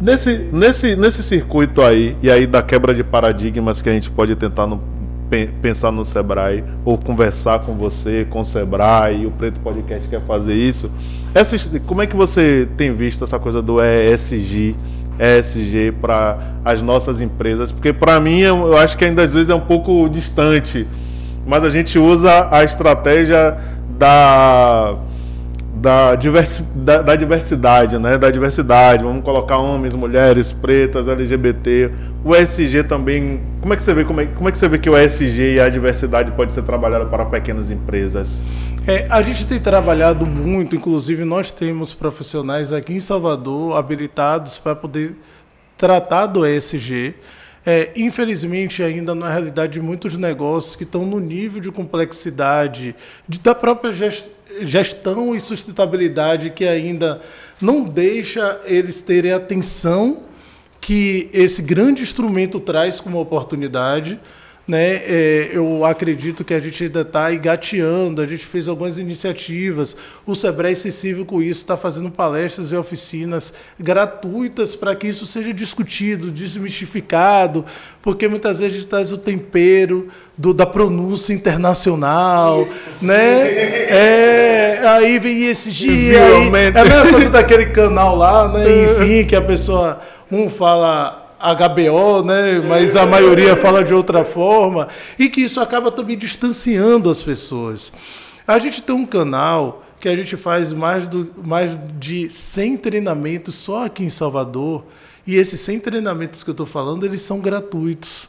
Nesse, 0.00 0.48
nesse, 0.52 0.96
nesse 0.96 1.22
circuito 1.22 1.80
aí, 1.80 2.16
e 2.22 2.30
aí 2.30 2.46
da 2.46 2.62
quebra 2.62 2.92
de 2.92 3.04
paradigmas 3.04 3.80
que 3.80 3.88
a 3.88 3.92
gente 3.92 4.10
pode 4.10 4.34
tentar 4.36 4.66
no, 4.66 4.82
pensar 5.60 5.90
no 5.90 6.04
Sebrae, 6.04 6.64
ou 6.84 6.98
conversar 6.98 7.60
com 7.60 7.74
você, 7.74 8.26
com 8.28 8.40
o 8.40 8.44
Sebrae, 8.44 9.26
o 9.26 9.30
Preto 9.30 9.60
Podcast 9.60 10.08
quer 10.08 10.20
fazer 10.20 10.54
isso. 10.54 10.90
Essa, 11.34 11.56
como 11.86 12.02
é 12.02 12.06
que 12.06 12.16
você 12.16 12.68
tem 12.76 12.94
visto 12.94 13.24
essa 13.24 13.38
coisa 13.38 13.60
do 13.60 13.78
ESG, 13.82 14.76
ESG 15.18 15.92
para 16.00 16.38
as 16.64 16.80
nossas 16.80 17.20
empresas? 17.20 17.72
Porque 17.72 17.92
para 17.92 18.20
mim 18.20 18.40
eu 18.40 18.76
acho 18.76 18.96
que 18.96 19.04
ainda 19.04 19.22
às 19.22 19.32
vezes 19.32 19.50
é 19.50 19.54
um 19.54 19.60
pouco 19.60 20.08
distante, 20.08 20.86
mas 21.46 21.64
a 21.64 21.70
gente 21.70 21.98
usa 21.98 22.48
a 22.50 22.62
estratégia 22.62 23.56
da 23.98 24.96
da, 25.84 26.14
diversi 26.14 26.62
da, 26.74 27.02
da, 27.02 27.14
diversidade, 27.14 27.98
né? 27.98 28.16
Da 28.16 28.30
diversidade. 28.30 29.04
Vamos 29.04 29.22
colocar 29.22 29.58
homens, 29.58 29.92
mulheres, 29.92 30.50
pretas, 30.50 31.08
LGBT. 31.08 31.90
O 32.24 32.34
ESG 32.34 32.84
também. 32.84 33.42
Como 33.60 33.74
é 33.74 33.76
que 33.76 33.82
você 33.82 33.92
vê 33.92 34.02
como 34.02 34.22
é, 34.22 34.26
como 34.26 34.48
é 34.48 34.52
que 34.52 34.56
você 34.56 34.66
vê 34.66 34.78
que 34.78 34.88
o 34.88 34.96
ESG 34.96 35.56
e 35.56 35.60
a 35.60 35.68
diversidade 35.68 36.32
pode 36.32 36.54
ser 36.54 36.62
trabalhado 36.62 37.10
para 37.10 37.26
pequenas 37.26 37.70
empresas? 37.70 38.42
É, 38.86 39.06
a 39.10 39.20
gente 39.20 39.46
tem 39.46 39.60
trabalhado 39.60 40.24
muito, 40.24 40.74
inclusive 40.74 41.22
nós 41.22 41.50
temos 41.50 41.92
profissionais 41.92 42.72
aqui 42.72 42.94
em 42.94 43.00
Salvador 43.00 43.76
habilitados 43.76 44.56
para 44.56 44.74
poder 44.74 45.14
tratar 45.76 46.26
do 46.26 46.46
ESG. 46.46 47.14
É, 47.66 47.92
infelizmente, 47.94 48.82
ainda 48.82 49.14
na 49.14 49.30
realidade 49.30 49.74
de 49.74 49.80
muitos 49.82 50.16
negócios 50.16 50.76
que 50.76 50.84
estão 50.84 51.04
no 51.04 51.20
nível 51.20 51.60
de 51.60 51.70
complexidade 51.70 52.94
de, 53.28 53.38
da 53.38 53.54
própria 53.54 53.92
gestão 53.92 54.33
gestão 54.62 55.34
e 55.34 55.40
sustentabilidade 55.40 56.50
que 56.50 56.64
ainda 56.64 57.20
não 57.60 57.84
deixa 57.84 58.60
eles 58.64 59.00
terem 59.00 59.32
atenção 59.32 60.24
que 60.80 61.30
esse 61.32 61.62
grande 61.62 62.02
instrumento 62.02 62.60
traz 62.60 63.00
como 63.00 63.20
oportunidade 63.20 64.20
né? 64.66 64.94
É, 65.06 65.50
eu 65.52 65.84
acredito 65.84 66.42
que 66.42 66.54
a 66.54 66.60
gente 66.60 66.84
ainda 66.84 67.02
está 67.02 67.32
engateando, 67.32 68.22
a 68.22 68.26
gente 68.26 68.46
fez 68.46 68.66
algumas 68.66 68.98
iniciativas. 68.98 69.94
O 70.26 70.34
Sebrae 70.34 70.74
Sensível 70.74 71.24
com 71.24 71.42
isso 71.42 71.60
está 71.60 71.76
fazendo 71.76 72.10
palestras 72.10 72.72
e 72.72 72.76
oficinas 72.76 73.52
gratuitas 73.78 74.74
para 74.74 74.96
que 74.96 75.06
isso 75.06 75.26
seja 75.26 75.52
discutido, 75.52 76.30
desmistificado, 76.30 77.64
porque 78.00 78.26
muitas 78.26 78.58
vezes 78.58 78.74
a 78.74 78.78
gente 78.78 78.88
traz 78.88 79.12
o 79.12 79.18
tempero 79.18 80.08
do, 80.36 80.54
da 80.54 80.66
pronúncia 80.66 81.34
internacional, 81.34 82.62
isso, 82.62 83.04
né? 83.04 83.84
É, 83.94 84.80
aí 84.86 85.18
vem 85.18 85.44
esse 85.44 85.70
dia, 85.70 86.24
aí, 86.24 86.48
é 86.48 86.68
a 86.68 86.84
mesma 86.84 87.10
coisa 87.10 87.30
daquele 87.30 87.66
canal 87.66 88.16
lá, 88.16 88.48
né? 88.48 88.64
Enfim, 89.00 89.26
que 89.26 89.36
a 89.36 89.42
pessoa 89.42 90.00
um 90.30 90.48
fala 90.48 91.23
HBO, 91.52 92.22
né? 92.24 92.60
mas 92.60 92.96
a 92.96 93.04
maioria 93.04 93.56
fala 93.56 93.84
de 93.84 93.92
outra 93.92 94.24
forma, 94.24 94.88
e 95.18 95.28
que 95.28 95.42
isso 95.42 95.60
acaba 95.60 95.90
também 95.90 96.16
distanciando 96.16 97.10
as 97.10 97.22
pessoas. 97.22 97.92
A 98.46 98.58
gente 98.58 98.82
tem 98.82 98.94
um 98.94 99.04
canal 99.04 99.84
que 100.00 100.08
a 100.08 100.16
gente 100.16 100.36
faz 100.36 100.72
mais, 100.72 101.08
do, 101.08 101.30
mais 101.44 101.76
de 101.98 102.30
100 102.30 102.76
treinamentos 102.78 103.54
só 103.54 103.86
aqui 103.86 104.04
em 104.04 104.10
Salvador, 104.10 104.84
e 105.26 105.36
esses 105.36 105.60
100 105.60 105.80
treinamentos 105.80 106.42
que 106.42 106.50
eu 106.50 106.52
estou 106.52 106.66
falando, 106.66 107.04
eles 107.04 107.22
são 107.22 107.40
gratuitos. 107.40 108.28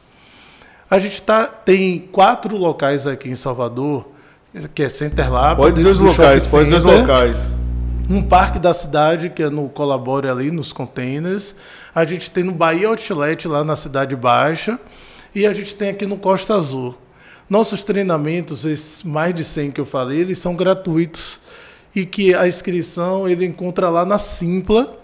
A 0.89 0.99
gente 0.99 1.21
tá, 1.21 1.45
tem 1.45 1.99
quatro 2.11 2.55
locais 2.55 3.07
aqui 3.07 3.29
em 3.29 3.35
Salvador, 3.35 4.07
que 4.73 4.83
é 4.83 4.89
Center 4.89 5.31
Lab. 5.31 5.57
Pode 5.57 5.75
dizer 5.75 5.89
os 5.89 5.99
locais, 5.99 6.47
pode 6.47 6.65
dizer 6.65 6.77
os 6.77 6.85
locais. 6.85 7.37
Um 8.09 8.21
parque 8.21 8.59
da 8.59 8.73
cidade, 8.73 9.29
que 9.29 9.41
é 9.41 9.49
no 9.49 9.67
Colabore 9.67 10.29
ali, 10.29 10.51
nos 10.51 10.71
containers. 10.71 11.55
A 11.95 12.03
gente 12.03 12.29
tem 12.29 12.43
no 12.43 12.51
Bahia 12.51 12.89
Outlet, 12.89 13.47
lá 13.47 13.63
na 13.63 13.77
Cidade 13.77 14.17
Baixa, 14.17 14.77
e 15.33 15.45
a 15.45 15.53
gente 15.53 15.73
tem 15.73 15.91
aqui 15.91 16.05
no 16.05 16.17
Costa 16.17 16.53
Azul. 16.53 16.93
Nossos 17.49 17.85
treinamentos, 17.85 18.65
esses 18.65 19.01
mais 19.01 19.33
de 19.33 19.45
100 19.45 19.71
que 19.71 19.79
eu 19.79 19.85
falei, 19.85 20.19
eles 20.19 20.37
são 20.37 20.57
gratuitos 20.57 21.39
e 21.95 22.05
que 22.05 22.33
a 22.33 22.49
inscrição 22.49 23.29
ele 23.29 23.45
encontra 23.45 23.89
lá 23.89 24.03
na 24.03 24.19
Simpla 24.19 24.99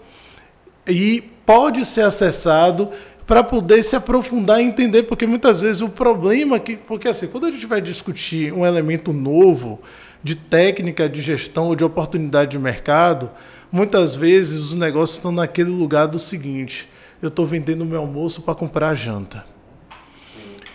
e 0.86 1.22
pode 1.46 1.82
ser 1.86 2.02
acessado 2.02 2.90
para 3.26 3.42
poder 3.42 3.82
se 3.82 3.96
aprofundar 3.96 4.60
e 4.60 4.64
entender, 4.64 5.04
porque 5.04 5.26
muitas 5.26 5.62
vezes 5.62 5.80
o 5.80 5.88
problema 5.88 6.60
que, 6.60 6.76
porque 6.76 7.08
assim, 7.08 7.26
quando 7.26 7.46
a 7.46 7.50
gente 7.50 7.64
vai 7.64 7.80
discutir 7.80 8.52
um 8.52 8.66
elemento 8.66 9.14
novo 9.14 9.80
de 10.22 10.34
técnica 10.34 11.08
de 11.08 11.22
gestão 11.22 11.68
ou 11.68 11.74
de 11.74 11.84
oportunidade 11.84 12.50
de 12.50 12.58
mercado, 12.58 13.30
Muitas 13.72 14.14
vezes 14.14 14.60
os 14.60 14.74
negócios 14.74 15.16
estão 15.16 15.32
naquele 15.32 15.70
lugar 15.70 16.06
do 16.06 16.18
seguinte: 16.18 16.86
eu 17.22 17.28
estou 17.28 17.46
vendendo 17.46 17.86
meu 17.86 18.00
almoço 18.00 18.42
para 18.42 18.54
comprar 18.54 18.94
janta. 18.94 19.46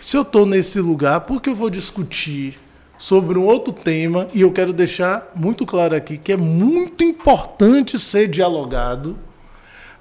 Se 0.00 0.16
eu 0.16 0.22
estou 0.22 0.44
nesse 0.44 0.80
lugar, 0.80 1.20
por 1.20 1.40
que 1.40 1.48
eu 1.48 1.54
vou 1.54 1.70
discutir 1.70 2.58
sobre 2.98 3.38
um 3.38 3.44
outro 3.44 3.72
tema? 3.72 4.26
E 4.34 4.40
eu 4.40 4.50
quero 4.50 4.72
deixar 4.72 5.30
muito 5.32 5.64
claro 5.64 5.94
aqui 5.94 6.18
que 6.18 6.32
é 6.32 6.36
muito 6.36 7.04
importante 7.04 7.98
ser 8.00 8.26
dialogado 8.26 9.16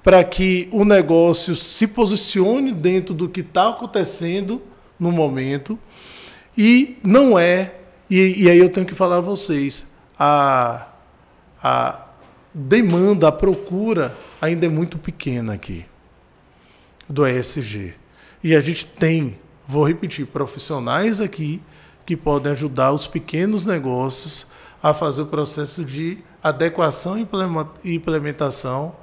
para 0.02 0.24
que 0.24 0.68
o 0.72 0.84
negócio 0.84 1.56
se 1.56 1.86
posicione 1.86 2.72
dentro 2.72 3.14
do 3.14 3.30
que 3.30 3.41
está 3.41 3.70
acontecendo 3.70 4.62
no 5.00 5.12
momento. 5.12 5.78
E 6.58 6.98
não 7.04 7.38
é, 7.38 7.76
e, 8.10 8.43
e, 8.43 8.50
aí 8.50 8.58
eu 8.58 8.70
tenho 8.70 8.86
que 8.86 8.95
falar 8.95 9.18
a 9.18 9.22
vocês, 9.22 9.86
a, 10.18 10.88
a, 11.62 12.07
demanda, 12.58 13.28
a 13.28 13.32
procura 13.32 14.16
ainda 14.41 14.66
é 14.66 14.70
muito 14.70 14.97
pequena 14.97 15.53
aqui 15.53 15.86
do 17.08 17.26
ESG. 17.26 17.93
E 18.43 18.55
a 18.55 18.62
gente 18.62 18.88
tem, 18.88 19.38
vou 19.68 19.88
repetir, 19.88 20.26
profissionais 20.26 21.22
aqui 21.22 21.62
que 22.03 22.18
podem 22.18 22.51
ajudar 22.53 22.91
os 22.93 23.05
pequenos 23.05 23.66
negócios 23.66 24.47
a 24.82 24.93
fazer 24.93 25.22
o 25.22 25.26
processo 25.28 25.86
de 25.86 26.18
adequação 26.41 27.18
e 27.84 27.93
implementação 27.93 28.95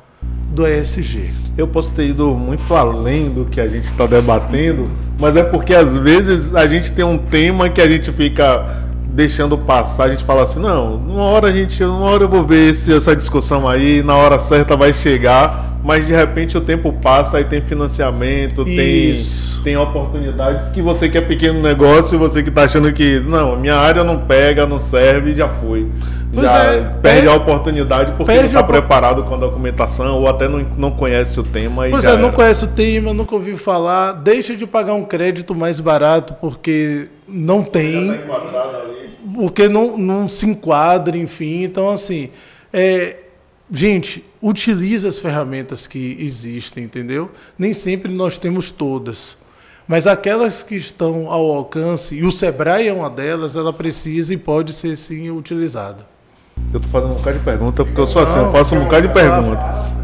do 0.48 0.66
ESG. 0.66 1.30
Eu 1.56 1.68
posso 1.68 1.90
ter 1.92 2.06
ido 2.06 2.34
muito 2.34 2.74
além 2.74 3.30
do 3.30 3.44
que 3.44 3.60
a 3.60 3.68
gente 3.68 3.84
está 3.84 4.06
debatendo, 4.06 4.90
mas 5.18 5.36
é 5.36 5.44
porque 5.44 5.74
às 5.74 5.96
vezes 5.96 6.54
a 6.54 6.66
gente 6.66 6.92
tem 6.92 7.04
um 7.04 7.18
tema 7.18 7.68
que 7.68 7.80
a 7.80 7.88
gente 7.88 8.10
fica 8.12 8.84
deixando 9.14 9.56
passar, 9.56 10.04
a 10.04 10.08
gente 10.08 10.24
fala 10.24 10.42
assim, 10.42 10.58
não, 10.58 10.96
uma 10.96 11.22
hora 11.22 11.48
a 11.48 11.52
gente, 11.52 11.82
uma 11.84 12.06
hora 12.06 12.24
eu 12.24 12.28
vou 12.28 12.44
ver 12.44 12.74
se 12.74 12.92
essa 12.92 13.14
discussão 13.14 13.68
aí, 13.68 14.02
na 14.02 14.16
hora 14.16 14.40
certa 14.40 14.76
vai 14.76 14.92
chegar, 14.92 15.73
mas 15.84 16.06
de 16.06 16.14
repente 16.14 16.56
o 16.56 16.62
tempo 16.62 16.92
passa 16.92 17.40
e 17.40 17.44
tem 17.44 17.60
financiamento, 17.60 18.64
tem, 18.64 19.14
tem 19.62 19.76
oportunidades 19.76 20.70
que 20.70 20.80
você 20.80 21.08
que 21.08 21.18
é 21.18 21.20
pequeno 21.20 21.60
negócio, 21.60 22.18
você 22.18 22.42
que 22.42 22.48
está 22.48 22.64
achando 22.64 22.92
que, 22.92 23.20
não, 23.20 23.56
minha 23.56 23.76
área 23.76 24.02
não 24.02 24.18
pega, 24.18 24.66
não 24.66 24.78
serve, 24.78 25.34
já 25.34 25.46
foi. 25.46 25.86
Pois 26.32 26.50
já 26.50 26.64
é, 26.64 26.80
perde 27.00 27.28
é, 27.28 27.30
a 27.30 27.34
oportunidade 27.34 28.12
porque 28.16 28.34
não 28.34 28.46
está 28.46 28.62
preparado 28.62 29.22
com 29.22 29.34
a 29.34 29.38
documentação 29.38 30.20
ou 30.20 30.26
até 30.26 30.48
não, 30.48 30.66
não 30.76 30.90
conhece 30.90 31.38
o 31.38 31.42
tema. 31.42 31.84
pois 31.90 32.04
é, 32.04 32.16
não 32.16 32.32
conhece 32.32 32.64
o 32.64 32.68
tema, 32.68 33.12
nunca 33.12 33.34
ouviu 33.34 33.56
falar, 33.56 34.12
deixa 34.12 34.56
de 34.56 34.66
pagar 34.66 34.94
um 34.94 35.04
crédito 35.04 35.54
mais 35.54 35.78
barato 35.78 36.34
porque 36.40 37.08
não 37.28 37.62
tem. 37.62 38.06
Já 38.08 38.40
tá 38.40 38.80
ali 38.82 39.04
porque 39.34 39.68
não, 39.68 39.96
não 39.96 40.28
se 40.28 40.46
enquadra, 40.46 41.16
enfim. 41.16 41.64
Então, 41.64 41.90
assim, 41.90 42.30
é, 42.72 43.16
gente, 43.70 44.24
utilize 44.44 45.08
as 45.08 45.18
ferramentas 45.18 45.86
que 45.86 46.18
existem, 46.20 46.84
entendeu? 46.84 47.30
Nem 47.58 47.72
sempre 47.72 48.12
nós 48.12 48.36
temos 48.36 48.70
todas. 48.70 49.38
Mas 49.88 50.06
aquelas 50.06 50.62
que 50.62 50.76
estão 50.76 51.30
ao 51.30 51.50
alcance, 51.50 52.14
e 52.14 52.24
o 52.24 52.30
Sebrae 52.30 52.88
é 52.88 52.92
uma 52.92 53.08
delas, 53.08 53.56
ela 53.56 53.72
precisa 53.72 54.34
e 54.34 54.36
pode 54.36 54.74
ser 54.74 54.98
sim 54.98 55.30
utilizada. 55.30 56.06
Eu 56.72 56.76
estou 56.76 56.92
fazendo 56.92 57.12
um 57.12 57.16
bocado 57.16 57.38
de 57.38 57.44
pergunta, 57.44 57.84
porque 57.84 58.00
eu 58.00 58.06
sou 58.06 58.22
assim, 58.22 58.38
eu 58.38 58.52
faço 58.52 58.74
um 58.74 58.84
bocado 58.84 59.08
de 59.08 59.14
pergunta. 59.14 59.58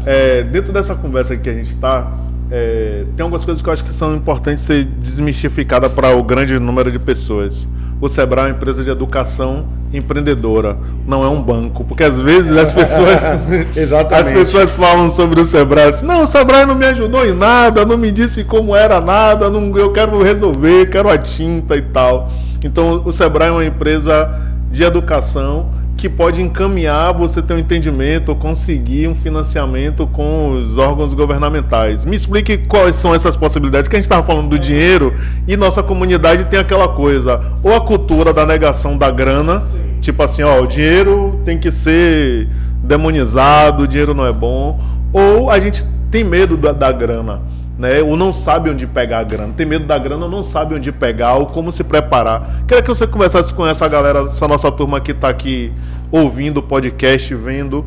É, 0.05 0.43
dentro 0.43 0.73
dessa 0.73 0.95
conversa 0.95 1.37
que 1.37 1.49
a 1.49 1.53
gente 1.53 1.69
está, 1.69 2.11
é, 2.51 3.05
tem 3.15 3.23
algumas 3.23 3.45
coisas 3.45 3.61
que 3.61 3.69
eu 3.69 3.73
acho 3.73 3.83
que 3.83 3.93
são 3.93 4.15
importantes 4.15 4.63
ser 4.63 4.85
desmistificadas 4.85 5.91
para 5.91 6.15
o 6.15 6.21
grande 6.23 6.59
número 6.59 6.91
de 6.91 6.99
pessoas 6.99 7.67
o 8.01 8.09
Sebrae 8.09 8.45
é 8.45 8.47
uma 8.47 8.57
empresa 8.57 8.83
de 8.83 8.89
educação 8.89 9.65
empreendedora, 9.93 10.75
não 11.05 11.23
é 11.23 11.29
um 11.29 11.39
banco. 11.39 11.83
Porque 11.83 12.03
às 12.03 12.19
vezes 12.19 12.57
as 12.57 12.73
pessoas. 12.73 13.21
as 14.11 14.29
pessoas 14.31 14.73
falam 14.73 15.11
sobre 15.11 15.39
o 15.39 15.45
Sebrae 15.45 15.89
assim, 15.89 16.07
não, 16.07 16.23
o 16.23 16.27
Sebrae 16.27 16.65
não 16.65 16.73
me 16.73 16.85
ajudou 16.87 17.23
em 17.25 17.33
nada, 17.33 17.85
não 17.85 17.97
me 17.97 18.11
disse 18.11 18.43
como 18.43 18.75
era 18.75 18.99
nada, 18.99 19.49
não, 19.49 19.77
eu 19.77 19.91
quero 19.91 20.21
resolver, 20.23 20.89
quero 20.89 21.09
a 21.09 21.17
tinta 21.17 21.77
e 21.77 21.81
tal. 21.83 22.31
Então 22.63 23.03
o 23.05 23.11
Sebrae 23.11 23.49
é 23.49 23.51
uma 23.51 23.65
empresa 23.65 24.27
de 24.71 24.83
educação 24.83 25.69
que 26.01 26.09
pode 26.09 26.41
encaminhar 26.41 27.13
você 27.13 27.43
ter 27.43 27.53
um 27.53 27.59
entendimento 27.59 28.29
ou 28.29 28.35
conseguir 28.35 29.07
um 29.07 29.13
financiamento 29.13 30.07
com 30.07 30.49
os 30.49 30.75
órgãos 30.75 31.13
governamentais. 31.13 32.03
Me 32.03 32.15
explique 32.15 32.57
quais 32.57 32.95
são 32.95 33.13
essas 33.13 33.35
possibilidades, 33.35 33.87
que 33.87 33.95
a 33.95 33.99
gente 33.99 34.05
estava 34.05 34.23
falando 34.23 34.49
do 34.49 34.57
dinheiro 34.57 35.13
e 35.47 35.55
nossa 35.55 35.83
comunidade 35.83 36.45
tem 36.45 36.59
aquela 36.59 36.87
coisa, 36.87 37.39
ou 37.61 37.75
a 37.75 37.79
cultura 37.79 38.33
da 38.33 38.47
negação 38.47 38.97
da 38.97 39.11
grana, 39.11 39.61
Sim. 39.61 39.99
tipo 40.01 40.23
assim, 40.23 40.41
ó, 40.41 40.59
o 40.59 40.65
dinheiro 40.65 41.39
tem 41.45 41.59
que 41.59 41.69
ser 41.71 42.47
demonizado, 42.83 43.83
o 43.83 43.87
dinheiro 43.87 44.15
não 44.15 44.25
é 44.25 44.33
bom, 44.33 44.79
ou 45.13 45.51
a 45.51 45.59
gente 45.59 45.85
tem 46.09 46.23
medo 46.23 46.57
da, 46.57 46.71
da 46.71 46.91
grana 46.91 47.41
né? 47.81 47.99
Ou 47.99 48.15
não 48.15 48.31
sabe 48.31 48.69
onde 48.69 48.85
pegar 48.85 49.19
a 49.19 49.23
grana. 49.23 49.53
Tem 49.57 49.65
medo 49.65 49.85
da 49.85 49.97
grana, 49.97 50.25
ou 50.25 50.31
não 50.31 50.43
sabe 50.43 50.75
onde 50.75 50.91
pegar, 50.91 51.33
ou 51.33 51.47
como 51.47 51.71
se 51.71 51.83
preparar. 51.83 52.61
Queria 52.67 52.83
que 52.83 52.87
você 52.87 53.07
conversasse 53.07 53.51
com 53.51 53.65
essa 53.65 53.87
galera, 53.87 54.27
essa 54.27 54.47
nossa 54.47 54.71
turma 54.71 55.01
que 55.01 55.11
está 55.11 55.29
aqui 55.29 55.73
ouvindo 56.11 56.59
o 56.59 56.63
podcast, 56.63 57.33
vendo 57.33 57.83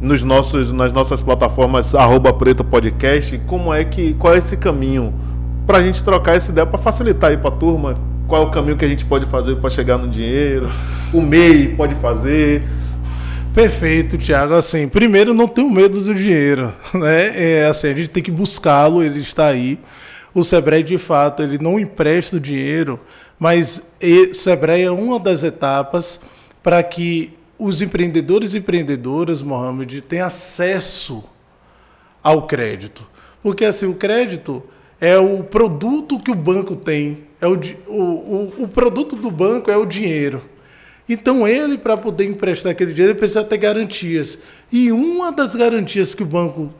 nos 0.00 0.22
nossos, 0.22 0.72
nas 0.72 0.94
nossas 0.94 1.20
plataformas 1.20 1.94
arroba 1.94 2.32
preto 2.32 2.64
podcast, 2.64 3.38
como 3.46 3.72
é 3.72 3.84
que. 3.84 4.14
qual 4.14 4.34
é 4.34 4.38
esse 4.38 4.56
caminho 4.56 5.12
para 5.66 5.78
a 5.78 5.82
gente 5.82 6.02
trocar 6.02 6.36
essa 6.36 6.50
ideia 6.50 6.66
para 6.66 6.78
facilitar 6.78 7.30
aí 7.30 7.36
para 7.36 7.48
a 7.48 7.56
turma. 7.56 7.94
Qual 8.26 8.42
é 8.42 8.46
o 8.46 8.50
caminho 8.50 8.78
que 8.78 8.84
a 8.86 8.88
gente 8.88 9.04
pode 9.04 9.26
fazer 9.26 9.56
para 9.56 9.68
chegar 9.68 9.98
no 9.98 10.08
dinheiro? 10.08 10.70
O 11.12 11.20
MEI 11.20 11.68
pode 11.76 11.94
fazer. 11.96 12.62
Perfeito, 13.54 14.18
Thiago. 14.18 14.54
Assim, 14.54 14.88
primeiro, 14.88 15.32
não 15.32 15.46
tenho 15.46 15.70
medo 15.70 16.00
do 16.00 16.12
dinheiro, 16.12 16.74
né? 16.92 17.60
É 17.60 17.66
assim, 17.66 17.86
a 17.86 17.94
gente 17.94 18.10
tem 18.10 18.22
que 18.22 18.32
buscá-lo, 18.32 19.00
ele 19.00 19.20
está 19.20 19.46
aí. 19.46 19.78
O 20.34 20.42
Sebrae, 20.42 20.82
de 20.82 20.98
fato, 20.98 21.40
ele 21.40 21.56
não 21.58 21.78
empresta 21.78 22.36
o 22.36 22.40
dinheiro, 22.40 22.98
mas 23.38 23.88
o 24.02 24.34
Sebrae 24.34 24.82
é 24.82 24.90
uma 24.90 25.20
das 25.20 25.44
etapas 25.44 26.20
para 26.64 26.82
que 26.82 27.32
os 27.56 27.80
empreendedores 27.80 28.52
e 28.52 28.58
empreendedoras, 28.58 29.40
Mohamed, 29.40 30.02
tenham 30.02 30.26
acesso 30.26 31.22
ao 32.20 32.48
crédito. 32.48 33.06
Porque 33.40 33.64
assim, 33.64 33.86
o 33.86 33.94
crédito 33.94 34.64
é 35.00 35.16
o 35.16 35.44
produto 35.44 36.18
que 36.18 36.32
o 36.32 36.34
banco 36.34 36.74
tem, 36.74 37.18
é 37.40 37.46
o, 37.46 37.54
o, 37.86 38.02
o, 38.02 38.62
o 38.64 38.68
produto 38.68 39.14
do 39.14 39.30
banco 39.30 39.70
é 39.70 39.76
o 39.76 39.86
dinheiro. 39.86 40.42
Então 41.08 41.46
ele, 41.46 41.76
para 41.76 41.96
poder 41.96 42.24
emprestar 42.24 42.72
aquele 42.72 42.92
dinheiro, 42.92 43.12
ele 43.12 43.18
precisa 43.18 43.44
ter 43.44 43.58
garantias. 43.58 44.38
E 44.72 44.90
uma 44.90 45.30
das 45.30 45.54
garantias 45.54 46.14
que 46.14 46.22
o 46.22 46.26
banco 46.26 46.72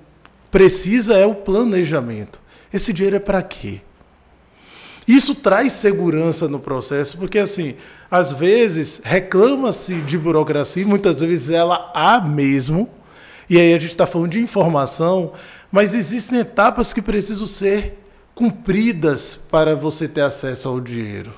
precisa 0.51 1.15
é 1.17 1.27
o 1.27 1.35
planejamento. 1.35 2.41
Esse 2.73 2.93
dinheiro 2.93 3.17
é 3.17 3.21
para 3.21 3.43
quê? 3.43 3.81
Isso 5.07 5.35
traz 5.35 5.75
segurança 5.75 6.49
no 6.49 6.59
processo, 6.59 7.19
porque 7.19 7.39
assim, 7.39 7.77
às 8.11 8.33
vezes 8.33 9.03
reclama-se 9.05 10.01
de 10.01 10.17
burocracia, 10.17 10.87
muitas 10.87 11.21
vezes 11.21 11.51
ela 11.51 11.93
há 11.95 12.21
mesmo, 12.21 12.89
e 13.49 13.61
aí 13.61 13.75
a 13.75 13.79
gente 13.79 13.91
está 13.91 14.07
falando 14.07 14.31
de 14.31 14.41
informação, 14.41 15.33
mas 15.71 15.93
existem 15.93 16.39
etapas 16.39 16.93
que 16.93 17.03
precisam 17.03 17.47
ser 17.47 17.99
cumpridas 18.35 19.35
para 19.35 19.77
você 19.77 20.09
ter 20.09 20.23
acesso 20.23 20.69
ao 20.69 20.81
dinheiro. 20.81 21.35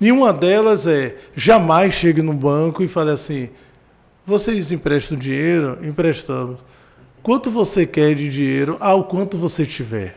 E 0.00 0.12
uma 0.12 0.32
delas 0.32 0.86
é: 0.86 1.16
jamais 1.34 1.94
chegue 1.94 2.22
no 2.22 2.34
banco 2.34 2.82
e 2.82 2.88
fale 2.88 3.10
assim: 3.10 3.48
vocês 4.24 4.70
emprestam 4.70 5.16
dinheiro? 5.18 5.78
Emprestamos. 5.82 6.58
Quanto 7.22 7.50
você 7.50 7.86
quer 7.86 8.14
de 8.14 8.28
dinheiro 8.28 8.76
ao 8.80 9.04
quanto 9.04 9.36
você 9.36 9.66
tiver? 9.66 10.16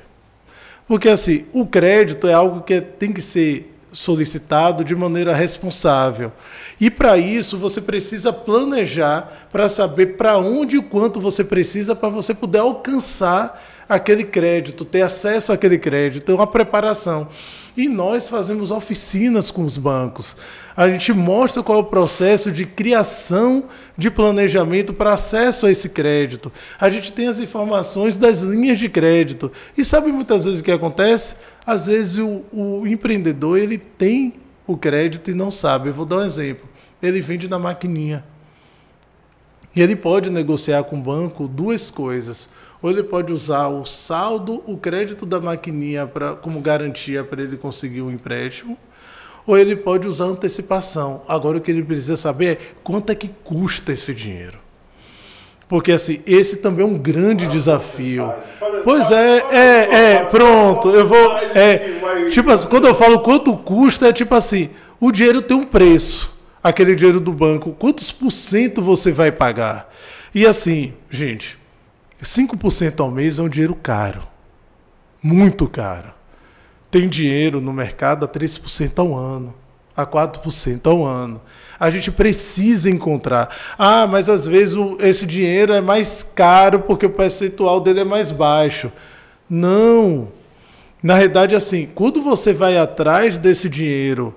Porque 0.87 1.09
assim, 1.09 1.45
o 1.53 1.65
crédito 1.65 2.27
é 2.27 2.33
algo 2.33 2.61
que 2.61 2.79
tem 2.81 3.11
que 3.11 3.21
ser 3.21 3.71
solicitado 3.93 4.83
de 4.83 4.95
maneira 4.95 5.33
responsável. 5.33 6.31
E 6.79 6.89
para 6.89 7.17
isso 7.17 7.57
você 7.57 7.81
precisa 7.81 8.31
planejar 8.31 9.47
para 9.51 9.67
saber 9.69 10.17
para 10.17 10.37
onde 10.37 10.77
e 10.77 10.81
quanto 10.81 11.19
você 11.19 11.43
precisa 11.43 11.95
para 11.95 12.09
você 12.09 12.33
poder 12.33 12.59
alcançar 12.59 13.61
aquele 13.87 14.23
crédito, 14.23 14.85
ter 14.85 15.01
acesso 15.01 15.51
àquele 15.51 15.77
crédito, 15.77 16.33
uma 16.33 16.47
preparação. 16.47 17.27
E 17.75 17.87
nós 17.87 18.27
fazemos 18.27 18.69
oficinas 18.69 19.49
com 19.49 19.63
os 19.63 19.77
bancos. 19.77 20.35
A 20.75 20.89
gente 20.89 21.13
mostra 21.13 21.63
qual 21.63 21.79
é 21.79 21.81
o 21.81 21.85
processo 21.85 22.51
de 22.51 22.65
criação 22.65 23.65
de 23.97 24.09
planejamento 24.09 24.93
para 24.93 25.13
acesso 25.13 25.65
a 25.65 25.71
esse 25.71 25.89
crédito. 25.89 26.51
A 26.79 26.89
gente 26.89 27.13
tem 27.13 27.27
as 27.27 27.39
informações 27.39 28.17
das 28.17 28.41
linhas 28.41 28.79
de 28.79 28.89
crédito. 28.89 29.51
E 29.77 29.85
sabe 29.85 30.11
muitas 30.11 30.45
vezes 30.45 30.59
o 30.59 30.63
que 30.63 30.71
acontece? 30.71 31.35
Às 31.65 31.87
vezes 31.87 32.17
o, 32.17 32.43
o 32.51 32.87
empreendedor 32.87 33.57
ele 33.57 33.77
tem 33.77 34.33
o 34.67 34.75
crédito 34.75 35.31
e 35.31 35.33
não 35.33 35.51
sabe. 35.51 35.89
Eu 35.89 35.93
vou 35.93 36.05
dar 36.05 36.17
um 36.17 36.25
exemplo. 36.25 36.67
Ele 37.01 37.21
vende 37.21 37.47
na 37.47 37.59
maquininha. 37.59 38.23
E 39.75 39.81
ele 39.81 39.95
pode 39.95 40.29
negociar 40.29 40.83
com 40.83 40.97
o 40.97 41.01
banco 41.01 41.47
duas 41.47 41.89
coisas 41.89 42.49
ou 42.81 42.89
ele 42.89 43.03
pode 43.03 43.31
usar 43.31 43.67
o 43.67 43.85
saldo, 43.85 44.63
o 44.65 44.77
crédito 44.77 45.25
da 45.25 45.39
maquininha 45.39 46.07
pra, 46.07 46.33
como 46.33 46.59
garantia 46.59 47.23
para 47.23 47.41
ele 47.41 47.57
conseguir 47.57 48.01
o 48.01 48.07
um 48.07 48.11
empréstimo, 48.11 48.77
ou 49.45 49.57
ele 49.57 49.75
pode 49.75 50.07
usar 50.07 50.25
antecipação. 50.25 51.21
Agora 51.27 51.57
o 51.57 51.61
que 51.61 51.71
ele 51.71 51.83
precisa 51.83 52.17
saber 52.17 52.45
é 52.45 52.57
quanto 52.83 53.11
é 53.11 53.15
que 53.15 53.29
custa 53.43 53.91
esse 53.91 54.13
dinheiro. 54.13 54.59
Porque 55.71 55.93
assim, 55.93 56.21
esse 56.27 56.57
também 56.57 56.83
é 56.83 56.87
um 56.87 56.97
grande 56.97 57.47
desafio. 57.47 58.33
Pois 58.83 59.09
é, 59.09 59.37
é, 59.51 59.95
é, 60.15 60.25
pronto, 60.25 60.89
eu 60.89 61.07
vou. 61.07 61.37
É, 61.55 62.29
tipo 62.29 62.51
assim, 62.51 62.67
quando 62.67 62.87
eu 62.87 62.95
falo 62.95 63.21
quanto 63.21 63.55
custa, 63.55 64.09
é 64.09 64.13
tipo 64.13 64.35
assim, 64.35 64.69
o 64.99 65.13
dinheiro 65.13 65.41
tem 65.41 65.55
um 65.55 65.63
preço. 65.63 66.37
Aquele 66.61 66.93
dinheiro 66.93 67.19
do 67.19 67.31
banco, 67.31 67.75
quantos 67.79 68.11
por 68.11 68.31
cento 68.31 68.81
você 68.81 69.11
vai 69.11 69.31
pagar? 69.31 69.91
E 70.35 70.45
assim, 70.45 70.93
gente, 71.09 71.57
5% 72.23 72.99
ao 72.99 73.09
mês 73.09 73.39
é 73.39 73.41
um 73.41 73.49
dinheiro 73.49 73.75
caro. 73.75 74.21
Muito 75.21 75.67
caro. 75.67 76.11
Tem 76.89 77.07
dinheiro 77.07 77.61
no 77.61 77.71
mercado 77.71 78.25
a 78.25 78.27
3% 78.27 78.99
ao 78.99 79.15
ano, 79.15 79.53
a 79.95 80.05
4% 80.05 80.87
ao 80.87 81.05
ano. 81.05 81.41
A 81.79 81.89
gente 81.89 82.11
precisa 82.11 82.89
encontrar. 82.89 83.55
Ah, 83.77 84.05
mas 84.05 84.29
às 84.29 84.45
vezes 84.45 84.77
esse 84.99 85.25
dinheiro 85.25 85.73
é 85.73 85.81
mais 85.81 86.21
caro 86.21 86.81
porque 86.81 87.05
o 87.05 87.09
percentual 87.09 87.79
dele 87.79 88.01
é 88.01 88.03
mais 88.03 88.29
baixo. 88.29 88.91
Não. 89.49 90.29
Na 91.01 91.15
realidade, 91.15 91.55
assim, 91.55 91.89
quando 91.95 92.21
você 92.21 92.53
vai 92.53 92.77
atrás 92.77 93.39
desse 93.39 93.69
dinheiro 93.69 94.35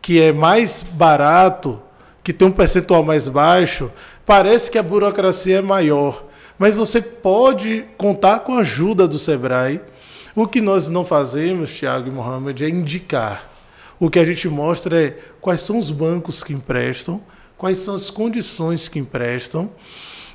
que 0.00 0.20
é 0.20 0.32
mais 0.32 0.82
barato, 0.82 1.82
que 2.22 2.32
tem 2.32 2.48
um 2.48 2.52
percentual 2.52 3.02
mais 3.02 3.28
baixo, 3.28 3.90
parece 4.24 4.70
que 4.70 4.78
a 4.78 4.82
burocracia 4.82 5.58
é 5.58 5.62
maior 5.62 6.25
mas 6.58 6.74
você 6.74 7.00
pode 7.00 7.84
contar 7.96 8.40
com 8.40 8.54
a 8.54 8.60
ajuda 8.60 9.06
do 9.06 9.18
Sebrae. 9.18 9.80
O 10.34 10.46
que 10.46 10.60
nós 10.60 10.88
não 10.88 11.04
fazemos, 11.04 11.74
Tiago 11.74 12.08
e 12.08 12.10
Mohamed, 12.10 12.64
é 12.64 12.68
indicar. 12.68 13.50
O 13.98 14.10
que 14.10 14.18
a 14.18 14.24
gente 14.24 14.48
mostra 14.48 15.02
é 15.02 15.18
quais 15.40 15.62
são 15.62 15.78
os 15.78 15.90
bancos 15.90 16.42
que 16.42 16.52
emprestam, 16.52 17.22
quais 17.56 17.78
são 17.78 17.94
as 17.94 18.10
condições 18.10 18.88
que 18.88 18.98
emprestam. 18.98 19.70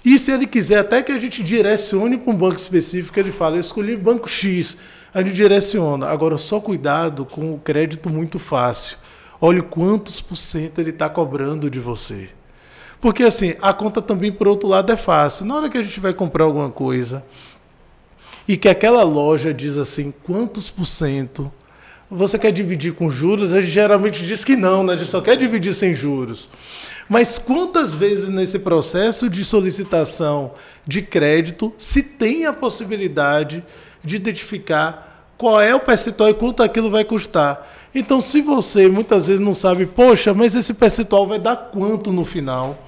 E 0.03 0.17
se 0.17 0.31
ele 0.31 0.47
quiser 0.47 0.79
até 0.79 1.03
que 1.03 1.11
a 1.11 1.19
gente 1.19 1.43
direcione 1.43 2.17
para 2.17 2.33
um 2.33 2.35
banco 2.35 2.55
específico, 2.55 3.19
ele 3.19 3.31
fala: 3.31 3.57
Eu 3.57 3.61
escolhi 3.61 3.95
banco 3.95 4.27
X, 4.27 4.77
a 5.13 5.21
gente 5.21 5.35
direciona. 5.35 6.07
Agora, 6.07 6.37
só 6.39 6.59
cuidado 6.59 7.23
com 7.25 7.53
o 7.53 7.59
crédito 7.59 8.09
muito 8.09 8.39
fácil. 8.39 8.97
Olhe 9.39 9.61
quantos 9.61 10.19
por 10.19 10.35
cento 10.35 10.79
ele 10.79 10.89
está 10.89 11.07
cobrando 11.09 11.69
de 11.69 11.79
você. 11.79 12.29
Porque 13.01 13.23
assim, 13.23 13.55
a 13.59 13.73
conta 13.73 14.01
também, 14.01 14.31
por 14.31 14.47
outro 14.47 14.69
lado, 14.69 14.91
é 14.91 14.95
fácil. 14.95 15.45
Na 15.45 15.55
hora 15.55 15.69
que 15.69 15.77
a 15.77 15.83
gente 15.83 15.99
vai 15.99 16.13
comprar 16.13 16.45
alguma 16.45 16.69
coisa 16.69 17.23
e 18.47 18.55
que 18.55 18.69
aquela 18.69 19.01
loja 19.01 19.51
diz 19.53 19.77
assim, 19.77 20.13
quantos 20.23 20.69
por 20.69 20.85
cento 20.85 21.51
você 22.09 22.37
quer 22.37 22.51
dividir 22.51 22.93
com 22.93 23.09
juros? 23.09 23.53
A 23.53 23.61
gente 23.61 23.71
geralmente 23.71 24.25
diz 24.25 24.45
que 24.45 24.55
não, 24.55 24.83
né? 24.83 24.93
A 24.93 24.97
gente 24.97 25.09
só 25.09 25.21
quer 25.21 25.35
dividir 25.35 25.73
sem 25.73 25.95
juros. 25.95 26.47
Mas 27.09 27.37
quantas 27.37 27.93
vezes 27.93 28.29
nesse 28.29 28.59
processo 28.59 29.29
de 29.29 29.43
solicitação 29.43 30.51
de 30.85 31.01
crédito 31.01 31.73
se 31.77 32.03
tem 32.03 32.45
a 32.45 32.53
possibilidade 32.53 33.63
de 34.03 34.15
identificar 34.15 35.25
qual 35.37 35.59
é 35.59 35.73
o 35.73 35.79
percentual 35.79 36.29
e 36.29 36.33
quanto 36.33 36.61
aquilo 36.61 36.91
vai 36.91 37.03
custar? 37.03 37.67
Então, 37.95 38.21
se 38.21 38.41
você 38.41 38.87
muitas 38.87 39.27
vezes 39.27 39.43
não 39.43 39.53
sabe, 39.53 39.85
poxa, 39.85 40.33
mas 40.33 40.55
esse 40.55 40.73
percentual 40.73 41.27
vai 41.27 41.39
dar 41.39 41.55
quanto 41.55 42.13
no 42.13 42.23
final? 42.23 42.87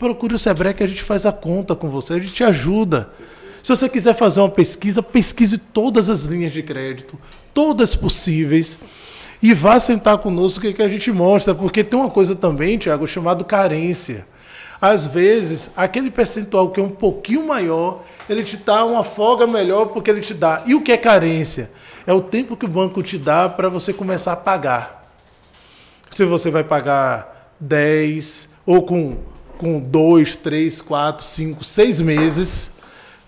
Procure 0.00 0.34
o 0.34 0.38
Sebrae 0.38 0.72
que 0.72 0.82
a 0.82 0.86
gente 0.86 1.02
faz 1.02 1.26
a 1.26 1.32
conta 1.32 1.76
com 1.76 1.90
você, 1.90 2.14
a 2.14 2.18
gente 2.18 2.32
te 2.32 2.42
ajuda. 2.42 3.10
Se 3.62 3.68
você 3.68 3.86
quiser 3.86 4.14
fazer 4.14 4.40
uma 4.40 4.48
pesquisa, 4.48 5.02
pesquise 5.02 5.58
todas 5.58 6.08
as 6.08 6.24
linhas 6.24 6.54
de 6.54 6.62
crédito, 6.62 7.18
todas 7.52 7.94
possíveis, 7.94 8.78
e 9.42 9.52
vá 9.52 9.78
sentar 9.78 10.16
conosco 10.16 10.62
que, 10.62 10.72
que 10.72 10.82
a 10.82 10.88
gente 10.88 11.12
mostra, 11.12 11.54
porque 11.54 11.84
tem 11.84 12.00
uma 12.00 12.08
coisa 12.08 12.34
também, 12.34 12.78
Tiago, 12.78 13.06
chamado 13.06 13.44
carência. 13.44 14.26
Às 14.80 15.04
vezes, 15.04 15.70
aquele 15.76 16.10
percentual 16.10 16.70
que 16.70 16.80
é 16.80 16.82
um 16.82 16.88
pouquinho 16.88 17.46
maior, 17.46 18.02
ele 18.26 18.42
te 18.42 18.56
dá 18.56 18.82
uma 18.86 19.04
folga 19.04 19.46
melhor 19.46 19.88
porque 19.88 20.10
ele 20.10 20.22
te 20.22 20.32
dá. 20.32 20.62
E 20.64 20.74
o 20.74 20.80
que 20.80 20.92
é 20.92 20.96
carência? 20.96 21.70
É 22.06 22.12
o 22.14 22.22
tempo 22.22 22.56
que 22.56 22.64
o 22.64 22.68
banco 22.68 23.02
te 23.02 23.18
dá 23.18 23.50
para 23.50 23.68
você 23.68 23.92
começar 23.92 24.32
a 24.32 24.36
pagar. 24.36 25.12
Se 26.10 26.24
você 26.24 26.50
vai 26.50 26.64
pagar 26.64 27.52
10 27.60 28.48
ou 28.64 28.82
com 28.82 29.18
com 29.60 29.78
dois, 29.78 30.36
três, 30.36 30.80
quatro, 30.80 31.22
cinco, 31.22 31.62
seis 31.62 32.00
meses 32.00 32.72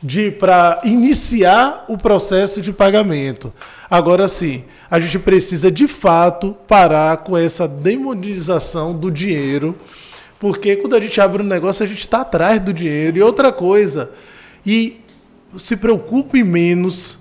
de 0.02 0.30
para 0.30 0.80
iniciar 0.82 1.84
o 1.88 1.98
processo 1.98 2.62
de 2.62 2.72
pagamento. 2.72 3.52
Agora 3.90 4.26
sim, 4.28 4.64
a 4.90 4.98
gente 4.98 5.18
precisa 5.18 5.70
de 5.70 5.86
fato 5.86 6.56
parar 6.66 7.18
com 7.18 7.36
essa 7.36 7.68
demonização 7.68 8.94
do 8.98 9.10
dinheiro, 9.10 9.78
porque 10.40 10.74
quando 10.74 10.96
a 10.96 11.00
gente 11.00 11.20
abre 11.20 11.42
um 11.42 11.46
negócio 11.46 11.84
a 11.84 11.86
gente 11.86 12.00
está 12.00 12.22
atrás 12.22 12.58
do 12.58 12.72
dinheiro 12.72 13.18
e 13.18 13.22
outra 13.22 13.52
coisa. 13.52 14.10
E 14.64 15.02
se 15.58 15.76
preocupe 15.76 16.42
menos 16.42 17.18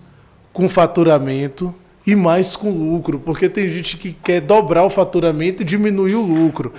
com 0.53 0.70
faturamento 0.70 1.76
e 2.06 2.16
mais 2.16 2.56
com 2.56 2.72
lucro, 2.72 3.20
porque 3.20 3.47
tem 3.47 3.70
gente 3.70 3.97
que 3.97 4.14
quer 4.14 4.41
dobrar 4.41 4.84
o 4.84 4.89
faturamento 4.89 5.62
e 5.62 5.66
diminuir 5.66 6.16
o 6.16 6.22
lucro. 6.22 6.74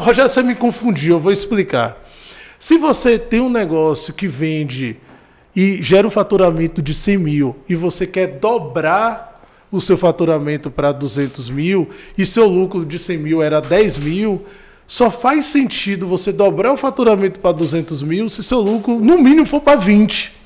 Rogério, 0.00 0.30
você 0.30 0.42
me 0.42 0.54
confundiu, 0.54 1.16
eu 1.16 1.20
vou 1.20 1.32
explicar. 1.32 2.00
Se 2.58 2.76
você 2.76 3.18
tem 3.18 3.40
um 3.40 3.50
negócio 3.50 4.12
que 4.14 4.28
vende 4.28 4.96
e 5.56 5.82
gera 5.82 6.06
um 6.06 6.10
faturamento 6.10 6.80
de 6.80 6.94
100 6.94 7.18
mil 7.18 7.56
e 7.68 7.74
você 7.74 8.06
quer 8.06 8.38
dobrar 8.38 9.42
o 9.72 9.80
seu 9.80 9.96
faturamento 9.96 10.70
para 10.70 10.92
200 10.92 11.48
mil 11.48 11.88
e 12.16 12.26
seu 12.26 12.46
lucro 12.46 12.84
de 12.84 12.98
100 12.98 13.18
mil 13.18 13.42
era 13.42 13.60
10 13.60 13.98
mil, 13.98 14.44
só 14.86 15.10
faz 15.10 15.44
sentido 15.46 16.06
você 16.06 16.32
dobrar 16.32 16.72
o 16.72 16.76
faturamento 16.76 17.40
para 17.40 17.52
200 17.52 18.02
mil 18.02 18.28
se 18.28 18.42
seu 18.42 18.60
lucro, 18.60 18.98
no 18.98 19.18
mínimo, 19.18 19.46
for 19.46 19.60
para 19.60 19.78
20. 19.78 20.39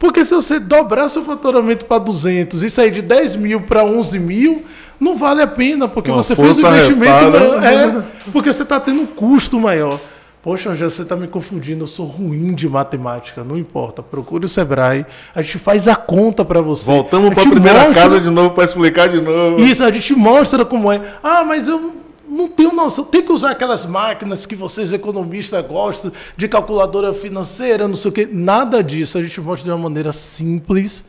Porque 0.00 0.24
se 0.24 0.34
você 0.34 0.58
dobrar 0.58 1.10
seu 1.10 1.22
faturamento 1.22 1.84
para 1.84 1.98
200 1.98 2.62
e 2.62 2.70
sair 2.70 2.90
de 2.90 3.02
10 3.02 3.36
mil 3.36 3.60
para 3.60 3.84
11 3.84 4.18
mil, 4.18 4.64
não 4.98 5.14
vale 5.14 5.42
a 5.42 5.46
pena, 5.46 5.86
porque 5.86 6.10
Uma 6.10 6.22
você 6.22 6.34
fez 6.34 6.56
um 6.56 6.66
investimento 6.66 7.30
maior. 7.30 7.62
É, 7.62 8.02
porque 8.32 8.50
você 8.50 8.62
está 8.62 8.80
tendo 8.80 9.02
um 9.02 9.06
custo 9.06 9.60
maior. 9.60 10.00
Poxa, 10.42 10.70
Angel, 10.70 10.88
você 10.88 11.02
está 11.02 11.14
me 11.14 11.28
confundindo, 11.28 11.84
eu 11.84 11.86
sou 11.86 12.06
ruim 12.06 12.54
de 12.54 12.66
matemática. 12.66 13.44
Não 13.44 13.58
importa, 13.58 14.02
procure 14.02 14.46
o 14.46 14.48
Sebrae, 14.48 15.04
a 15.34 15.42
gente 15.42 15.58
faz 15.58 15.86
a 15.86 15.94
conta 15.94 16.46
para 16.46 16.62
você. 16.62 16.90
Voltamos 16.90 17.34
para 17.34 17.42
a 17.42 17.50
primeira 17.50 17.80
mostra... 17.80 18.02
casa 18.02 18.20
de 18.20 18.30
novo 18.30 18.54
para 18.54 18.64
explicar 18.64 19.06
de 19.06 19.20
novo. 19.20 19.60
Isso, 19.60 19.84
a 19.84 19.90
gente 19.90 20.14
mostra 20.14 20.64
como 20.64 20.90
é. 20.90 20.98
Ah, 21.22 21.44
mas 21.44 21.68
eu 21.68 21.92
não 22.30 22.48
tenho 22.48 22.72
noção. 22.72 23.04
Tem 23.04 23.22
que 23.22 23.32
usar 23.32 23.50
aquelas 23.50 23.84
máquinas 23.84 24.46
que 24.46 24.54
vocês 24.54 24.92
economistas 24.92 25.66
gostam, 25.66 26.12
de 26.36 26.48
calculadora 26.48 27.12
financeira, 27.12 27.88
não 27.88 27.96
sei 27.96 28.10
o 28.10 28.14
quê. 28.14 28.28
Nada 28.30 28.82
disso. 28.82 29.18
A 29.18 29.22
gente 29.22 29.40
mostra 29.40 29.64
de 29.64 29.70
uma 29.70 29.88
maneira 29.88 30.12
simples 30.12 31.06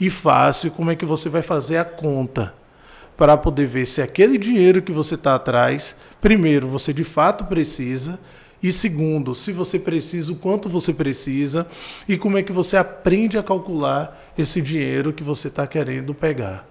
e 0.00 0.10
fácil 0.10 0.70
como 0.70 0.90
é 0.90 0.96
que 0.96 1.04
você 1.04 1.28
vai 1.28 1.42
fazer 1.42 1.76
a 1.76 1.84
conta 1.84 2.54
para 3.16 3.36
poder 3.36 3.66
ver 3.66 3.86
se 3.86 4.02
aquele 4.02 4.36
dinheiro 4.36 4.82
que 4.82 4.90
você 4.90 5.14
está 5.14 5.36
atrás, 5.36 5.94
primeiro, 6.20 6.66
você 6.68 6.92
de 6.92 7.04
fato 7.04 7.44
precisa. 7.44 8.18
E 8.62 8.72
segundo, 8.72 9.34
se 9.34 9.52
você 9.52 9.78
precisa, 9.78 10.32
o 10.32 10.36
quanto 10.36 10.70
você 10.70 10.92
precisa 10.92 11.66
e 12.08 12.16
como 12.16 12.38
é 12.38 12.42
que 12.42 12.50
você 12.50 12.78
aprende 12.78 13.36
a 13.36 13.42
calcular 13.42 14.32
esse 14.38 14.62
dinheiro 14.62 15.12
que 15.12 15.22
você 15.22 15.48
está 15.48 15.66
querendo 15.66 16.14
pegar. 16.14 16.66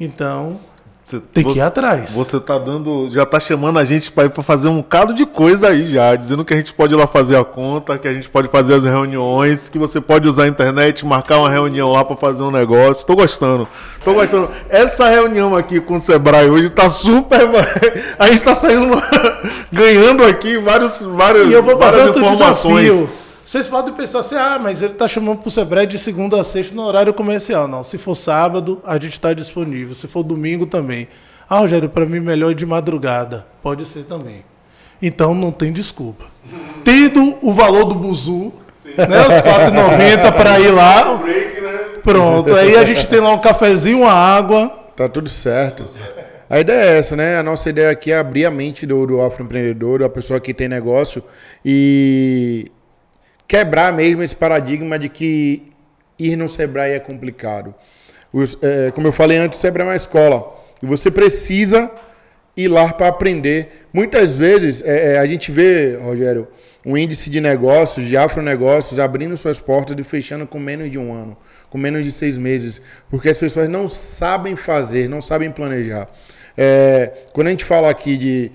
Então, 0.00 0.60
você, 1.08 1.20
Tem 1.32 1.42
que 1.42 1.58
ir 1.58 1.62
atrás. 1.62 2.12
Você 2.12 2.38
tá 2.38 2.58
dando. 2.58 3.08
Já 3.08 3.24
tá 3.24 3.40
chamando 3.40 3.78
a 3.78 3.84
gente 3.84 4.12
para 4.12 4.26
ir 4.26 4.30
para 4.30 4.42
fazer 4.42 4.68
um 4.68 4.76
bocado 4.76 5.14
de 5.14 5.24
coisa 5.24 5.68
aí 5.68 5.92
já, 5.92 6.14
dizendo 6.14 6.44
que 6.44 6.52
a 6.52 6.56
gente 6.56 6.74
pode 6.74 6.92
ir 6.94 6.98
lá 6.98 7.06
fazer 7.06 7.36
a 7.36 7.44
conta, 7.44 7.96
que 7.96 8.06
a 8.06 8.12
gente 8.12 8.28
pode 8.28 8.48
fazer 8.48 8.74
as 8.74 8.84
reuniões, 8.84 9.70
que 9.70 9.78
você 9.78 10.02
pode 10.02 10.28
usar 10.28 10.44
a 10.44 10.48
internet, 10.48 11.06
marcar 11.06 11.38
uma 11.38 11.48
reunião 11.48 11.90
lá 11.90 12.04
para 12.04 12.16
fazer 12.16 12.42
um 12.42 12.50
negócio. 12.50 13.06
Tô 13.06 13.16
gostando. 13.16 13.66
Tô 14.04 14.12
gostando. 14.12 14.50
Essa 14.68 15.08
reunião 15.08 15.56
aqui 15.56 15.80
com 15.80 15.94
o 15.94 16.00
Sebrae 16.00 16.50
hoje 16.50 16.68
tá 16.68 16.90
super. 16.90 17.40
A 18.18 18.26
gente 18.26 18.42
tá 18.42 18.54
saindo 18.54 19.02
ganhando 19.72 20.24
aqui 20.24 20.58
vários, 20.58 20.98
vários, 20.98 21.48
e 21.48 21.52
eu 21.52 21.62
vou 21.62 21.78
fazer 21.78 21.98
várias 21.98 22.16
informações. 22.16 22.84
Desafio. 22.84 23.17
Vocês 23.48 23.66
podem 23.66 23.94
pensar 23.94 24.18
assim, 24.18 24.34
ah, 24.34 24.58
mas 24.62 24.82
ele 24.82 24.92
está 24.92 25.08
chamando 25.08 25.38
para 25.38 25.48
o 25.48 25.50
Sebrae 25.50 25.86
de 25.86 25.98
segunda 25.98 26.38
a 26.38 26.44
sexta 26.44 26.74
no 26.74 26.82
horário 26.82 27.14
comercial. 27.14 27.66
Não, 27.66 27.82
se 27.82 27.96
for 27.96 28.14
sábado, 28.14 28.82
a 28.84 28.92
gente 28.96 29.12
está 29.12 29.32
disponível. 29.32 29.94
Se 29.94 30.06
for 30.06 30.22
domingo, 30.22 30.66
também. 30.66 31.08
Ah, 31.48 31.60
Rogério, 31.60 31.88
para 31.88 32.04
mim 32.04 32.20
melhor 32.20 32.52
de 32.52 32.66
madrugada. 32.66 33.46
Pode 33.62 33.86
ser 33.86 34.02
também. 34.02 34.44
Então 35.00 35.34
não 35.34 35.50
tem 35.50 35.72
desculpa. 35.72 36.26
Tendo 36.84 37.38
o 37.40 37.50
valor 37.50 37.84
do 37.84 37.94
buzu, 37.94 38.52
né, 38.98 39.26
os 39.26 39.36
R$ 39.36 39.40
4,90 39.40 40.32
para 40.36 40.60
ir 40.60 40.70
lá. 40.70 41.18
Né? 41.58 42.00
Pronto, 42.02 42.54
aí 42.54 42.76
a 42.76 42.84
gente 42.84 43.06
tem 43.08 43.18
lá 43.18 43.32
um 43.32 43.40
cafezinho, 43.40 44.00
uma 44.00 44.12
água. 44.12 44.68
Tá 44.94 45.08
tudo 45.08 45.28
certo. 45.28 45.84
A 46.48 46.60
ideia 46.60 46.82
é 46.82 46.98
essa, 46.98 47.16
né? 47.16 47.36
A 47.36 47.42
nossa 47.42 47.68
ideia 47.68 47.90
aqui 47.90 48.12
é 48.12 48.18
abrir 48.18 48.46
a 48.46 48.50
mente 48.50 48.86
do, 48.86 49.06
do 49.06 49.20
afroempreendedor, 49.20 49.98
da 49.98 50.08
pessoa 50.08 50.38
que 50.38 50.54
tem 50.54 50.68
negócio 50.68 51.22
e 51.64 52.70
quebrar 53.48 53.92
mesmo 53.92 54.22
esse 54.22 54.36
paradigma 54.36 54.98
de 54.98 55.08
que 55.08 55.72
ir 56.18 56.36
no 56.36 56.48
Sebrae 56.48 56.92
é 56.92 57.00
complicado. 57.00 57.74
Os, 58.30 58.58
é, 58.60 58.90
como 58.90 59.06
eu 59.06 59.12
falei 59.12 59.38
antes, 59.38 59.58
o 59.58 59.62
Sebrae 59.62 59.86
é 59.86 59.90
uma 59.90 59.96
escola 59.96 60.54
e 60.82 60.86
você 60.86 61.10
precisa 61.10 61.90
ir 62.54 62.68
lá 62.68 62.92
para 62.92 63.08
aprender. 63.08 63.86
Muitas 63.92 64.36
vezes 64.36 64.82
é, 64.82 65.14
é, 65.14 65.18
a 65.18 65.26
gente 65.26 65.50
vê, 65.50 65.96
Rogério, 65.96 66.46
um 66.84 66.96
índice 66.96 67.30
de 67.30 67.40
negócios, 67.40 68.06
de 68.06 68.16
afronegócios, 68.16 69.00
abrindo 69.00 69.36
suas 69.36 69.58
portas 69.58 69.96
e 69.98 70.04
fechando 70.04 70.46
com 70.46 70.58
menos 70.58 70.90
de 70.90 70.98
um 70.98 71.12
ano, 71.12 71.36
com 71.70 71.78
menos 71.78 72.04
de 72.04 72.10
seis 72.10 72.36
meses, 72.36 72.82
porque 73.08 73.28
as 73.28 73.38
pessoas 73.38 73.68
não 73.68 73.88
sabem 73.88 74.56
fazer, 74.56 75.08
não 75.08 75.20
sabem 75.20 75.50
planejar. 75.50 76.08
É, 76.56 77.12
quando 77.32 77.46
a 77.46 77.50
gente 77.50 77.64
fala 77.64 77.88
aqui 77.88 78.16
de 78.16 78.52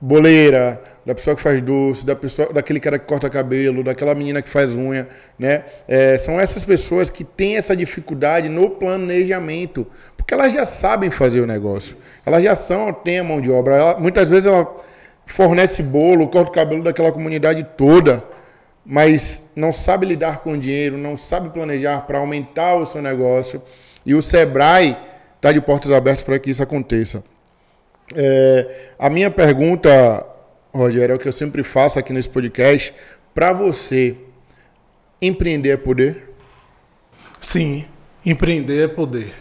boleira, 0.00 0.82
da 1.04 1.14
pessoa 1.14 1.36
que 1.36 1.42
faz 1.42 1.60
doce, 1.60 2.04
da 2.06 2.16
pessoa, 2.16 2.52
daquele 2.52 2.80
cara 2.80 2.98
que 2.98 3.06
corta 3.06 3.28
cabelo, 3.28 3.82
daquela 3.82 4.14
menina 4.14 4.40
que 4.40 4.48
faz 4.48 4.74
unha, 4.74 5.06
né? 5.38 5.64
É, 5.86 6.16
são 6.16 6.40
essas 6.40 6.64
pessoas 6.64 7.10
que 7.10 7.24
têm 7.24 7.56
essa 7.56 7.76
dificuldade 7.76 8.48
no 8.48 8.70
planejamento, 8.70 9.86
porque 10.16 10.32
elas 10.32 10.52
já 10.52 10.64
sabem 10.64 11.10
fazer 11.10 11.40
o 11.40 11.46
negócio, 11.46 11.96
elas 12.24 12.42
já 12.42 12.54
são, 12.54 12.92
têm 12.92 13.18
a 13.18 13.24
mão 13.24 13.40
de 13.40 13.50
obra. 13.50 13.76
Ela, 13.76 14.00
muitas 14.00 14.28
vezes 14.28 14.46
ela 14.46 14.74
fornece 15.26 15.82
bolo, 15.82 16.28
corta 16.28 16.50
o 16.50 16.54
cabelo 16.54 16.82
daquela 16.82 17.12
comunidade 17.12 17.66
toda, 17.76 18.24
mas 18.84 19.44
não 19.54 19.72
sabe 19.72 20.06
lidar 20.06 20.40
com 20.40 20.52
o 20.52 20.58
dinheiro, 20.58 20.96
não 20.96 21.16
sabe 21.16 21.50
planejar 21.50 22.06
para 22.06 22.18
aumentar 22.18 22.76
o 22.76 22.86
seu 22.86 23.02
negócio. 23.02 23.62
E 24.06 24.14
o 24.14 24.22
Sebrae 24.22 24.96
está 25.36 25.52
de 25.52 25.60
portas 25.60 25.90
abertas 25.90 26.22
para 26.22 26.38
que 26.38 26.50
isso 26.50 26.62
aconteça. 26.62 27.22
É, 28.14 28.90
a 28.98 29.08
minha 29.08 29.30
pergunta 29.30 30.26
Rogério, 30.74 31.12
é 31.12 31.16
o 31.16 31.18
que 31.18 31.28
eu 31.28 31.32
sempre 31.32 31.62
faço 31.62 31.98
aqui 31.98 32.12
nesse 32.12 32.28
podcast. 32.28 32.92
Para 33.32 33.52
você, 33.52 34.16
empreender 35.22 35.70
é 35.70 35.76
poder? 35.76 36.34
Sim, 37.40 37.84
empreender 38.26 38.84
é 38.84 38.88
poder. 38.88 39.32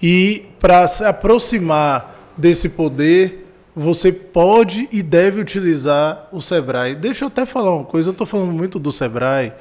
E 0.00 0.46
para 0.60 0.86
se 0.86 1.04
aproximar 1.04 2.32
desse 2.36 2.68
poder, 2.68 3.46
você 3.74 4.12
pode 4.12 4.88
e 4.92 5.02
deve 5.02 5.40
utilizar 5.40 6.28
o 6.30 6.40
Sebrae. 6.40 6.94
Deixa 6.94 7.24
eu 7.24 7.28
até 7.28 7.44
falar 7.44 7.74
uma 7.74 7.84
coisa, 7.84 8.10
eu 8.10 8.12
estou 8.12 8.26
falando 8.26 8.52
muito 8.52 8.78
do 8.78 8.92
Sebrae, 8.92 9.52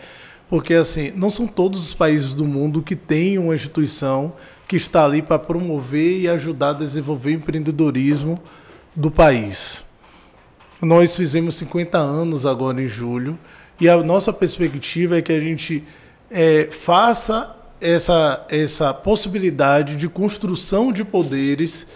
porque 0.50 0.76
assim, 0.76 1.12
não 1.16 1.30
são 1.30 1.48
todos 1.48 1.82
os 1.82 1.94
países 1.94 2.34
do 2.34 2.46
mundo 2.46 2.82
que 2.82 2.96
têm 2.96 3.40
uma 3.40 3.56
instituição 3.56 4.34
que 4.68 4.76
está 4.76 5.06
ali 5.06 5.22
para 5.22 5.40
promover 5.40 6.20
e 6.20 6.28
ajudar 6.28 6.70
a 6.70 6.74
desenvolver 6.74 7.32
o 7.32 7.34
empreendedorismo 7.34 8.38
do 8.96 9.10
país. 9.10 9.84
Nós 10.82 11.16
fizemos 11.16 11.56
50 11.58 11.96
anos 12.00 12.44
agora 12.44 12.82
em 12.82 12.88
julho 12.88 13.38
e 13.80 13.88
a 13.88 13.98
nossa 13.98 14.34
perspectiva 14.34 15.18
é 15.18 15.22
que 15.22 15.32
a 15.32 15.40
gente 15.40 15.84
é, 16.30 16.70
faça 16.72 17.56
essa, 17.80 18.44
essa 18.50 18.92
possibilidade 18.92 19.96
de 19.96 20.10
construção 20.10 20.92
de 20.92 21.04
poderes 21.04 21.88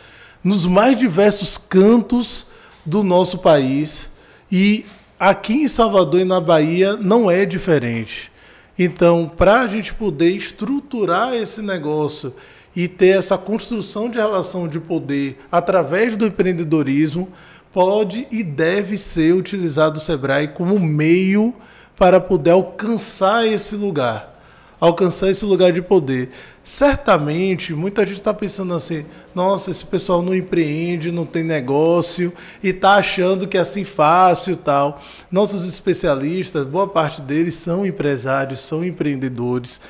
nos 0.43 0.67
mais 0.67 0.95
diversos 0.95 1.57
cantos 1.57 2.45
do 2.85 3.01
nosso 3.01 3.39
país 3.39 4.11
e 4.51 4.85
aqui 5.19 5.53
em 5.53 5.67
Salvador 5.67 6.21
e 6.21 6.25
na 6.25 6.39
Bahia 6.39 6.95
não 6.95 7.29
é 7.29 7.43
diferente. 7.43 8.31
Então, 8.77 9.31
para 9.35 9.61
a 9.61 9.67
gente 9.67 9.95
poder 9.95 10.29
estruturar 10.29 11.33
esse 11.33 11.59
negócio 11.59 12.35
e 12.75 12.87
ter 12.87 13.17
essa 13.17 13.35
construção 13.35 14.09
de 14.09 14.19
relação 14.19 14.67
de 14.67 14.79
poder 14.79 15.39
através 15.51 16.15
do 16.15 16.27
empreendedorismo, 16.27 17.31
pode 17.75 18.25
e 18.31 18.41
deve 18.41 18.97
ser 18.97 19.33
utilizado 19.33 19.97
o 19.97 20.01
Sebrae 20.01 20.47
como 20.47 20.79
meio 20.79 21.53
para 21.97 22.21
poder 22.21 22.51
alcançar 22.51 23.45
esse 23.45 23.75
lugar, 23.75 24.41
alcançar 24.79 25.29
esse 25.29 25.43
lugar 25.43 25.73
de 25.73 25.81
poder. 25.81 26.29
Certamente, 26.63 27.73
muita 27.73 28.05
gente 28.05 28.19
está 28.19 28.33
pensando 28.33 28.73
assim: 28.73 29.03
nossa, 29.35 29.71
esse 29.71 29.83
pessoal 29.83 30.21
não 30.21 30.33
empreende, 30.33 31.11
não 31.11 31.25
tem 31.25 31.43
negócio 31.43 32.31
e 32.63 32.69
está 32.69 32.95
achando 32.95 33.45
que 33.45 33.57
é 33.57 33.59
assim 33.59 33.83
fácil 33.83 34.55
tal. 34.55 35.01
Nossos 35.29 35.67
especialistas, 35.67 36.65
boa 36.65 36.87
parte 36.87 37.21
deles 37.21 37.55
são 37.55 37.85
empresários, 37.85 38.61
são 38.61 38.85
empreendedores, 38.85 39.81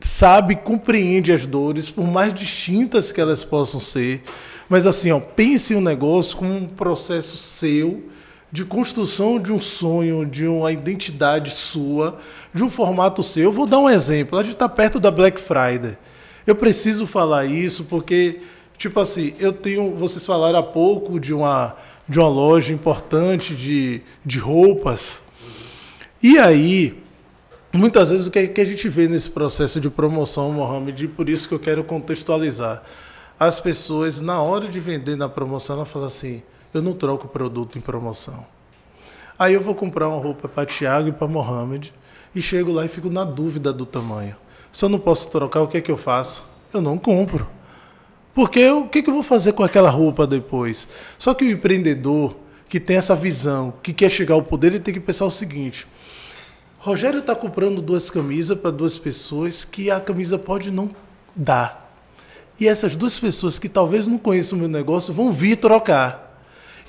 sabe, 0.00 0.54
compreende 0.54 1.32
as 1.32 1.44
dores, 1.44 1.90
por 1.90 2.06
mais 2.06 2.32
distintas 2.32 3.10
que 3.10 3.20
elas 3.20 3.42
possam 3.42 3.80
ser 3.80 4.22
mas 4.68 4.86
assim, 4.86 5.10
ó, 5.12 5.20
pense 5.20 5.74
um 5.74 5.80
negócio 5.80 6.36
como 6.36 6.54
um 6.54 6.66
processo 6.66 7.36
seu 7.36 8.04
de 8.50 8.64
construção 8.64 9.38
de 9.38 9.52
um 9.52 9.60
sonho, 9.60 10.24
de 10.24 10.46
uma 10.46 10.72
identidade 10.72 11.50
sua, 11.50 12.18
de 12.54 12.62
um 12.62 12.70
formato 12.70 13.22
seu. 13.22 13.44
Eu 13.44 13.52
vou 13.52 13.66
dar 13.66 13.78
um 13.78 13.90
exemplo. 13.90 14.38
A 14.38 14.42
gente 14.42 14.54
está 14.54 14.68
perto 14.68 14.98
da 14.98 15.10
Black 15.10 15.40
Friday. 15.40 15.96
Eu 16.46 16.54
preciso 16.54 17.06
falar 17.06 17.44
isso 17.44 17.84
porque, 17.84 18.40
tipo 18.78 18.98
assim, 19.00 19.34
eu 19.38 19.52
tenho. 19.52 19.94
Vocês 19.96 20.24
falaram 20.24 20.58
há 20.58 20.62
pouco 20.62 21.18
de 21.18 21.34
uma, 21.34 21.76
de 22.08 22.18
uma 22.18 22.28
loja 22.28 22.72
importante 22.72 23.54
de, 23.54 24.00
de 24.24 24.38
roupas. 24.38 25.20
E 26.22 26.38
aí, 26.38 26.96
muitas 27.72 28.10
vezes 28.10 28.26
o 28.26 28.30
que, 28.30 28.46
que 28.48 28.60
a 28.60 28.64
gente 28.64 28.88
vê 28.88 29.06
nesse 29.08 29.28
processo 29.28 29.80
de 29.80 29.90
promoção, 29.90 30.52
Mohamed, 30.52 31.04
e 31.04 31.08
por 31.08 31.28
isso 31.28 31.48
que 31.48 31.54
eu 31.54 31.58
quero 31.58 31.84
contextualizar. 31.84 32.82
As 33.38 33.60
pessoas, 33.60 34.20
na 34.20 34.40
hora 34.40 34.66
de 34.66 34.80
vender 34.80 35.16
na 35.16 35.28
promoção, 35.28 35.76
ela 35.76 35.84
fala 35.84 36.06
assim: 36.06 36.42
eu 36.72 36.80
não 36.80 36.94
troco 36.94 37.28
produto 37.28 37.76
em 37.76 37.80
promoção. 37.80 38.46
Aí 39.38 39.52
eu 39.52 39.60
vou 39.60 39.74
comprar 39.74 40.08
uma 40.08 40.18
roupa 40.18 40.48
para 40.48 40.64
Tiago 40.64 41.08
e 41.08 41.12
para 41.12 41.28
Mohamed 41.28 41.92
e 42.34 42.40
chego 42.40 42.72
lá 42.72 42.84
e 42.84 42.88
fico 42.88 43.10
na 43.10 43.24
dúvida 43.24 43.72
do 43.72 43.84
tamanho. 43.84 44.36
Se 44.72 44.84
eu 44.84 44.88
não 44.88 44.98
posso 44.98 45.30
trocar, 45.30 45.60
o 45.60 45.68
que 45.68 45.78
é 45.78 45.80
que 45.80 45.90
eu 45.90 45.96
faço? 45.96 46.48
Eu 46.72 46.80
não 46.80 46.96
compro. 46.96 47.46
Porque 48.34 48.66
o 48.68 48.88
que, 48.88 48.98
é 48.98 49.02
que 49.02 49.08
eu 49.08 49.14
vou 49.14 49.22
fazer 49.22 49.52
com 49.52 49.62
aquela 49.62 49.88
roupa 49.88 50.26
depois? 50.26 50.88
Só 51.18 51.32
que 51.32 51.44
o 51.44 51.50
empreendedor 51.50 52.36
que 52.68 52.80
tem 52.80 52.96
essa 52.96 53.14
visão, 53.14 53.72
que 53.82 53.92
quer 53.92 54.10
chegar 54.10 54.34
ao 54.34 54.42
poder, 54.42 54.68
ele 54.68 54.80
tem 54.80 54.92
que 54.92 55.00
pensar 55.00 55.24
o 55.26 55.30
seguinte: 55.30 55.86
Rogério 56.78 57.20
está 57.20 57.34
comprando 57.34 57.80
duas 57.80 58.10
camisas 58.10 58.58
para 58.58 58.70
duas 58.70 58.96
pessoas 58.96 59.64
que 59.64 59.90
a 59.90 60.00
camisa 60.00 60.38
pode 60.38 60.70
não 60.70 60.90
dar. 61.34 61.85
E 62.58 62.66
essas 62.66 62.96
duas 62.96 63.18
pessoas 63.18 63.58
que 63.58 63.68
talvez 63.68 64.06
não 64.06 64.18
conheçam 64.18 64.56
o 64.56 64.60
meu 64.60 64.68
negócio 64.68 65.12
vão 65.12 65.32
vir 65.32 65.56
trocar. 65.56 66.26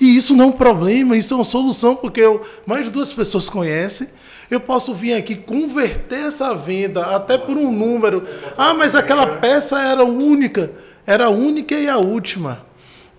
E 0.00 0.16
isso 0.16 0.34
não 0.34 0.46
é 0.46 0.48
um 0.48 0.52
problema, 0.52 1.16
isso 1.16 1.34
é 1.34 1.36
uma 1.36 1.44
solução, 1.44 1.96
porque 1.96 2.20
eu, 2.20 2.42
mais 2.64 2.88
duas 2.88 3.12
pessoas 3.12 3.48
conhecem. 3.48 4.08
Eu 4.50 4.60
posso 4.60 4.94
vir 4.94 5.14
aqui 5.14 5.34
converter 5.34 6.26
essa 6.26 6.54
venda 6.54 7.14
até 7.14 7.36
por 7.36 7.56
um 7.56 7.70
número. 7.70 8.26
Ah, 8.56 8.72
mas 8.72 8.94
aquela 8.94 9.26
peça 9.26 9.80
era 9.80 10.04
única, 10.04 10.72
era 11.06 11.26
a 11.26 11.30
única 11.30 11.74
e 11.74 11.88
a 11.88 11.98
última. 11.98 12.66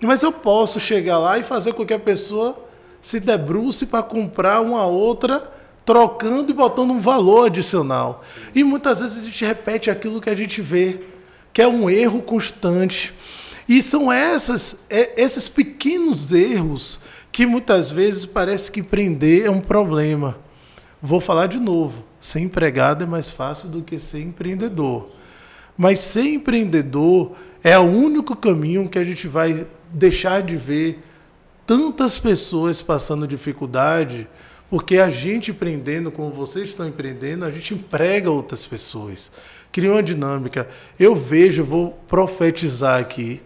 Mas 0.01 0.23
eu 0.23 0.31
posso 0.31 0.79
chegar 0.79 1.19
lá 1.19 1.37
e 1.37 1.43
fazer 1.43 1.73
com 1.73 1.85
que 1.85 1.93
a 1.93 1.99
pessoa 1.99 2.65
se 3.01 3.19
debruce 3.19 3.85
para 3.85 4.01
comprar 4.01 4.61
uma 4.61 4.85
outra, 4.85 5.51
trocando 5.85 6.51
e 6.51 6.53
botando 6.53 6.91
um 6.91 6.99
valor 6.99 7.47
adicional. 7.47 8.23
E 8.55 8.63
muitas 8.63 9.01
vezes 9.01 9.21
a 9.21 9.25
gente 9.25 9.45
repete 9.45 9.89
aquilo 9.89 10.21
que 10.21 10.29
a 10.29 10.35
gente 10.35 10.61
vê, 10.61 11.01
que 11.53 11.61
é 11.61 11.67
um 11.67 11.89
erro 11.89 12.21
constante. 12.21 13.13
E 13.67 13.81
são 13.83 14.11
essas, 14.11 14.85
é, 14.89 15.21
esses 15.21 15.47
pequenos 15.47 16.31
erros 16.31 16.99
que 17.31 17.45
muitas 17.45 17.89
vezes 17.91 18.25
parece 18.25 18.71
que 18.71 18.79
empreender 18.79 19.45
é 19.45 19.51
um 19.51 19.61
problema. 19.61 20.37
Vou 21.01 21.21
falar 21.21 21.47
de 21.47 21.57
novo: 21.57 22.03
ser 22.19 22.39
empregado 22.39 23.03
é 23.03 23.07
mais 23.07 23.29
fácil 23.29 23.69
do 23.69 23.81
que 23.81 23.99
ser 23.99 24.21
empreendedor. 24.21 25.07
Mas 25.77 25.99
ser 25.99 26.23
empreendedor 26.23 27.35
é 27.63 27.77
o 27.77 27.83
único 27.83 28.35
caminho 28.35 28.89
que 28.89 28.99
a 28.99 29.03
gente 29.03 29.27
vai 29.27 29.65
deixar 29.91 30.41
de 30.41 30.57
ver 30.57 30.99
tantas 31.65 32.17
pessoas 32.17 32.81
passando 32.81 33.27
dificuldade, 33.27 34.27
porque 34.69 34.97
a 34.97 35.09
gente 35.09 35.51
empreendendo, 35.51 36.11
como 36.11 36.31
vocês 36.31 36.69
estão 36.69 36.87
empreendendo, 36.87 37.45
a 37.45 37.51
gente 37.51 37.73
emprega 37.73 38.29
outras 38.29 38.65
pessoas. 38.65 39.31
Cria 39.71 39.91
uma 39.91 40.03
dinâmica. 40.03 40.67
Eu 40.99 41.15
vejo, 41.15 41.63
vou 41.63 41.91
profetizar 42.07 42.99
aqui, 42.99 43.41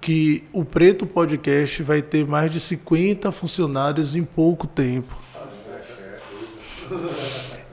que 0.00 0.44
o 0.52 0.64
Preto 0.64 1.06
Podcast 1.06 1.82
vai 1.82 2.02
ter 2.02 2.26
mais 2.26 2.50
de 2.50 2.58
50 2.58 3.30
funcionários 3.30 4.14
em 4.14 4.24
pouco 4.24 4.66
tempo. 4.66 5.16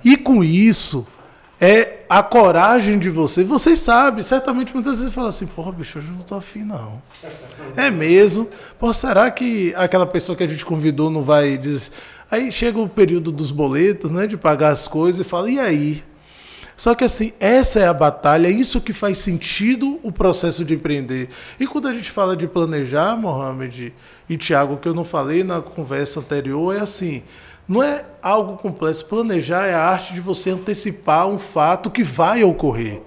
E 0.04 0.16
com 0.16 0.44
isso, 0.44 1.08
é 1.60 2.00
a 2.08 2.24
coragem 2.24 2.98
de 2.98 3.10
vocês. 3.10 3.48
Vocês 3.48 3.80
sabem, 3.80 4.24
certamente 4.24 4.74
muitas 4.74 5.00
vezes 5.00 5.14
falam 5.14 5.30
assim, 5.30 5.46
porra, 5.46 5.72
bicho, 5.72 6.00
hoje 6.00 6.08
eu 6.08 6.14
não 6.14 6.22
tô 6.22 6.36
afim, 6.36 6.64
não. 6.64 7.02
É 7.76 7.90
mesmo? 7.92 8.48
Pô, 8.78 8.94
será 8.94 9.30
que 9.30 9.74
aquela 9.76 10.06
pessoa 10.06 10.36
que 10.36 10.44
a 10.44 10.48
gente 10.48 10.66
convidou 10.66 11.10
não 11.10 11.24
vai 11.24 11.58
dizer. 11.58 11.92
Aí 12.32 12.52
chega 12.52 12.80
o 12.80 12.88
período 12.88 13.32
dos 13.32 13.52
boletos, 13.52 14.12
né? 14.12 14.28
De 14.28 14.38
pagar 14.38 14.70
as 14.70 14.88
coisas 14.88 15.26
e 15.26 15.30
fala, 15.30 15.50
e 15.50 15.60
aí? 15.60 16.04
Só 16.80 16.96
que 16.96 17.04
assim, 17.04 17.34
essa 17.42 17.82
é 17.82 17.88
a 17.88 17.94
batalha, 17.94 18.48
é 18.48 18.52
isso 18.52 18.80
que 18.80 18.94
faz 18.94 19.18
sentido 19.18 20.00
o 20.02 20.14
processo 20.14 20.64
de 20.64 20.76
empreender. 20.76 21.28
E 21.60 21.68
quando 21.68 21.90
a 21.90 21.94
gente 21.94 22.10
fala 22.10 22.38
de 22.38 22.48
planejar, 22.48 23.18
Mohamed 23.18 23.94
e 24.30 24.38
Tiago, 24.38 24.78
que 24.78 24.88
eu 24.88 24.94
não 24.94 25.04
falei 25.04 25.44
na 25.44 25.62
conversa 25.62 26.22
anterior, 26.22 26.74
é 26.74 26.80
assim, 26.80 27.22
não 27.68 27.84
é 27.84 28.06
algo 28.22 28.56
complexo. 28.56 29.04
Planejar 29.08 29.66
é 29.66 29.74
a 29.74 29.82
arte 29.82 30.14
de 30.14 30.22
você 30.22 30.52
antecipar 30.52 31.28
um 31.28 31.38
fato 31.38 31.92
que 31.92 32.02
vai 32.02 32.46
ocorrer. 32.46 33.02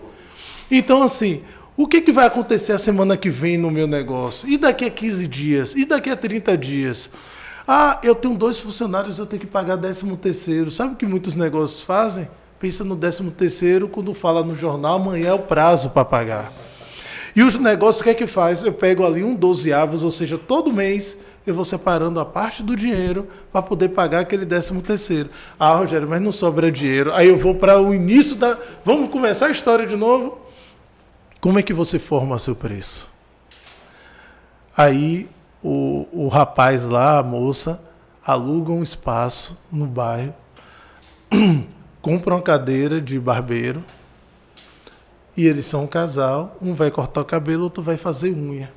Então, 0.71 1.03
assim, 1.03 1.41
o 1.75 1.89
que, 1.89 2.03
que 2.03 2.13
vai 2.13 2.27
acontecer 2.27 2.73
a 2.73 2.79
semana 2.79 3.17
que 3.17 3.31
vem 3.31 3.57
no 3.57 3.71
meu 3.71 3.87
negócio? 3.87 4.47
E 4.51 4.59
daqui 4.59 4.85
a 4.85 4.91
15 4.91 5.27
dias? 5.27 5.75
E 5.75 5.87
daqui 5.87 6.11
a 6.11 6.17
30 6.17 6.59
dias? 6.59 7.09
Ah, 7.67 7.99
eu 8.03 8.15
tenho 8.15 8.37
dois 8.37 8.61
funcionários, 8.61 9.19
eu 9.19 9.25
tenho 9.25 9.41
que 9.41 9.47
pagar 9.47 9.79
13 9.79 10.15
terceiro. 10.19 10.71
Sabe 10.71 10.93
o 10.93 10.97
que 10.97 11.07
muitos 11.07 11.37
negócios 11.37 11.81
fazem? 11.81 12.29
Pensa 12.63 12.85
no 12.85 12.95
13 12.95 13.29
terceiro 13.33 13.89
quando 13.89 14.15
fala 14.15 14.45
no 14.45 14.55
jornal, 14.55 14.95
amanhã 14.95 15.31
é 15.31 15.35
o 15.35 15.41
prazo 15.41 15.91
para 15.91 16.05
pagar. 16.05 16.49
E 17.35 17.43
os 17.43 17.59
negócios, 17.59 18.01
o 18.01 18.05
que 18.05 18.11
é 18.11 18.15
que 18.15 18.27
faz? 18.27 18.63
Eu 18.63 18.73
pego 18.73 19.05
ali 19.05 19.25
um 19.25 19.35
12 19.35 19.73
avos, 19.73 20.05
ou 20.05 20.13
seja, 20.13 20.39
todo 20.39 20.73
mês 20.73 21.19
eu 21.45 21.53
vou 21.57 21.65
separando 21.65 22.21
a 22.21 22.25
parte 22.25 22.63
do 22.63 22.77
dinheiro 22.77 23.27
para 23.51 23.63
poder 23.63 23.89
pagar 23.89 24.21
aquele 24.21 24.47
13 24.47 24.81
terceiro. 24.81 25.29
Ah, 25.59 25.75
Rogério, 25.75 26.09
mas 26.09 26.21
não 26.21 26.31
sobra 26.31 26.71
dinheiro. 26.71 27.13
Aí 27.15 27.27
eu 27.27 27.37
vou 27.37 27.57
para 27.57 27.81
o 27.81 27.93
início 27.93 28.37
da... 28.37 28.57
Vamos 28.85 29.11
começar 29.11 29.47
a 29.47 29.51
história 29.51 29.85
de 29.85 29.97
novo? 29.97 30.39
Como 31.41 31.59
é 31.59 31.63
que 31.63 31.75
você 31.75 31.99
forma 31.99 32.39
seu 32.39 32.55
preço? 32.55 33.11
Aí 34.77 35.29
o, 35.61 36.07
o 36.13 36.29
rapaz 36.29 36.85
lá, 36.85 37.19
a 37.19 37.23
moça, 37.25 37.83
aluga 38.25 38.71
um 38.71 38.85
espaço 38.85 39.59
no 39.73 39.87
bairro 39.87 40.33
compra 42.03 42.35
uma 42.35 42.43
cadeira 42.43 43.01
de 43.01 43.19
barbeiro 43.19 43.83
e 45.37 45.47
eles 45.47 45.65
são 45.65 45.85
um 45.85 45.87
casal, 45.87 46.59
um 46.61 46.75
vai 46.75 46.91
cortar 46.91 47.23
o 47.23 47.25
cabelo, 47.25 47.63
outro 47.63 47.83
vai 47.83 47.97
fazer 47.97 48.33
unha. 48.33 48.71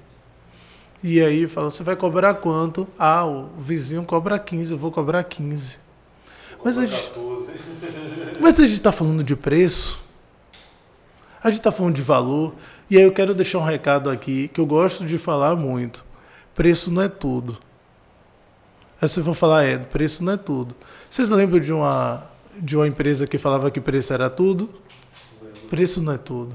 E 1.04 1.22
aí 1.22 1.48
fala, 1.48 1.70
você 1.70 1.84
vai 1.84 1.96
cobrar 1.96 2.36
quanto? 2.36 2.88
Ah, 2.98 3.26
o 3.26 3.50
vizinho 3.58 4.04
cobra 4.04 4.40
15, 4.40 4.72
eu 4.72 4.78
vou 4.78 4.92
cobrar 4.92 5.24
15. 5.24 5.80
Mas 6.64 6.78
a 6.78 6.86
gente, 6.86 7.12
mas 8.40 8.60
a 8.60 8.64
gente 8.64 8.74
está 8.74 8.92
falando 8.92 9.24
de 9.24 9.36
preço, 9.36 10.04
a 11.44 11.52
gente 11.52 11.60
está 11.60 11.72
falando 11.72 11.94
de 11.94 12.02
valor, 12.02 12.56
e 12.90 12.98
aí 12.98 13.04
eu 13.04 13.12
quero 13.12 13.36
deixar 13.36 13.60
um 13.60 13.64
recado 13.64 14.10
aqui 14.10 14.48
que 14.48 14.60
eu 14.60 14.66
gosto 14.66 15.06
de 15.06 15.20
falar 15.20 15.56
muito. 15.56 16.04
Preço 16.56 16.90
não 16.90 17.04
é 17.04 17.08
tudo. 17.08 17.60
Aí 19.00 19.08
você 19.08 19.22
vai 19.22 19.36
falar, 19.36 19.64
é, 19.64 19.78
preço 19.78 20.24
não 20.24 20.34
é 20.34 20.38
tudo. 20.38 20.76
Vocês 21.08 21.30
lembram 21.30 21.60
de 21.60 21.72
uma 21.72 22.26
de 22.60 22.76
uma 22.76 22.88
empresa 22.88 23.28
que 23.28 23.38
falava 23.38 23.70
que 23.72 23.82
preço 23.82 24.14
era 24.14 24.30
tudo? 24.30 24.70
Preço 25.70 26.02
não 26.02 26.14
é 26.14 26.18
tudo. 26.18 26.54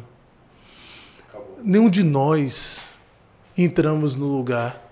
Nenhum 1.63 1.91
de 1.91 2.03
nós 2.03 2.83
entramos 3.57 4.15
no 4.15 4.27
lugar 4.27 4.91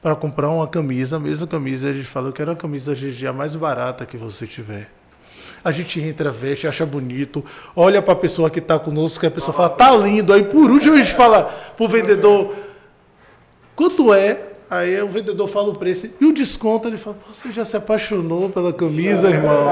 para 0.00 0.14
comprar 0.14 0.48
uma 0.48 0.66
camisa, 0.66 1.16
a 1.16 1.20
mesma 1.20 1.46
camisa, 1.46 1.90
a 1.90 1.92
gente 1.92 2.06
falou 2.06 2.32
que 2.32 2.40
era 2.40 2.52
a 2.52 2.56
camisa 2.56 2.94
GG 2.94 3.26
a 3.26 3.32
mais 3.32 3.56
barata 3.56 4.06
que 4.06 4.16
você 4.16 4.46
tiver. 4.46 4.90
A 5.64 5.72
gente 5.72 6.00
entra, 6.00 6.30
veste, 6.30 6.68
acha 6.68 6.86
bonito, 6.86 7.44
olha 7.74 8.00
para 8.00 8.12
a 8.12 8.16
pessoa 8.16 8.48
que 8.48 8.60
está 8.60 8.78
conosco, 8.78 9.20
que 9.20 9.26
a 9.26 9.30
pessoa 9.30 9.56
fala, 9.56 9.70
tá 9.70 9.90
lindo. 9.96 10.32
Aí 10.32 10.44
por 10.44 10.70
último 10.70 10.94
a 10.94 10.98
gente 10.98 11.12
fala 11.12 11.44
para 11.44 11.84
o 11.84 11.88
vendedor, 11.88 12.54
quanto 13.74 14.14
é? 14.14 14.52
Aí 14.70 15.00
o 15.00 15.08
vendedor 15.08 15.48
fala 15.48 15.70
o 15.70 15.78
preço 15.78 16.10
e 16.20 16.26
o 16.26 16.32
desconto, 16.32 16.88
ele 16.88 16.98
fala, 16.98 17.16
você 17.32 17.50
já 17.50 17.64
se 17.64 17.74
apaixonou 17.74 18.50
pela 18.50 18.70
camisa, 18.70 19.30
irmão? 19.30 19.66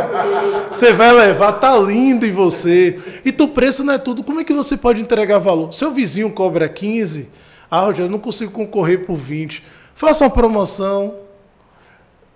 Você 0.70 0.94
vai 0.94 1.12
levar, 1.12 1.53
tá 1.53 1.76
lindo 1.76 2.24
em 2.24 2.30
você. 2.30 2.99
Então 3.24 3.44
o 3.44 3.51
preço 3.51 3.84
não 3.84 3.92
é 3.92 3.99
tudo. 3.99 4.24
Como 4.24 4.40
é 4.40 4.44
que 4.44 4.55
você 4.55 4.74
pode 4.74 5.03
entregar 5.03 5.38
valor? 5.38 5.74
Seu 5.74 5.92
vizinho 5.92 6.30
cobra 6.30 6.66
15, 6.66 7.28
ah, 7.70 7.92
eu 7.97 8.09
não 8.09 8.18
consigo 8.18 8.51
concorrer 8.51 9.05
por 9.05 9.16
20. 9.16 9.62
Faça 9.94 10.24
uma 10.24 10.30
promoção. 10.30 11.16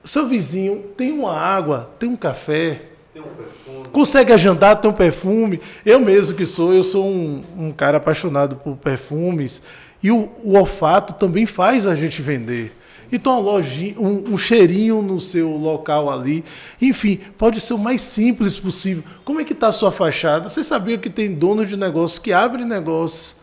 Seu 0.05 0.27
vizinho 0.27 0.85
tem 0.97 1.13
uma 1.13 1.35
água, 1.35 1.91
tem 1.99 2.09
um 2.09 2.17
café, 2.17 2.83
tem 3.13 3.23
um 3.23 3.27
perfume. 3.27 3.89
Consegue 3.91 4.33
agendar, 4.33 4.81
tem 4.81 4.91
um 4.91 4.95
perfume. 4.95 5.61
Eu 5.85 5.99
mesmo 5.99 6.37
que 6.37 6.47
sou, 6.47 6.73
eu 6.73 6.85
sou 6.85 7.07
um, 7.07 7.43
um 7.59 7.73
cara 7.73 7.97
apaixonado 7.97 8.57
por 8.57 8.77
perfumes. 8.77 9.63
E 10.03 10.11
o, 10.11 10.31
o, 10.43 10.57
olfato 10.57 11.15
também 11.15 11.47
faz 11.47 11.87
a 11.87 11.95
gente 11.95 12.23
vender. 12.23 12.77
Então, 13.13 13.33
uma 13.33 13.41
lojinha, 13.41 13.95
um, 13.99 14.35
um, 14.35 14.39
cheirinho 14.39 15.03
no 15.03 15.21
seu 15.21 15.51
local 15.51 16.11
ali. 16.11 16.45
Enfim, 16.81 17.21
pode 17.37 17.61
ser 17.61 17.75
o 17.75 17.79
mais 17.79 18.01
simples 18.01 18.59
possível. 18.59 19.03
Como 19.25 19.41
é 19.41 19.45
que 19.45 19.53
está 19.53 19.69
a 19.69 19.73
sua 19.73 19.91
fachada? 19.91 20.49
Você 20.49 20.63
sabia 20.63 20.97
que 20.97 21.11
tem 21.11 21.35
donos 21.35 21.69
de 21.69 21.77
negócios 21.77 22.19
que 22.19 22.33
abrem 22.33 22.65
negócios 22.65 23.37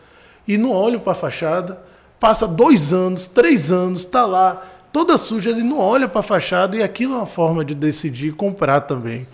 e 0.46 0.56
não 0.56 0.70
olham 0.70 0.98
para 0.98 1.12
a 1.12 1.16
fachada? 1.16 1.80
Passa 2.18 2.48
dois 2.48 2.92
anos, 2.92 3.26
três 3.26 3.70
anos, 3.70 4.00
está 4.00 4.24
lá 4.26 4.66
toda 4.92 5.18
suja, 5.18 5.50
ele 5.50 5.62
não 5.62 5.78
olha 5.78 6.08
para 6.08 6.20
a 6.20 6.24
fachada 6.24 6.76
e 6.76 6.82
aquilo 6.82 7.14
é 7.14 7.16
uma 7.18 7.26
forma 7.26 7.64
de 7.64 7.74
decidir 7.74 8.32
comprar 8.32 8.80
também. 8.80 9.26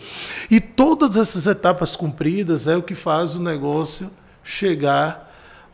E 0.51 0.61
todas 0.61 1.17
essas 1.17 1.47
etapas 1.47 1.97
cumpridas 1.97 2.67
é 2.67 2.77
o 2.77 2.83
que 2.83 2.95
faz 2.95 3.35
o 3.35 3.43
negócio 3.43 4.11
chegar 4.43 5.24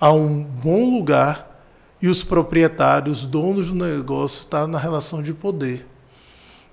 a 0.01 0.11
um 0.11 0.43
bom 0.43 0.97
lugar 0.97 1.63
e 2.01 2.09
os 2.09 2.23
proprietários, 2.23 3.27
donos 3.27 3.69
do 3.69 3.75
negócio, 3.75 4.39
estão 4.41 4.63
tá 4.63 4.67
na 4.67 4.79
relação 4.79 5.23
de 5.23 5.35
poder. 5.35 5.87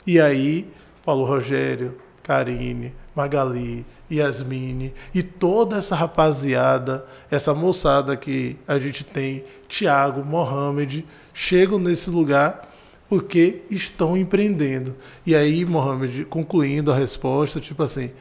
E 0.06 0.22
aí, 0.22 0.66
Paulo 1.04 1.26
Rogério, 1.26 1.98
Karine, 2.24 2.94
Magali, 3.14 3.86
Yasmine 4.10 4.94
e 5.14 5.22
toda 5.22 5.78
essa 5.78 5.96
rapaziada, 5.96 7.06
essa 7.30 7.54
moçada 7.54 8.16
que 8.16 8.56
a 8.68 8.80
gente 8.80 9.04
tem, 9.04 9.44
Tiago, 9.68 10.24
Mohamed, 10.24 11.06
chegam 11.34 11.78
nesse 11.78 12.10
lugar 12.10 12.74
porque 13.10 13.64
estão 13.70 14.16
empreendendo. 14.16 14.96
E 15.26 15.36
aí, 15.36 15.66
Mohamed, 15.66 16.26
concluindo 16.26 16.92
a 16.92 16.96
resposta, 16.96 17.60
tipo 17.60 17.84
assim, 17.84 18.12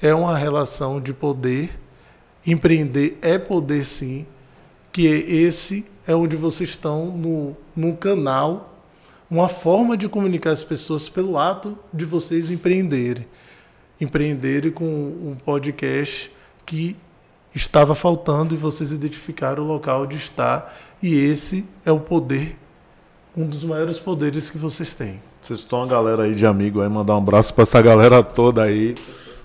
é 0.00 0.14
uma 0.14 0.36
relação 0.36 1.00
de 1.00 1.12
poder. 1.12 1.78
Empreender 2.44 3.18
é 3.22 3.38
poder 3.38 3.84
sim, 3.84 4.26
que 4.92 5.06
esse 5.06 5.84
é 6.06 6.14
onde 6.14 6.36
vocês 6.36 6.70
estão 6.70 7.06
no, 7.06 7.56
no 7.74 7.96
canal, 7.96 8.78
uma 9.30 9.48
forma 9.48 9.96
de 9.96 10.08
comunicar 10.08 10.50
as 10.50 10.62
pessoas 10.62 11.08
pelo 11.08 11.38
ato 11.38 11.78
de 11.92 12.04
vocês 12.04 12.50
empreenderem 12.50 13.26
empreenderem 14.04 14.70
com 14.70 14.84
um 14.84 15.36
podcast 15.44 16.30
que 16.66 16.96
estava 17.54 17.94
faltando 17.94 18.54
e 18.54 18.56
vocês 18.56 18.90
identificaram 18.90 19.62
o 19.62 19.66
local 19.66 20.06
de 20.06 20.16
estar 20.16 20.76
e 21.02 21.14
esse 21.14 21.64
é 21.84 21.92
o 21.92 22.00
poder, 22.00 22.56
um 23.36 23.46
dos 23.46 23.64
maiores 23.64 23.98
poderes 23.98 24.50
que 24.50 24.58
vocês 24.58 24.94
têm. 24.94 25.20
Vocês 25.40 25.60
estão 25.60 25.80
uma 25.80 25.86
galera 25.86 26.24
aí 26.24 26.34
de 26.34 26.46
amigo 26.46 26.80
aí, 26.80 26.88
mandar 26.88 27.14
um 27.14 27.18
abraço 27.18 27.52
para 27.54 27.62
essa 27.62 27.80
galera 27.80 28.22
toda 28.22 28.62
aí. 28.62 28.94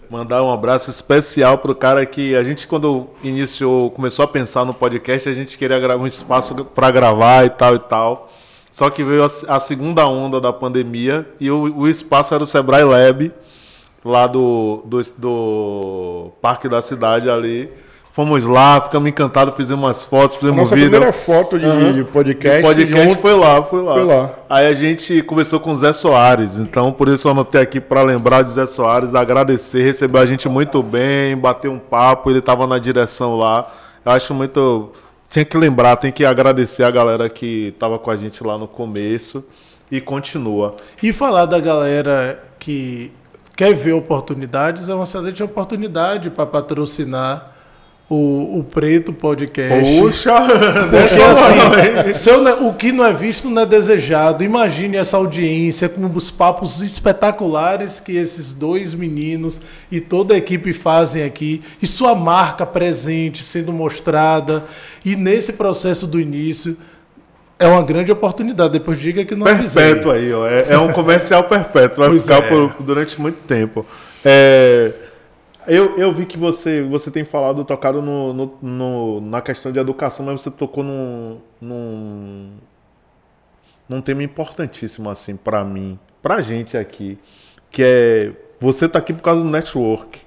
Mandar 0.10 0.42
um 0.42 0.52
abraço 0.52 0.90
especial 0.90 1.58
pro 1.58 1.76
cara 1.76 2.06
que 2.06 2.34
a 2.34 2.42
gente 2.42 2.66
quando 2.66 3.08
iniciou, 3.22 3.92
começou 3.92 4.24
a 4.24 4.28
pensar 4.28 4.64
no 4.64 4.74
podcast, 4.74 5.28
a 5.28 5.34
gente 5.34 5.58
queria 5.58 5.98
um 5.98 6.08
espaço 6.08 6.56
para 6.64 6.90
gravar 6.92 7.46
e 7.46 7.50
tal 7.50 7.76
e 7.76 7.80
tal. 7.80 8.32
Só 8.72 8.90
que 8.90 9.04
veio 9.04 9.24
a, 9.24 9.56
a 9.56 9.60
segunda 9.60 10.08
onda 10.08 10.40
da 10.40 10.54
pandemia 10.54 11.28
e 11.40 11.52
o, 11.52 11.80
o 11.80 11.88
espaço 11.90 12.34
era 12.34 12.44
o 12.44 12.48
Sebrae 12.48 12.84
Lab 12.84 13.34
lá 14.06 14.28
do, 14.28 14.82
do, 14.86 15.02
do 15.18 16.32
Parque 16.42 16.70
da 16.70 16.82
Cidade 16.82 17.30
ali. 17.30 17.70
Fomos 18.18 18.48
lá, 18.48 18.82
ficamos 18.82 19.08
encantados, 19.08 19.54
fizemos 19.56 19.84
umas 19.86 20.02
fotos, 20.02 20.38
fizemos 20.38 20.58
Nossa 20.58 20.74
um 20.74 20.76
vídeo. 20.76 20.90
primeira 20.90 21.14
foto 21.14 21.60
de, 21.60 21.68
Uhum. 21.68 21.94
de 21.94 22.04
podcast. 22.04 22.60
O 22.62 22.64
podcast 22.64 23.08
juntos. 23.10 23.22
foi 23.22 23.34
lá, 23.36 23.62
foi 23.62 23.82
lá. 23.84 23.94
Foi 23.94 24.04
lá. 24.06 24.32
Aí 24.50 24.66
a 24.66 24.74
gente 24.74 25.22
conversou 25.22 25.60
com 25.60 25.72
o 25.72 25.78
Zé 25.78 25.94
Soares, 25.94 26.58
então 26.58 26.92
por 26.92 27.10
isso 27.10 27.28
eu 27.28 27.32
anotei 27.34 27.62
aqui 27.62 27.80
para 27.80 28.02
lembrar 28.02 28.42
de 28.42 28.50
Zé 28.50 28.66
Soares, 28.66 29.14
agradecer, 29.14 29.84
recebeu 29.84 30.20
a 30.20 30.26
gente 30.26 30.50
muito 30.50 30.82
bem, 30.82 31.38
bateu 31.38 31.72
um 31.72 31.78
papo, 31.78 32.32
ele 32.32 32.40
estava 32.40 32.66
na 32.66 32.80
direção 32.80 33.38
lá. 33.38 33.72
Eu 34.04 34.12
acho 34.14 34.34
muito. 34.34 34.92
Tinha 35.30 35.46
que 35.46 35.56
lembrar, 35.56 35.96
tem 35.98 36.12
que 36.12 36.26
agradecer 36.26 36.82
a 36.86 36.90
galera 36.90 37.30
que 37.30 37.68
estava 37.68 38.00
com 38.00 38.10
a 38.10 38.16
gente 38.18 38.44
lá 38.44 38.58
no 38.58 38.68
começo 38.68 39.44
e 39.92 40.02
continua. 40.02 40.76
E 41.04 41.14
falar 41.14 41.46
da 41.46 41.60
galera 41.60 42.44
que 42.58 43.12
quer 43.56 43.76
ver 43.76 43.94
oportunidades 43.94 44.90
é 44.90 44.96
uma 44.96 45.04
excelente 45.04 45.44
oportunidade 45.44 46.32
para 46.32 46.48
patrocinar 46.48 47.57
o, 48.10 48.60
o 48.60 48.64
Preto 48.64 49.12
Podcast. 49.12 50.00
Puxa! 50.00 50.34
Porque 50.90 51.22
assim, 51.22 52.14
se 52.14 52.30
eu 52.30 52.42
não- 52.42 52.70
o 52.70 52.74
que 52.74 52.92
não 52.92 53.06
é 53.06 53.12
visto 53.14 53.50
não 53.50 53.62
é 53.64 53.66
desejado. 53.66 54.44
Imagine 54.44 54.98
essa 54.98 55.18
audiência 55.18 55.90
com 55.90 56.06
os 56.16 56.32
papos 56.32 56.82
espetaculares 56.82 58.00
que 58.00 58.16
esses 58.16 58.54
dois 58.54 58.94
meninos 58.94 59.62
e 59.92 60.00
toda 60.00 60.34
a 60.34 60.38
equipe 60.38 60.72
fazem 60.74 61.24
aqui, 61.24 61.62
e 61.82 61.88
sua 61.88 62.16
marca 62.16 62.66
presente 62.66 63.44
sendo 63.44 63.74
mostrada, 63.74 64.64
e 65.04 65.16
nesse 65.16 65.54
processo 65.54 66.08
do 66.08 66.20
início. 66.20 66.78
É 67.60 67.66
uma 67.68 67.82
grande 67.82 68.12
oportunidade. 68.12 68.74
Depois 68.74 69.00
diga 69.00 69.26
que 69.26 69.34
não 69.34 69.48
avisei. 69.48 69.82
Perpétuo 69.84 70.12
aí, 70.12 70.32
ó. 70.32 70.46
É, 70.48 70.66
é 70.74 70.78
um 70.78 70.94
comercial 70.94 71.44
perpétuo, 71.46 71.98
vai 72.02 72.10
Pois 72.10 72.22
ficar 72.22 72.38
é. 72.38 72.42
por- 72.50 72.76
durante 72.84 73.20
muito 73.20 73.38
tempo. 73.48 73.84
É, 74.24 74.92
eu, 75.68 75.98
eu 75.98 76.12
vi 76.14 76.26
que 76.26 76.38
você, 76.38 76.82
você 76.84 77.12
tem 77.12 77.24
falado, 77.26 77.64
tocado 77.66 78.02
no, 78.02 78.34
no- 78.34 78.58
no- 78.62 79.22
na 79.22 79.42
questão 79.42 79.72
de 79.72 79.80
educação, 79.80 80.26
mas 80.26 80.42
você 80.42 80.52
tocou 80.52 80.84
num, 80.84 81.38
num, 81.62 82.50
num 83.88 84.02
tema 84.02 84.24
importantíssimo, 84.24 85.10
assim, 85.10 85.36
pra 85.36 85.64
mim, 85.64 85.98
pra 86.22 86.42
gente 86.42 86.78
aqui, 86.78 87.18
que 87.72 87.84
é 87.84 88.32
você 88.60 88.90
tá 88.90 88.98
aqui 89.00 89.14
por 89.14 89.22
causa 89.22 89.42
do 89.44 89.50
network. 89.50 90.20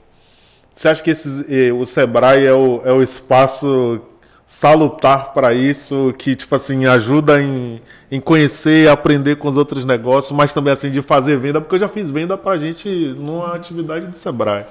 Você 0.75 0.89
acha 0.89 1.03
que 1.03 1.11
esses, 1.11 1.45
eh, 1.51 1.73
o 1.73 1.85
Sebrae 1.85 2.45
é 2.47 2.53
o, 2.55 2.81
é 2.85 2.93
o 2.93 3.03
espaço 3.03 4.01
salutar 4.47 5.33
para 5.33 5.53
isso, 5.53 6.15
que 6.19 6.35
tipo 6.35 6.55
assim 6.55 6.87
ajuda 6.87 7.41
em, 7.43 7.81
em 8.11 8.21
conhecer, 8.21 8.89
aprender 8.89 9.37
com 9.37 9.49
os 9.49 9.57
outros 9.57 9.85
negócios, 9.85 10.37
mas 10.37 10.53
também 10.55 10.73
assim 10.73 10.91
de 10.91 11.03
fazer 11.03 11.37
venda, 11.39 11.61
porque 11.61 11.75
eu 11.77 11.79
já 11.81 11.89
fiz 11.89 12.09
venda 12.11 12.37
pra 12.37 12.57
gente 12.57 12.89
numa 13.19 13.55
atividade 13.55 14.07
do 14.07 14.17
Sebrae. 14.17 14.65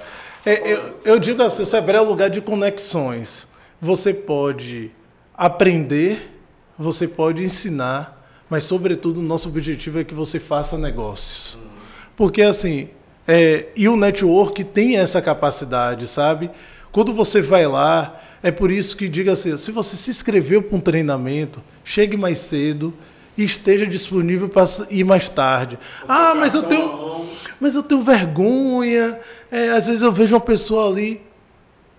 É, 0.44 0.72
eu, 0.72 0.98
eu 1.04 1.18
digo 1.18 1.42
assim, 1.42 1.62
o 1.62 1.66
Sebrae 1.66 1.98
é 1.98 2.00
um 2.00 2.08
lugar 2.08 2.30
de 2.30 2.40
conexões. 2.40 3.46
Você 3.80 4.14
pode 4.14 4.90
aprender, 5.34 6.32
você 6.78 7.06
pode 7.06 7.42
ensinar, 7.42 8.26
mas 8.48 8.64
sobretudo 8.64 9.20
o 9.20 9.22
nosso 9.22 9.48
objetivo 9.48 10.00
é 10.00 10.04
que 10.04 10.14
você 10.14 10.40
faça 10.40 10.78
negócios. 10.78 11.58
Porque 12.16 12.42
assim, 12.42 12.88
é, 13.26 13.66
e 13.76 13.88
o 13.88 13.96
network 13.96 14.64
tem 14.64 14.96
essa 14.96 15.22
capacidade, 15.22 16.06
sabe? 16.06 16.50
Quando 16.90 17.12
você 17.12 17.40
vai 17.40 17.66
lá, 17.66 18.20
é 18.42 18.50
por 18.50 18.70
isso 18.70 18.96
que 18.96 19.08
diga 19.08 19.32
assim, 19.32 19.56
se 19.56 19.70
você 19.70 19.96
se 19.96 20.10
inscreveu 20.10 20.62
para 20.62 20.76
um 20.76 20.80
treinamento, 20.80 21.62
chegue 21.84 22.16
mais 22.16 22.38
cedo 22.38 22.92
e 23.36 23.44
esteja 23.44 23.86
disponível 23.86 24.48
para 24.48 24.64
ir 24.90 25.04
mais 25.04 25.28
tarde. 25.28 25.78
Ah, 26.08 26.34
mas 26.34 26.54
eu 26.54 26.62
tenho, 26.64 27.26
mas 27.60 27.74
eu 27.74 27.82
tenho 27.82 28.00
vergonha. 28.00 29.18
É, 29.50 29.70
às 29.70 29.86
vezes 29.86 30.02
eu 30.02 30.10
vejo 30.10 30.34
uma 30.34 30.40
pessoa 30.40 30.88
ali. 30.88 31.20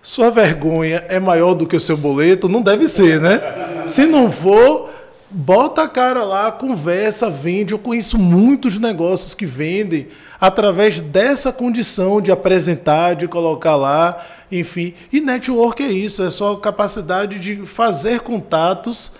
Sua 0.02 0.30
vergonha 0.30 1.04
é 1.08 1.20
maior 1.20 1.54
do 1.54 1.66
que 1.66 1.76
o 1.76 1.80
seu 1.80 1.96
boleto? 1.96 2.48
Não 2.48 2.60
deve 2.60 2.88
ser, 2.88 3.20
né? 3.20 3.40
Se 3.86 4.04
não 4.04 4.32
for, 4.32 4.90
bota 5.30 5.82
a 5.82 5.88
cara 5.88 6.24
lá, 6.24 6.50
conversa, 6.50 7.30
vende. 7.30 7.72
Eu 7.72 7.78
conheço 7.78 8.18
muitos 8.18 8.80
negócios 8.80 9.32
que 9.32 9.46
vendem 9.46 10.08
através 10.40 11.00
dessa 11.00 11.52
condição 11.52 12.20
de 12.20 12.32
apresentar, 12.32 13.14
de 13.14 13.28
colocar 13.28 13.76
lá, 13.76 14.26
enfim. 14.50 14.94
E 15.12 15.20
network 15.20 15.80
é 15.80 15.92
isso, 15.92 16.24
é 16.24 16.32
só 16.32 16.54
a 16.54 16.60
capacidade 16.60 17.38
de 17.38 17.64
fazer 17.64 18.20
contatos 18.20 19.12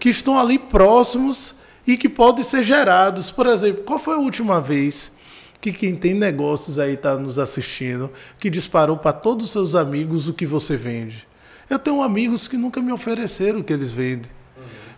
que 0.00 0.10
estão 0.10 0.36
ali 0.36 0.58
próximos 0.58 1.54
e 1.86 1.96
que 1.96 2.08
podem 2.08 2.42
ser 2.42 2.64
gerados. 2.64 3.30
Por 3.30 3.46
exemplo, 3.46 3.84
qual 3.84 4.00
foi 4.00 4.14
a 4.14 4.18
última 4.18 4.60
vez 4.60 5.12
que 5.64 5.72
quem 5.72 5.96
tem 5.96 6.12
negócios 6.12 6.78
aí 6.78 6.92
está 6.92 7.16
nos 7.16 7.38
assistindo, 7.38 8.10
que 8.38 8.50
disparou 8.50 8.98
para 8.98 9.14
todos 9.14 9.46
os 9.46 9.50
seus 9.50 9.74
amigos 9.74 10.28
o 10.28 10.34
que 10.34 10.44
você 10.44 10.76
vende? 10.76 11.26
Eu 11.70 11.78
tenho 11.78 12.02
amigos 12.02 12.46
que 12.46 12.58
nunca 12.58 12.82
me 12.82 12.92
ofereceram 12.92 13.60
o 13.60 13.64
que 13.64 13.72
eles 13.72 13.90
vendem. 13.90 14.30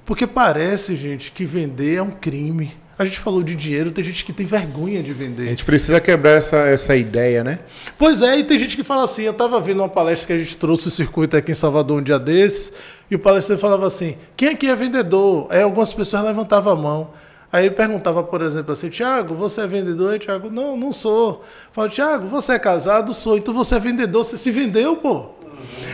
Porque 0.05 0.27
parece, 0.27 0.97
gente, 0.97 1.31
que 1.31 1.45
vender 1.45 1.97
é 1.97 2.03
um 2.03 2.11
crime. 2.11 2.73
A 2.99 3.05
gente 3.05 3.21
falou 3.21 3.45
de 3.45 3.55
dinheiro, 3.55 3.93
tem 3.93 4.03
gente 4.03 4.25
que 4.25 4.33
tem 4.33 4.45
vergonha 4.45 5.03
de 5.05 5.13
A 5.13 5.15
vender. 5.15 5.49
gente 5.51 5.65
precisa 5.65 6.01
quebrar 6.01 6.33
essa, 6.33 6.57
essa 6.57 6.97
ideia, 6.97 7.45
né? 7.45 7.61
Pois 7.97 8.21
é, 8.21 8.39
e 8.39 8.43
tem 8.43 8.59
gente 8.59 8.75
que 8.77 8.83
fala 8.83 9.05
assim, 9.05 9.23
eu 9.23 9.33
estava 9.33 9.61
vendo 9.61 9.79
uma 9.79 9.89
palestra 9.89 10.27
que 10.27 10.33
a 10.33 10.39
gente 10.39 10.57
trouxe 10.57 10.89
o 10.89 10.91
circuito 10.91 11.37
aqui 11.37 11.53
em 11.53 11.55
Salvador 11.55 12.01
um 12.01 12.03
dia 12.03 12.19
desses, 12.19 12.73
e 13.09 13.15
o 13.15 13.19
palestrante 13.21 13.61
falava 13.61 13.87
assim, 13.87 14.17
quem 14.37 14.49
aqui 14.49 14.67
é 14.67 14.75
vendedor? 14.75 15.47
Aí 15.51 15.63
algumas 15.63 15.93
pessoas 15.93 16.25
levantavam 16.25 16.73
a 16.73 16.77
mão. 16.77 17.11
Aí 17.57 17.65
ele 17.65 17.75
perguntava, 17.75 18.23
por 18.23 18.43
exemplo, 18.43 18.73
assim, 18.75 18.91
Tiago, 18.91 19.35
você 19.35 19.63
é 19.63 19.67
vendedor? 19.67 20.15
E 20.15 20.19
Tiago, 20.19 20.51
não, 20.51 20.77
não 20.77 20.93
sou. 20.93 21.43
Fala, 21.73 21.89
Tiago, 21.89 22.29
você 22.29 22.53
é 22.53 22.59
casado? 22.59 23.15
Sou. 23.15 23.39
Então 23.39 23.55
você 23.55 23.77
é 23.77 23.79
vendedor, 23.79 24.27
você 24.27 24.37
se 24.37 24.51
vendeu, 24.51 24.95
pô. 24.97 25.31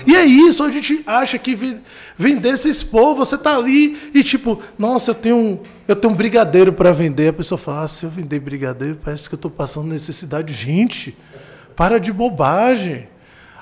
E 0.05 0.17
é 0.17 0.25
isso, 0.25 0.65
a 0.65 0.71
gente 0.73 1.05
acha 1.07 1.39
que 1.39 1.55
ve- 1.55 1.77
vender 2.19 2.59
se 2.59 2.69
expor, 2.69 3.15
você 3.15 3.39
tá 3.39 3.57
ali 3.57 3.97
e 4.13 4.25
tipo, 4.25 4.61
nossa, 4.77 5.13
eu 5.13 5.15
tenho 5.15 5.37
um, 5.37 5.59
eu 5.87 5.95
tenho 5.95 6.13
um 6.13 6.17
brigadeiro 6.17 6.73
para 6.73 6.91
vender. 6.91 7.29
A 7.29 7.33
pessoa 7.33 7.57
fala, 7.57 7.85
ah, 7.85 7.89
se 7.89 8.03
eu 8.03 8.11
vender 8.11 8.41
brigadeiro, 8.41 8.99
parece 9.01 9.29
que 9.29 9.37
eu 9.37 9.39
tô 9.39 9.49
passando 9.49 9.87
necessidade. 9.87 10.53
Gente, 10.53 11.17
para 11.77 12.01
de 12.01 12.13
bobagem. 12.13 13.07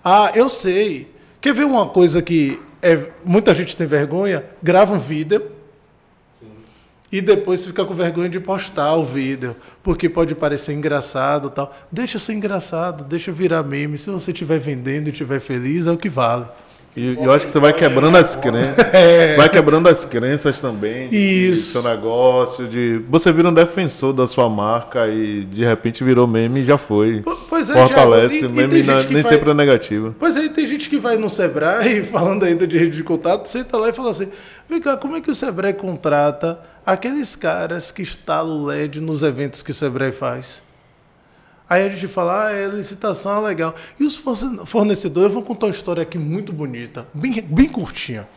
Ah, 0.03 0.33
eu 0.35 0.49
sei. 0.49 1.13
Quer 1.39 1.53
ver 1.53 1.67
uma 1.67 1.87
coisa 1.87 2.23
que 2.23 2.59
é, 2.81 3.11
muita 3.23 3.55
gente 3.55 3.77
tem 3.77 3.87
vergonha? 3.87 4.43
Grava 4.63 4.95
um 4.95 4.99
vídeo 4.99 5.60
e 7.13 7.21
depois 7.21 7.65
fica 7.67 7.85
com 7.85 7.95
vergonha 7.95 8.29
de 8.29 8.39
postar 8.41 8.95
o 8.95 9.05
vídeo, 9.05 9.57
porque 9.83 10.09
pode 10.09 10.35
parecer 10.35 10.73
engraçado 10.75 11.49
e 11.49 11.51
tal. 11.51 11.75
Deixa 11.91 12.19
ser 12.19 12.35
engraçado, 12.35 13.05
deixa 13.05 13.33
virar 13.33 13.63
meme. 13.63 13.99
Se 13.99 14.11
você 14.11 14.31
estiver 14.31 14.59
vendendo 14.59 15.09
e 15.09 15.11
estiver 15.11 15.41
feliz, 15.41 15.87
é 15.87 15.93
o 15.93 15.97
que 15.97 16.09
vale. 16.09 16.45
E 16.97 17.17
eu 17.23 17.31
acho 17.33 17.47
que 17.47 17.53
você 17.53 17.61
vai 17.61 17.73
quebrando 17.73 18.17
as 18.19 18.35
crenças. 18.35 18.75
É. 18.93 19.37
Vai 19.37 19.49
quebrando 19.49 19.89
as 19.89 20.05
crenças 20.05 20.61
também. 20.61 21.09
De 21.09 21.17
Isso. 21.17 21.71
seu 21.73 21.83
negócio, 21.85 22.67
de. 22.67 23.01
Você 23.09 23.31
vira 23.31 23.49
um 23.49 23.55
defensor 23.55 24.13
da 24.13 24.27
sua 24.27 24.49
marca 24.49 25.07
e 25.07 25.45
de 25.45 25.65
repente 25.65 26.03
virou 26.03 26.27
meme 26.27 26.61
e 26.61 26.65
já 26.65 26.77
foi. 26.77 27.21
Po- 27.21 27.39
Pois 27.49 27.71
é, 27.71 27.75
Fortalece, 27.75 28.41
Thiago, 28.41 28.55
e- 28.55 28.59
e 28.59 28.61
meme 28.67 28.73
tem 28.73 28.83
na- 28.83 29.03
nem 29.05 29.23
faz- 29.23 29.27
sempre 29.29 29.51
é 29.51 29.55
negativo. 29.55 30.15
Pois 30.19 30.37
aí 30.37 30.49
tem 30.49 30.67
gente 30.67 30.91
que 30.91 30.99
vai 30.99 31.17
no 31.17 31.31
Sebrae, 31.31 32.03
falando 32.11 32.43
ainda 32.45 32.67
de 32.67 32.77
rede 32.77 32.97
de 32.97 33.05
contato, 33.05 33.47
senta 33.47 33.77
lá 33.77 33.89
e 33.89 33.93
fala 33.93 34.11
assim, 34.11 34.29
vem 34.71 34.81
cá, 34.81 34.97
como 34.97 35.17
é 35.17 35.21
que 35.21 35.31
o 35.31 35.35
Sebrae 35.35 35.75
contrata 35.75 36.61
aqueles 36.87 37.35
caras 37.35 37.91
que 37.91 38.03
instalam 38.03 38.65
LED 38.65 39.01
nos 39.01 39.25
eventos 39.25 39.63
que 39.63 39.73
o 39.73 39.75
Sebrae 39.75 40.13
faz? 40.13 40.63
Aí 41.69 41.85
a 41.85 41.89
gente 41.89 42.09
fala, 42.09 42.47
ah, 42.47 42.53
é 42.53 42.67
licitação, 42.69 43.45
é 43.45 43.49
legal. 43.49 43.75
E 43.99 44.05
os 44.05 44.21
fornecedores, 44.65 45.29
eu 45.29 45.35
vou 45.35 45.43
contar 45.43 45.67
uma 45.67 45.73
história 45.73 46.03
aqui 46.03 46.19
muito 46.19 46.53
bonita, 46.53 47.07
bem, 47.13 47.41
bem 47.43 47.69
curtinha. 47.69 48.29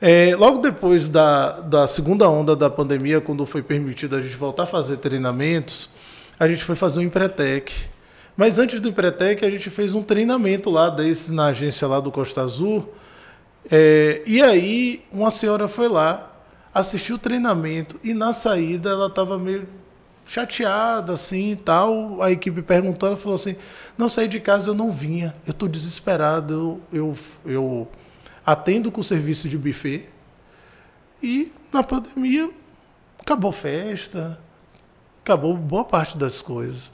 É, 0.00 0.34
logo 0.36 0.58
depois 0.58 1.08
da, 1.08 1.60
da 1.60 1.88
segunda 1.88 2.28
onda 2.28 2.54
da 2.54 2.70
pandemia, 2.70 3.20
quando 3.20 3.44
foi 3.44 3.62
permitido 3.62 4.14
a 4.14 4.20
gente 4.20 4.36
voltar 4.36 4.62
a 4.62 4.66
fazer 4.66 4.98
treinamentos, 4.98 5.88
a 6.38 6.48
gente 6.48 6.62
foi 6.62 6.76
fazer 6.76 7.00
um 7.00 7.02
Empretec. 7.02 7.72
Mas 8.36 8.60
antes 8.60 8.80
do 8.80 8.88
Empretec, 8.88 9.44
a 9.44 9.50
gente 9.50 9.70
fez 9.70 9.96
um 9.96 10.02
treinamento 10.02 10.70
lá 10.70 10.88
desses 10.88 11.30
na 11.30 11.46
agência 11.46 11.88
lá 11.88 11.98
do 11.98 12.12
Costa 12.12 12.42
Azul. 12.42 12.88
É, 13.70 14.22
e 14.26 14.42
aí, 14.42 15.04
uma 15.12 15.30
senhora 15.30 15.68
foi 15.68 15.88
lá, 15.88 16.32
assistiu 16.72 17.16
o 17.16 17.18
treinamento 17.18 18.00
e 18.02 18.14
na 18.14 18.32
saída 18.32 18.90
ela 18.90 19.08
estava 19.08 19.38
meio 19.38 19.68
chateada 20.26 21.12
assim 21.12 21.52
e 21.52 21.56
tal. 21.56 22.22
A 22.22 22.30
equipe 22.30 22.62
perguntou, 22.62 23.08
ela 23.08 23.16
falou 23.16 23.36
assim: 23.36 23.56
Não 23.96 24.08
saí 24.08 24.28
de 24.28 24.40
casa, 24.40 24.70
eu 24.70 24.74
não 24.74 24.90
vinha, 24.90 25.34
eu 25.46 25.50
estou 25.50 25.68
desesperado, 25.68 26.80
eu, 26.92 26.98
eu, 26.98 27.18
eu 27.44 27.88
atendo 28.44 28.90
com 28.90 29.02
serviço 29.02 29.48
de 29.48 29.58
buffet. 29.58 30.08
E 31.22 31.52
na 31.72 31.82
pandemia 31.82 32.48
acabou 33.18 33.52
festa, 33.52 34.38
acabou 35.22 35.56
boa 35.56 35.84
parte 35.84 36.16
das 36.16 36.40
coisas. 36.40 36.90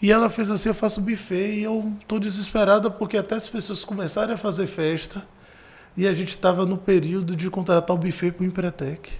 E 0.00 0.10
ela 0.10 0.30
fez 0.30 0.50
assim, 0.50 0.68
eu 0.68 0.74
faço 0.74 1.00
buffet 1.00 1.56
e 1.56 1.62
eu 1.62 1.92
tô 2.06 2.18
desesperada 2.18 2.90
porque 2.90 3.16
até 3.16 3.34
as 3.34 3.48
pessoas 3.48 3.84
começaram 3.84 4.34
a 4.34 4.36
fazer 4.36 4.66
festa 4.66 5.26
e 5.98 6.06
a 6.06 6.14
gente 6.14 6.28
estava 6.28 6.64
no 6.64 6.78
período 6.78 7.34
de 7.34 7.50
contratar 7.50 7.96
o 7.96 7.98
buffet 7.98 8.30
para 8.30 8.44
o 8.44 8.46
Empretec. 8.46 9.10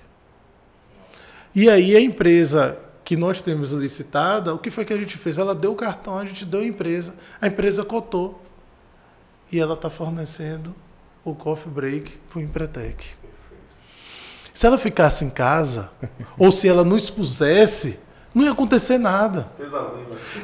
E 1.53 1.68
aí 1.68 1.97
a 1.97 2.01
empresa 2.01 2.79
que 3.05 3.16
nós 3.16 3.43
temos 3.43 3.72
licitada, 3.72 4.55
o 4.55 4.59
que 4.61 4.70
foi 4.70 4.85
que 4.85 4.93
a 4.93 4.97
gente 4.97 5.18
fez? 5.18 5.39
Ela 5.39 5.57
deu 5.57 5.72
o 5.72 5.74
cartão, 5.74 6.16
a 6.16 6.24
gente 6.24 6.45
deu 6.45 6.61
a 6.61 6.64
empresa, 6.64 7.16
a 7.41 7.49
empresa 7.49 7.85
cotou 7.85 8.41
e 9.51 9.59
ela 9.59 9.74
está 9.74 9.91
fornecendo 9.91 10.72
o 11.24 11.35
coffee 11.35 11.68
break 11.68 12.16
para 12.29 12.39
o 12.39 12.43
Empretec. 12.43 13.09
Se 14.55 14.64
ela 14.64 14.79
ficasse 14.79 15.24
em 15.24 15.31
casa, 15.31 15.91
ou 16.39 16.53
se 16.53 16.68
ela 16.68 16.85
não 16.85 16.95
expusesse, 16.95 17.99
não 18.39 18.45
ia 18.45 18.53
acontecer 18.53 18.97
nada. 18.99 19.49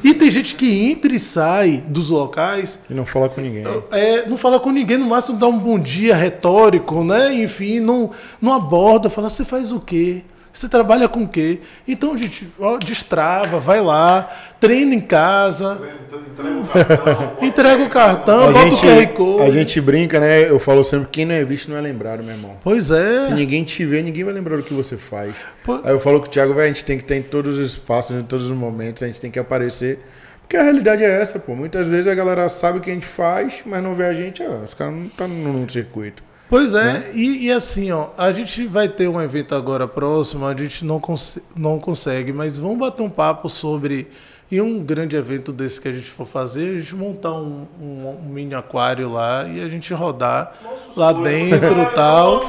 E 0.03 0.13
tem 0.13 0.31
gente 0.31 0.55
que 0.55 0.91
entra 0.91 1.15
e 1.15 1.19
sai 1.19 1.83
dos 1.87 2.11
locais, 2.11 2.79
E 2.91 2.95
não 2.95 3.07
fala 3.07 3.29
com 3.29 3.41
ninguém. 3.41 3.65
é, 3.91 4.29
não 4.29 4.37
fala 4.37 4.59
com 4.61 4.71
ninguém, 4.71 4.99
no 4.99 5.07
máximo 5.07 5.39
dá 5.39 5.47
um 5.47 5.59
bom 5.59 5.79
dia 5.79 6.15
retórico, 6.15 7.03
né? 7.05 7.33
Enfim, 7.35 7.81
não, 7.81 8.11
não 8.41 8.53
aborda, 8.53 9.09
fala, 9.09 9.31
você 9.31 9.45
faz 9.45 9.71
o 9.73 9.81
quê? 9.81 10.23
Você 10.55 10.69
trabalha 10.69 11.09
com 11.09 11.25
o 11.25 11.29
quê? 11.29 11.59
Então, 11.87 12.17
gente, 12.17 12.49
ó, 12.61 12.79
destrava, 12.79 13.59
vai 13.59 13.81
lá, 13.81 14.31
treina 14.61 14.95
em 14.95 15.01
casa, 15.01 15.81
entrega 17.43 17.83
o 17.83 17.89
cartão, 17.89 18.49
A 18.49 18.53
bota 18.53 18.75
o 18.75 18.77
QR 18.81 19.07
Code. 19.09 19.43
a 19.43 19.51
gente 19.51 19.81
brinca, 19.81 20.21
né? 20.21 20.49
Eu 20.49 20.59
falo 20.61 20.85
sempre, 20.85 21.09
quem 21.11 21.25
não 21.25 21.35
é 21.35 21.45
visto 21.45 21.71
não 21.71 21.77
é 21.77 21.81
lembrado, 21.81 22.23
meu 22.23 22.35
irmão. 22.35 22.57
Pois 22.63 22.91
é. 22.91 23.25
Se 23.25 23.33
ninguém 23.33 23.65
te 23.65 23.85
vê, 23.85 24.01
ninguém 24.01 24.23
vai 24.25 24.33
lembrar 24.33 24.57
do 24.57 24.63
que 24.63 24.73
você 24.73 24.97
faz. 24.97 25.35
Pô- 25.65 25.81
Aí 25.83 25.91
eu 25.93 26.01
falo 26.01 26.21
com 26.21 26.27
o 26.27 26.31
Thiago, 26.31 26.59
a 26.59 26.67
gente 26.67 26.85
tem 26.85 26.97
que 26.99 27.05
estar 27.05 27.17
em 27.17 27.23
todos 27.23 27.59
os 27.59 27.73
espaços, 27.73 28.17
em 28.17 28.23
todos 28.23 28.47
os 28.49 28.57
momentos, 28.57 29.03
a 29.03 29.07
gente 29.07 29.19
tem 29.21 29.31
que 29.31 29.39
aparecer. 29.39 29.99
Porque 30.43 30.57
a 30.57 30.63
realidade 30.63 31.03
é 31.03 31.21
essa, 31.21 31.39
pô. 31.39 31.55
Muitas 31.57 31.89
vezes 31.89 32.07
a 32.07 32.15
galera 32.15 32.49
sabe 32.49 32.79
o 32.79 32.81
que 32.81 32.91
a 32.91 32.95
gente 32.95 33.07
faz, 33.07 33.63
mas 33.67 33.83
não 33.83 33.95
vê 33.95 34.05
a 34.05 34.15
gente, 34.15 34.43
ó, 34.43 34.63
os 34.63 34.73
caras 34.75 34.95
não 34.95 35.07
estão 35.07 35.27
no, 35.27 35.53
no 35.53 35.69
circuito. 35.71 36.23
Pois 36.55 36.73
é, 36.73 37.11
e, 37.15 37.47
e 37.47 37.53
assim, 37.53 37.91
ó, 37.91 38.09
a 38.17 38.31
gente 38.31 38.65
vai 38.67 38.89
ter 38.89 39.09
um 39.09 39.21
evento 39.21 39.55
agora 39.57 39.89
próximo, 39.89 40.47
a 40.47 40.55
gente 40.57 40.85
não, 40.85 41.01
cons 41.01 41.39
não 41.57 41.81
consegue, 41.81 42.33
mas 42.33 42.57
vamos 42.57 42.79
bater 42.79 43.03
um 43.03 43.11
papo 43.11 43.49
sobre, 43.49 44.07
em 44.53 44.61
um 44.61 44.79
grande 44.81 45.17
evento 45.17 45.53
desse 45.53 45.81
que 45.81 45.89
a 45.89 45.93
gente 45.93 46.07
for 46.07 46.25
fazer, 46.27 46.77
a 46.77 46.81
gente 46.81 46.95
montar 46.95 47.33
um, 47.33 47.67
um- 47.81 48.09
um 48.25 48.29
mini 48.33 48.55
aquário 48.55 49.11
lá 49.11 49.49
e 49.49 49.61
a 49.61 49.69
gente 49.69 49.93
rodar 49.93 50.55
lá 50.97 51.13
dentro 51.13 51.83
e 51.83 51.87
tal, 51.93 52.49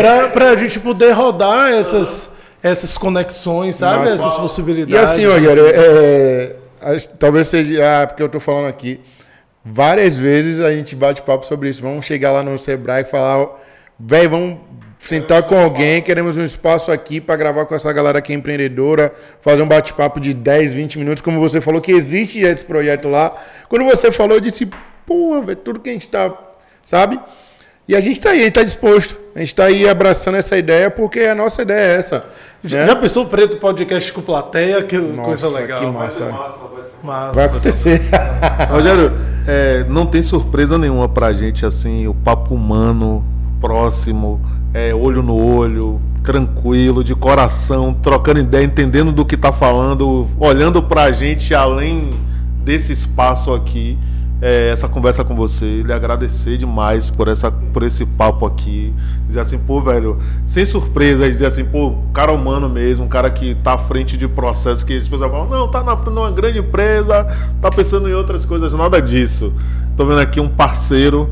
pra, 0.00 0.28
pra 0.30 0.56
gente 0.56 0.80
poder 0.80 1.12
rodar 1.12 1.70
essas, 1.72 2.32
essas 2.60 2.98
conexões, 2.98 3.76
sabe? 3.76 4.10
Nossa. 4.10 4.14
Essas 4.26 4.34
E 4.34 4.38
possibilidades. 4.40 5.10
assim, 5.10 5.24
Rogério, 5.24 5.64
é, 5.68 6.56
acho- 6.80 7.10
talvez 7.10 7.46
seja 7.46 8.02
ah, 8.02 8.06
porque 8.08 8.24
eu 8.24 8.28
tô 8.28 8.40
falando 8.40 8.66
aqui. 8.66 8.98
Várias 9.64 10.18
vezes 10.18 10.60
a 10.60 10.70
gente 10.74 10.94
bate 10.94 11.22
papo 11.22 11.46
sobre 11.46 11.70
isso. 11.70 11.80
Vamos 11.80 12.04
chegar 12.04 12.32
lá 12.32 12.42
no 12.42 12.58
Sebrae 12.58 13.02
e 13.02 13.04
falar, 13.04 13.48
velho, 13.98 14.30
vamos 14.30 14.58
sentar 14.98 15.42
com 15.42 15.56
alguém, 15.56 16.00
queremos 16.00 16.36
um 16.36 16.44
espaço 16.44 16.90
aqui 16.90 17.20
para 17.20 17.36
gravar 17.36 17.66
com 17.66 17.74
essa 17.74 17.92
galera 17.92 18.22
que 18.22 18.32
é 18.32 18.36
empreendedora, 18.36 19.12
fazer 19.42 19.62
um 19.62 19.68
bate-papo 19.68 20.18
de 20.18 20.32
10, 20.32 20.72
20 20.72 20.98
minutos, 20.98 21.20
como 21.20 21.38
você 21.38 21.60
falou 21.60 21.80
que 21.80 21.92
existe 21.92 22.40
esse 22.40 22.64
projeto 22.64 23.08
lá. 23.08 23.34
Quando 23.68 23.84
você 23.84 24.10
falou, 24.10 24.36
eu 24.36 24.40
disse, 24.40 24.68
porra, 25.06 25.42
velho, 25.42 25.56
tudo 25.58 25.80
que 25.80 25.90
a 25.90 25.92
gente 25.92 26.08
tá, 26.08 26.32
sabe? 26.82 27.18
E 27.86 27.94
a 27.94 28.00
gente 28.00 28.18
tá 28.20 28.30
aí, 28.30 28.40
a 28.40 28.44
gente 28.44 28.52
tá 28.54 28.62
disposto. 28.62 29.16
A 29.34 29.40
gente 29.40 29.54
tá 29.54 29.64
aí 29.64 29.88
abraçando 29.88 30.36
essa 30.36 30.56
ideia 30.56 30.90
porque 30.90 31.20
a 31.20 31.34
nossa 31.34 31.62
ideia 31.62 31.94
é 31.94 31.96
essa. 31.96 32.24
Já, 32.62 32.78
né? 32.78 32.86
já 32.86 32.96
pensou 32.96 33.24
o 33.24 33.26
preto 33.26 33.58
podcast 33.58 34.10
com 34.12 34.22
plateia? 34.22 34.82
Que 34.82 34.98
coisa 34.98 35.12
Nossa, 35.46 35.48
legal. 35.48 35.80
que 35.80 35.84
Vai 35.84 35.92
massa. 35.92 36.24
ser 36.24 36.32
massa. 37.02 37.32
Vai 37.34 37.44
acontecer. 37.44 38.02
Rogério, 38.70 39.12
é, 39.46 39.84
não 39.84 40.06
tem 40.06 40.22
surpresa 40.22 40.78
nenhuma 40.78 41.08
pra 41.08 41.32
gente, 41.32 41.66
assim, 41.66 42.06
o 42.06 42.14
papo 42.14 42.54
humano, 42.54 43.22
próximo, 43.60 44.40
é, 44.72 44.94
olho 44.94 45.22
no 45.22 45.36
olho, 45.36 46.00
tranquilo, 46.22 47.04
de 47.04 47.14
coração, 47.14 47.92
trocando 47.92 48.40
ideia, 48.40 48.64
entendendo 48.64 49.12
do 49.12 49.26
que 49.26 49.36
tá 49.36 49.52
falando, 49.52 50.26
olhando 50.40 50.82
pra 50.82 51.12
gente 51.12 51.54
além 51.54 52.10
desse 52.64 52.92
espaço 52.92 53.52
aqui. 53.52 53.98
É, 54.42 54.70
essa 54.70 54.88
conversa 54.88 55.24
com 55.24 55.34
você, 55.34 55.82
lhe 55.82 55.92
agradecer 55.92 56.56
demais 56.56 57.08
por, 57.08 57.28
essa, 57.28 57.50
por 57.50 57.82
esse 57.82 58.04
papo 58.04 58.44
aqui. 58.44 58.92
Dizer 59.26 59.40
assim, 59.40 59.58
pô, 59.58 59.80
velho, 59.80 60.18
sem 60.46 60.66
surpresa, 60.66 61.28
dizer 61.28 61.46
assim, 61.46 61.64
pô, 61.64 61.94
cara 62.12 62.32
humano 62.32 62.68
mesmo, 62.68 63.04
um 63.04 63.08
cara 63.08 63.30
que 63.30 63.54
tá 63.56 63.74
à 63.74 63.78
frente 63.78 64.16
de 64.16 64.28
processos 64.28 64.84
que 64.84 64.96
as 64.96 65.08
pessoas 65.08 65.30
falam, 65.30 65.48
não, 65.48 65.68
tá 65.68 65.82
na 65.82 65.96
frente 65.96 66.14
de 66.14 66.20
uma 66.20 66.30
grande 66.30 66.58
empresa, 66.58 67.24
tá 67.60 67.70
pensando 67.70 68.08
em 68.08 68.12
outras 68.12 68.44
coisas, 68.44 68.72
nada 68.74 69.00
disso. 69.00 69.52
Tô 69.96 70.04
vendo 70.04 70.20
aqui 70.20 70.40
um 70.40 70.48
parceiro. 70.48 71.30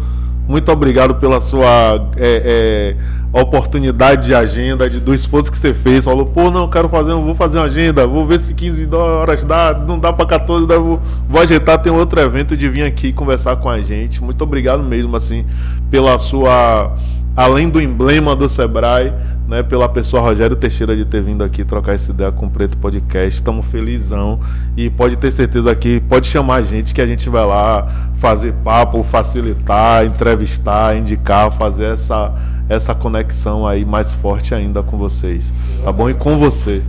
Muito 0.48 0.70
obrigado 0.72 1.14
pela 1.14 1.40
sua 1.40 2.10
é, 2.16 2.96
é, 3.34 3.40
oportunidade 3.40 4.26
de 4.26 4.34
agenda, 4.34 4.90
de, 4.90 4.98
do 4.98 5.14
esforço 5.14 5.50
que 5.50 5.56
você 5.56 5.72
fez. 5.72 6.04
Falou, 6.04 6.26
pô, 6.26 6.50
não, 6.50 6.68
quero 6.68 6.88
fazer, 6.88 7.14
vou 7.14 7.34
fazer 7.34 7.58
uma 7.58 7.66
agenda, 7.66 8.06
vou 8.06 8.26
ver 8.26 8.38
se 8.38 8.52
15 8.52 8.88
horas 8.94 9.44
dá, 9.44 9.72
não 9.72 9.98
dá 9.98 10.12
para 10.12 10.26
14, 10.26 10.66
dá, 10.66 10.76
vou, 10.76 11.00
vou 11.28 11.40
ajeitar, 11.40 11.80
tem 11.80 11.92
outro 11.92 12.20
evento 12.20 12.56
de 12.56 12.68
vir 12.68 12.82
aqui 12.82 13.12
conversar 13.12 13.56
com 13.56 13.70
a 13.70 13.80
gente. 13.80 14.22
Muito 14.22 14.42
obrigado 14.42 14.82
mesmo, 14.82 15.16
assim, 15.16 15.46
pela 15.90 16.18
sua. 16.18 16.96
Além 17.34 17.68
do 17.68 17.80
emblema 17.80 18.36
do 18.36 18.48
Sebrae, 18.48 19.12
né, 19.48 19.62
pela 19.62 19.88
pessoa 19.88 20.22
Rogério 20.22 20.54
Teixeira 20.54 20.96
de 20.96 21.04
ter 21.04 21.22
vindo 21.22 21.42
aqui 21.42 21.64
trocar 21.64 21.94
essa 21.94 22.10
ideia 22.10 22.30
com 22.30 22.46
o 22.46 22.50
Preto 22.50 22.76
Podcast. 22.76 23.36
Estamos 23.36 23.66
felizão 23.66 24.40
e 24.76 24.90
pode 24.90 25.16
ter 25.16 25.30
certeza 25.30 25.74
que 25.74 26.00
pode 26.00 26.26
chamar 26.26 26.56
a 26.56 26.62
gente 26.62 26.94
que 26.94 27.00
a 27.00 27.06
gente 27.06 27.28
vai 27.28 27.44
lá 27.44 27.86
fazer 28.16 28.52
papo, 28.64 29.02
facilitar, 29.02 30.04
entrevistar, 30.04 30.96
indicar, 30.96 31.50
fazer 31.52 31.86
essa 31.86 32.34
essa 32.68 32.94
conexão 32.94 33.66
aí 33.66 33.84
mais 33.84 34.14
forte 34.14 34.54
ainda 34.54 34.82
com 34.82 34.96
vocês, 34.96 35.52
tá 35.84 35.92
bom? 35.92 36.08
E 36.08 36.14
com 36.14 36.38
você. 36.38 36.80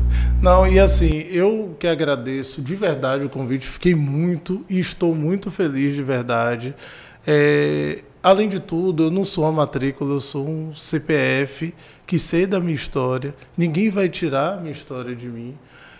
Não, 0.41 0.65
e 0.65 0.79
assim, 0.79 1.25
eu 1.29 1.75
que 1.77 1.87
agradeço 1.87 2.61
de 2.61 2.75
verdade 2.75 3.25
o 3.25 3.29
convite, 3.29 3.67
fiquei 3.67 3.93
muito 3.93 4.63
e 4.69 4.79
estou 4.79 5.13
muito 5.13 5.51
feliz 5.51 5.95
de 5.95 6.03
verdade. 6.03 6.73
É, 7.25 7.99
além 8.23 8.47
de 8.47 8.59
tudo, 8.59 9.03
eu 9.03 9.11
não 9.11 9.25
sou 9.25 9.43
uma 9.43 9.51
matrícula, 9.51 10.15
eu 10.15 10.21
sou 10.21 10.47
um 10.47 10.73
CPF 10.73 11.73
que 12.07 12.17
sei 12.17 12.47
da 12.47 12.59
minha 12.59 12.73
história, 12.73 13.35
ninguém 13.57 13.89
vai 13.89 14.07
tirar 14.07 14.53
a 14.53 14.57
minha 14.57 14.71
história 14.71 15.13
de 15.13 15.27
mim. 15.27 15.57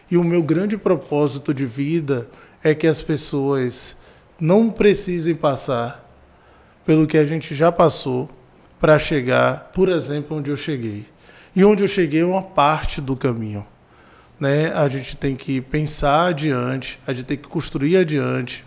E 0.09 0.15
o 0.15 0.24
meu 0.24 0.41
grande 0.41 0.78
propósito 0.78 1.53
de 1.53 1.65
vida 1.65 2.30
é 2.63 2.74
que 2.74 2.88
as 2.88 3.01
pessoas 3.01 3.97
não 4.39 4.69
precisem 4.69 5.36
passar 5.36 6.03
pelo 6.86 7.05
que 7.05 7.17
a 7.17 7.26
gente 7.26 7.53
já 7.53 7.71
passou 7.71 8.30
para 8.80 8.97
chegar, 8.99 9.71
por 9.74 9.89
exemplo, 9.89 10.38
onde 10.38 10.51
eu 10.51 10.57
cheguei. 10.57 11.05
E 11.55 11.63
onde 11.63 11.84
eu 11.84 11.88
cheguei 11.88 12.21
é 12.21 12.26
uma 12.26 12.41
parte 12.41 12.99
do 12.99 13.15
caminho. 13.15 13.65
Né? 14.39 14.74
A 14.74 14.88
gente 14.88 15.15
tem 15.15 15.36
que 15.36 15.61
pensar 15.61 16.28
adiante, 16.28 16.99
a 17.05 17.13
gente 17.13 17.26
tem 17.26 17.38
que 17.38 17.47
construir 17.47 17.97
adiante. 17.97 18.63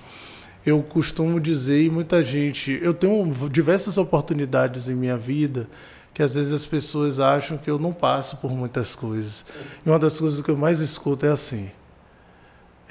Eu 0.67 0.83
costumo 0.83 1.41
dizer, 1.41 1.81
e 1.81 1.89
muita 1.89 2.23
gente, 2.23 2.79
eu 2.83 2.93
tenho 2.93 3.33
diversas 3.49 3.97
oportunidades 3.97 4.89
em 4.89 4.95
minha 4.95 5.17
vida 5.17 5.69
que 6.13 6.23
às 6.23 6.35
vezes 6.35 6.53
as 6.53 6.65
pessoas 6.65 7.21
acham 7.21 7.59
que 7.59 7.71
eu 7.71 7.79
não 7.79 7.93
passo 7.93 8.39
por 8.39 8.51
muitas 8.51 8.97
coisas. 8.97 9.45
E 9.85 9.89
uma 9.89 9.99
das 9.99 10.19
coisas 10.19 10.41
que 10.41 10.51
eu 10.51 10.57
mais 10.57 10.81
escuto 10.81 11.27
é 11.27 11.29
assim: 11.29 11.71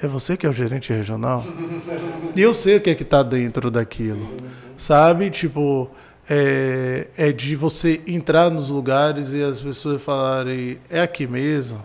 é 0.00 0.06
você 0.06 0.36
que 0.36 0.46
é 0.46 0.48
o 0.48 0.52
gerente 0.52 0.92
regional? 0.92 1.44
E 2.36 2.40
eu 2.40 2.54
sei 2.54 2.76
o 2.76 2.80
que 2.80 2.90
é 2.90 2.94
que 2.94 3.02
está 3.02 3.24
dentro 3.24 3.68
daquilo. 3.70 4.32
Sabe? 4.78 5.28
Tipo, 5.28 5.90
é, 6.30 7.08
é 7.16 7.32
de 7.32 7.56
você 7.56 8.00
entrar 8.06 8.48
nos 8.48 8.70
lugares 8.70 9.32
e 9.32 9.42
as 9.42 9.60
pessoas 9.60 10.00
falarem, 10.00 10.78
é 10.88 11.00
aqui 11.00 11.26
mesmo. 11.26 11.84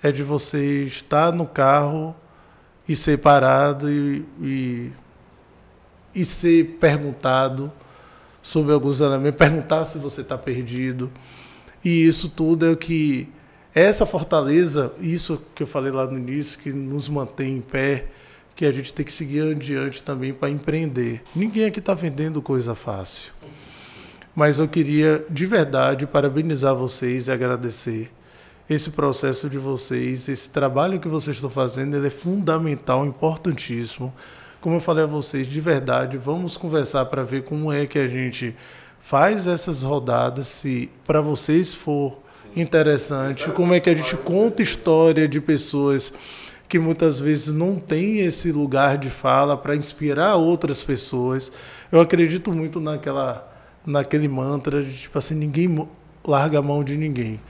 É 0.00 0.12
de 0.12 0.22
você 0.22 0.84
estar 0.84 1.32
no 1.32 1.44
carro 1.44 2.14
e 2.88 2.94
ser 2.94 3.18
parado 3.18 3.90
e, 3.90 4.24
e, 4.40 4.92
e 6.14 6.24
ser 6.24 6.78
perguntado 6.80 7.72
sobre 8.42 8.72
alguns 8.72 9.00
elementos, 9.00 9.38
perguntar 9.38 9.84
se 9.84 9.98
você 9.98 10.22
está 10.22 10.38
perdido. 10.38 11.10
E 11.84 12.06
isso 12.06 12.28
tudo 12.28 12.66
é 12.66 12.70
o 12.70 12.76
que. 12.76 13.28
Essa 13.74 14.06
fortaleza, 14.06 14.92
isso 15.00 15.40
que 15.54 15.62
eu 15.62 15.66
falei 15.66 15.92
lá 15.92 16.06
no 16.06 16.18
início, 16.18 16.58
que 16.58 16.72
nos 16.72 17.08
mantém 17.08 17.58
em 17.58 17.60
pé, 17.60 18.06
que 18.56 18.64
a 18.64 18.72
gente 18.72 18.92
tem 18.92 19.04
que 19.04 19.12
seguir 19.12 19.52
adiante 19.52 20.02
também 20.02 20.32
para 20.32 20.50
empreender. 20.50 21.22
Ninguém 21.36 21.66
aqui 21.66 21.78
está 21.78 21.94
vendendo 21.94 22.42
coisa 22.42 22.74
fácil. 22.74 23.32
Mas 24.34 24.58
eu 24.58 24.66
queria, 24.66 25.24
de 25.30 25.46
verdade, 25.46 26.06
parabenizar 26.06 26.74
vocês 26.74 27.28
e 27.28 27.32
agradecer 27.32 28.10
esse 28.68 28.90
processo 28.90 29.48
de 29.48 29.58
vocês, 29.58 30.28
esse 30.28 30.50
trabalho 30.50 31.00
que 31.00 31.08
vocês 31.08 31.36
estão 31.36 31.48
fazendo, 31.48 31.96
ele 31.96 32.08
é 32.08 32.10
fundamental, 32.10 33.06
importantíssimo 33.06 34.12
como 34.60 34.76
eu 34.76 34.80
falei 34.80 35.04
a 35.04 35.06
vocês, 35.06 35.46
de 35.46 35.60
verdade, 35.60 36.18
vamos 36.18 36.56
conversar 36.56 37.04
para 37.06 37.22
ver 37.22 37.44
como 37.44 37.72
é 37.72 37.86
que 37.86 37.98
a 37.98 38.08
gente 38.08 38.54
faz 39.00 39.46
essas 39.46 39.82
rodadas, 39.82 40.48
se 40.48 40.90
para 41.06 41.20
vocês 41.20 41.72
for 41.72 42.18
interessante, 42.54 43.48
como 43.50 43.74
é 43.74 43.80
que 43.80 43.88
a 43.88 43.94
gente 43.94 44.16
conta 44.16 44.62
história 44.62 45.28
de 45.28 45.40
pessoas 45.40 46.12
que 46.68 46.78
muitas 46.78 47.18
vezes 47.18 47.52
não 47.52 47.76
têm 47.76 48.18
esse 48.18 48.52
lugar 48.52 48.98
de 48.98 49.08
fala 49.08 49.56
para 49.56 49.74
inspirar 49.74 50.36
outras 50.36 50.82
pessoas. 50.82 51.50
Eu 51.90 52.00
acredito 52.00 52.52
muito 52.52 52.78
naquela 52.78 53.46
naquele 53.86 54.28
mantra 54.28 54.82
de 54.82 54.92
tipo 54.92 55.18
assim, 55.18 55.34
ninguém 55.34 55.88
larga 56.22 56.58
a 56.58 56.62
mão 56.62 56.84
de 56.84 56.96
ninguém. 56.96 57.40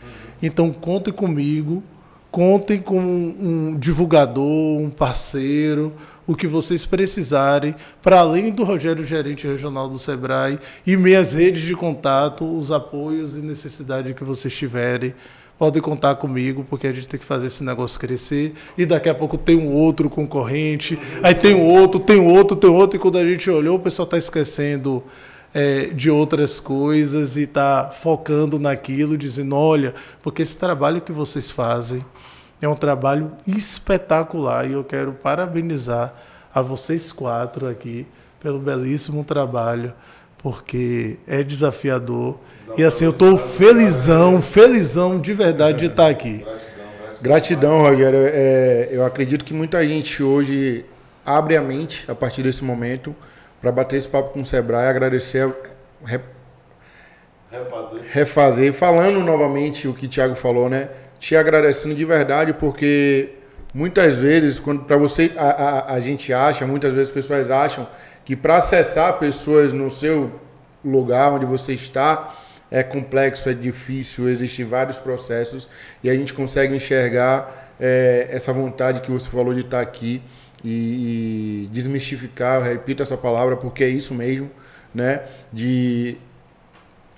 Então 0.40 0.72
contem 0.72 1.12
comigo, 1.12 1.82
contem 2.30 2.80
com 2.80 3.00
um 3.00 3.76
divulgador, 3.76 4.78
um 4.78 4.90
parceiro, 4.90 5.92
o 6.28 6.36
que 6.36 6.46
vocês 6.46 6.84
precisarem, 6.84 7.74
para 8.02 8.20
além 8.20 8.50
do 8.50 8.62
Rogério, 8.62 9.02
gerente 9.02 9.46
regional 9.46 9.88
do 9.88 9.98
Sebrae, 9.98 10.58
e 10.86 10.94
minhas 10.94 11.32
redes 11.32 11.62
de 11.62 11.74
contato, 11.74 12.44
os 12.44 12.70
apoios 12.70 13.38
e 13.38 13.40
necessidade 13.40 14.12
que 14.12 14.22
vocês 14.22 14.54
tiverem. 14.54 15.14
Podem 15.58 15.80
contar 15.80 16.16
comigo, 16.16 16.66
porque 16.68 16.86
a 16.86 16.92
gente 16.92 17.08
tem 17.08 17.18
que 17.18 17.24
fazer 17.24 17.46
esse 17.46 17.64
negócio 17.64 17.98
crescer. 17.98 18.52
E 18.76 18.84
daqui 18.84 19.08
a 19.08 19.14
pouco 19.14 19.38
tem 19.38 19.56
um 19.56 19.72
outro 19.72 20.10
concorrente, 20.10 20.98
aí 21.22 21.34
tem 21.34 21.54
um 21.54 21.64
outro, 21.64 21.98
tem 21.98 22.18
um 22.18 22.26
outro, 22.26 22.54
tem 22.54 22.68
outro. 22.68 22.98
E 22.98 23.00
quando 23.00 23.16
a 23.16 23.24
gente 23.24 23.50
olhou, 23.50 23.76
o 23.76 23.80
pessoal 23.80 24.04
está 24.04 24.18
esquecendo 24.18 25.02
é, 25.54 25.86
de 25.86 26.10
outras 26.10 26.60
coisas 26.60 27.38
e 27.38 27.42
está 27.42 27.90
focando 27.90 28.58
naquilo, 28.58 29.16
dizendo: 29.16 29.56
olha, 29.56 29.94
porque 30.22 30.42
esse 30.42 30.58
trabalho 30.58 31.00
que 31.00 31.10
vocês 31.10 31.50
fazem 31.50 32.04
é 32.60 32.68
um 32.68 32.74
trabalho 32.74 33.32
espetacular 33.46 34.68
e 34.68 34.72
eu 34.72 34.84
quero 34.84 35.12
parabenizar 35.12 36.14
a 36.54 36.60
vocês 36.60 37.12
quatro 37.12 37.68
aqui 37.68 38.06
pelo 38.40 38.58
belíssimo 38.58 39.24
trabalho, 39.24 39.92
porque 40.38 41.18
é 41.26 41.42
desafiador. 41.42 42.38
E 42.76 42.84
assim, 42.84 43.04
eu 43.04 43.10
estou 43.10 43.38
felizão, 43.38 44.40
felizão 44.40 45.20
de 45.20 45.32
verdade 45.32 45.78
de 45.78 45.86
estar 45.86 46.08
aqui. 46.08 46.44
Gratidão, 47.20 47.80
Rogério. 47.80 48.20
É, 48.22 48.88
eu 48.90 49.04
acredito 49.04 49.44
que 49.44 49.52
muita 49.52 49.86
gente 49.86 50.22
hoje 50.22 50.84
abre 51.26 51.56
a 51.56 51.62
mente 51.62 52.10
a 52.10 52.14
partir 52.14 52.42
desse 52.42 52.64
momento 52.64 53.14
para 53.60 53.72
bater 53.72 53.96
esse 53.96 54.08
papo 54.08 54.30
com 54.30 54.40
o 54.40 54.46
Sebrae, 54.46 54.86
agradecer, 54.86 55.52
re, 56.04 56.20
refazer. 57.50 58.04
refazer, 58.10 58.72
falando 58.72 59.20
novamente 59.20 59.88
o 59.88 59.94
que 59.94 60.06
o 60.06 60.08
Thiago 60.08 60.36
falou, 60.36 60.68
né? 60.68 60.88
Te 61.18 61.36
agradecendo 61.36 61.94
de 61.94 62.04
verdade, 62.04 62.52
porque 62.52 63.30
muitas 63.74 64.16
vezes, 64.16 64.58
quando 64.58 64.84
para 64.84 64.96
você 64.96 65.32
a, 65.36 65.48
a, 65.48 65.94
a, 65.94 66.00
gente 66.00 66.32
acha, 66.32 66.66
muitas 66.66 66.92
vezes 66.92 67.08
as 67.08 67.14
pessoas 67.14 67.50
acham 67.50 67.88
que 68.24 68.36
para 68.36 68.56
acessar 68.56 69.18
pessoas 69.18 69.72
no 69.72 69.90
seu 69.90 70.40
lugar 70.84 71.32
onde 71.32 71.46
você 71.46 71.72
está 71.72 72.34
é 72.70 72.82
complexo, 72.82 73.48
é 73.48 73.54
difícil, 73.54 74.28
existem 74.28 74.64
vários 74.64 74.98
processos 74.98 75.68
e 76.02 76.10
a 76.10 76.14
gente 76.14 76.34
consegue 76.34 76.74
enxergar 76.74 77.74
é, 77.80 78.28
essa 78.30 78.52
vontade 78.52 79.00
que 79.00 79.10
você 79.10 79.28
falou 79.28 79.54
de 79.54 79.60
estar 79.60 79.80
aqui 79.80 80.22
e, 80.62 81.64
e 81.64 81.68
desmistificar, 81.70 82.62
repito 82.62 83.02
essa 83.02 83.16
palavra 83.16 83.56
porque 83.56 83.84
é 83.84 83.88
isso 83.88 84.14
mesmo, 84.14 84.50
né? 84.94 85.22
De 85.52 86.18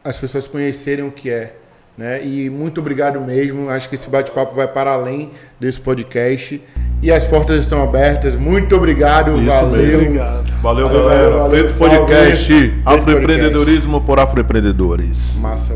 as 0.04 0.18
pessoas 0.18 0.46
conhecerem 0.46 1.04
o 1.04 1.10
que 1.10 1.30
é 1.30 1.56
né? 2.00 2.24
E 2.24 2.48
muito 2.48 2.80
obrigado 2.80 3.20
mesmo. 3.20 3.68
Acho 3.68 3.86
que 3.86 3.94
esse 3.94 4.08
bate-papo 4.08 4.56
vai 4.56 4.66
para 4.66 4.92
além 4.92 5.32
desse 5.60 5.78
podcast. 5.78 6.58
E 7.02 7.12
as 7.12 7.24
portas 7.24 7.60
estão 7.60 7.82
abertas. 7.82 8.34
Muito 8.34 8.74
obrigado. 8.74 9.36
Isso 9.36 9.44
valeu. 9.44 9.70
Mesmo. 9.70 9.98
Obrigado. 9.98 10.50
Valeu, 10.62 10.86
valeu 10.86 11.02
galera. 11.02 11.30
Valeu, 11.36 11.64
Preto 11.64 11.78
Podcast. 11.78 12.74
Afroempreendedorismo 12.86 14.00
por 14.00 14.18
afroempreendedores. 14.18 15.36
Massa. 15.40 15.68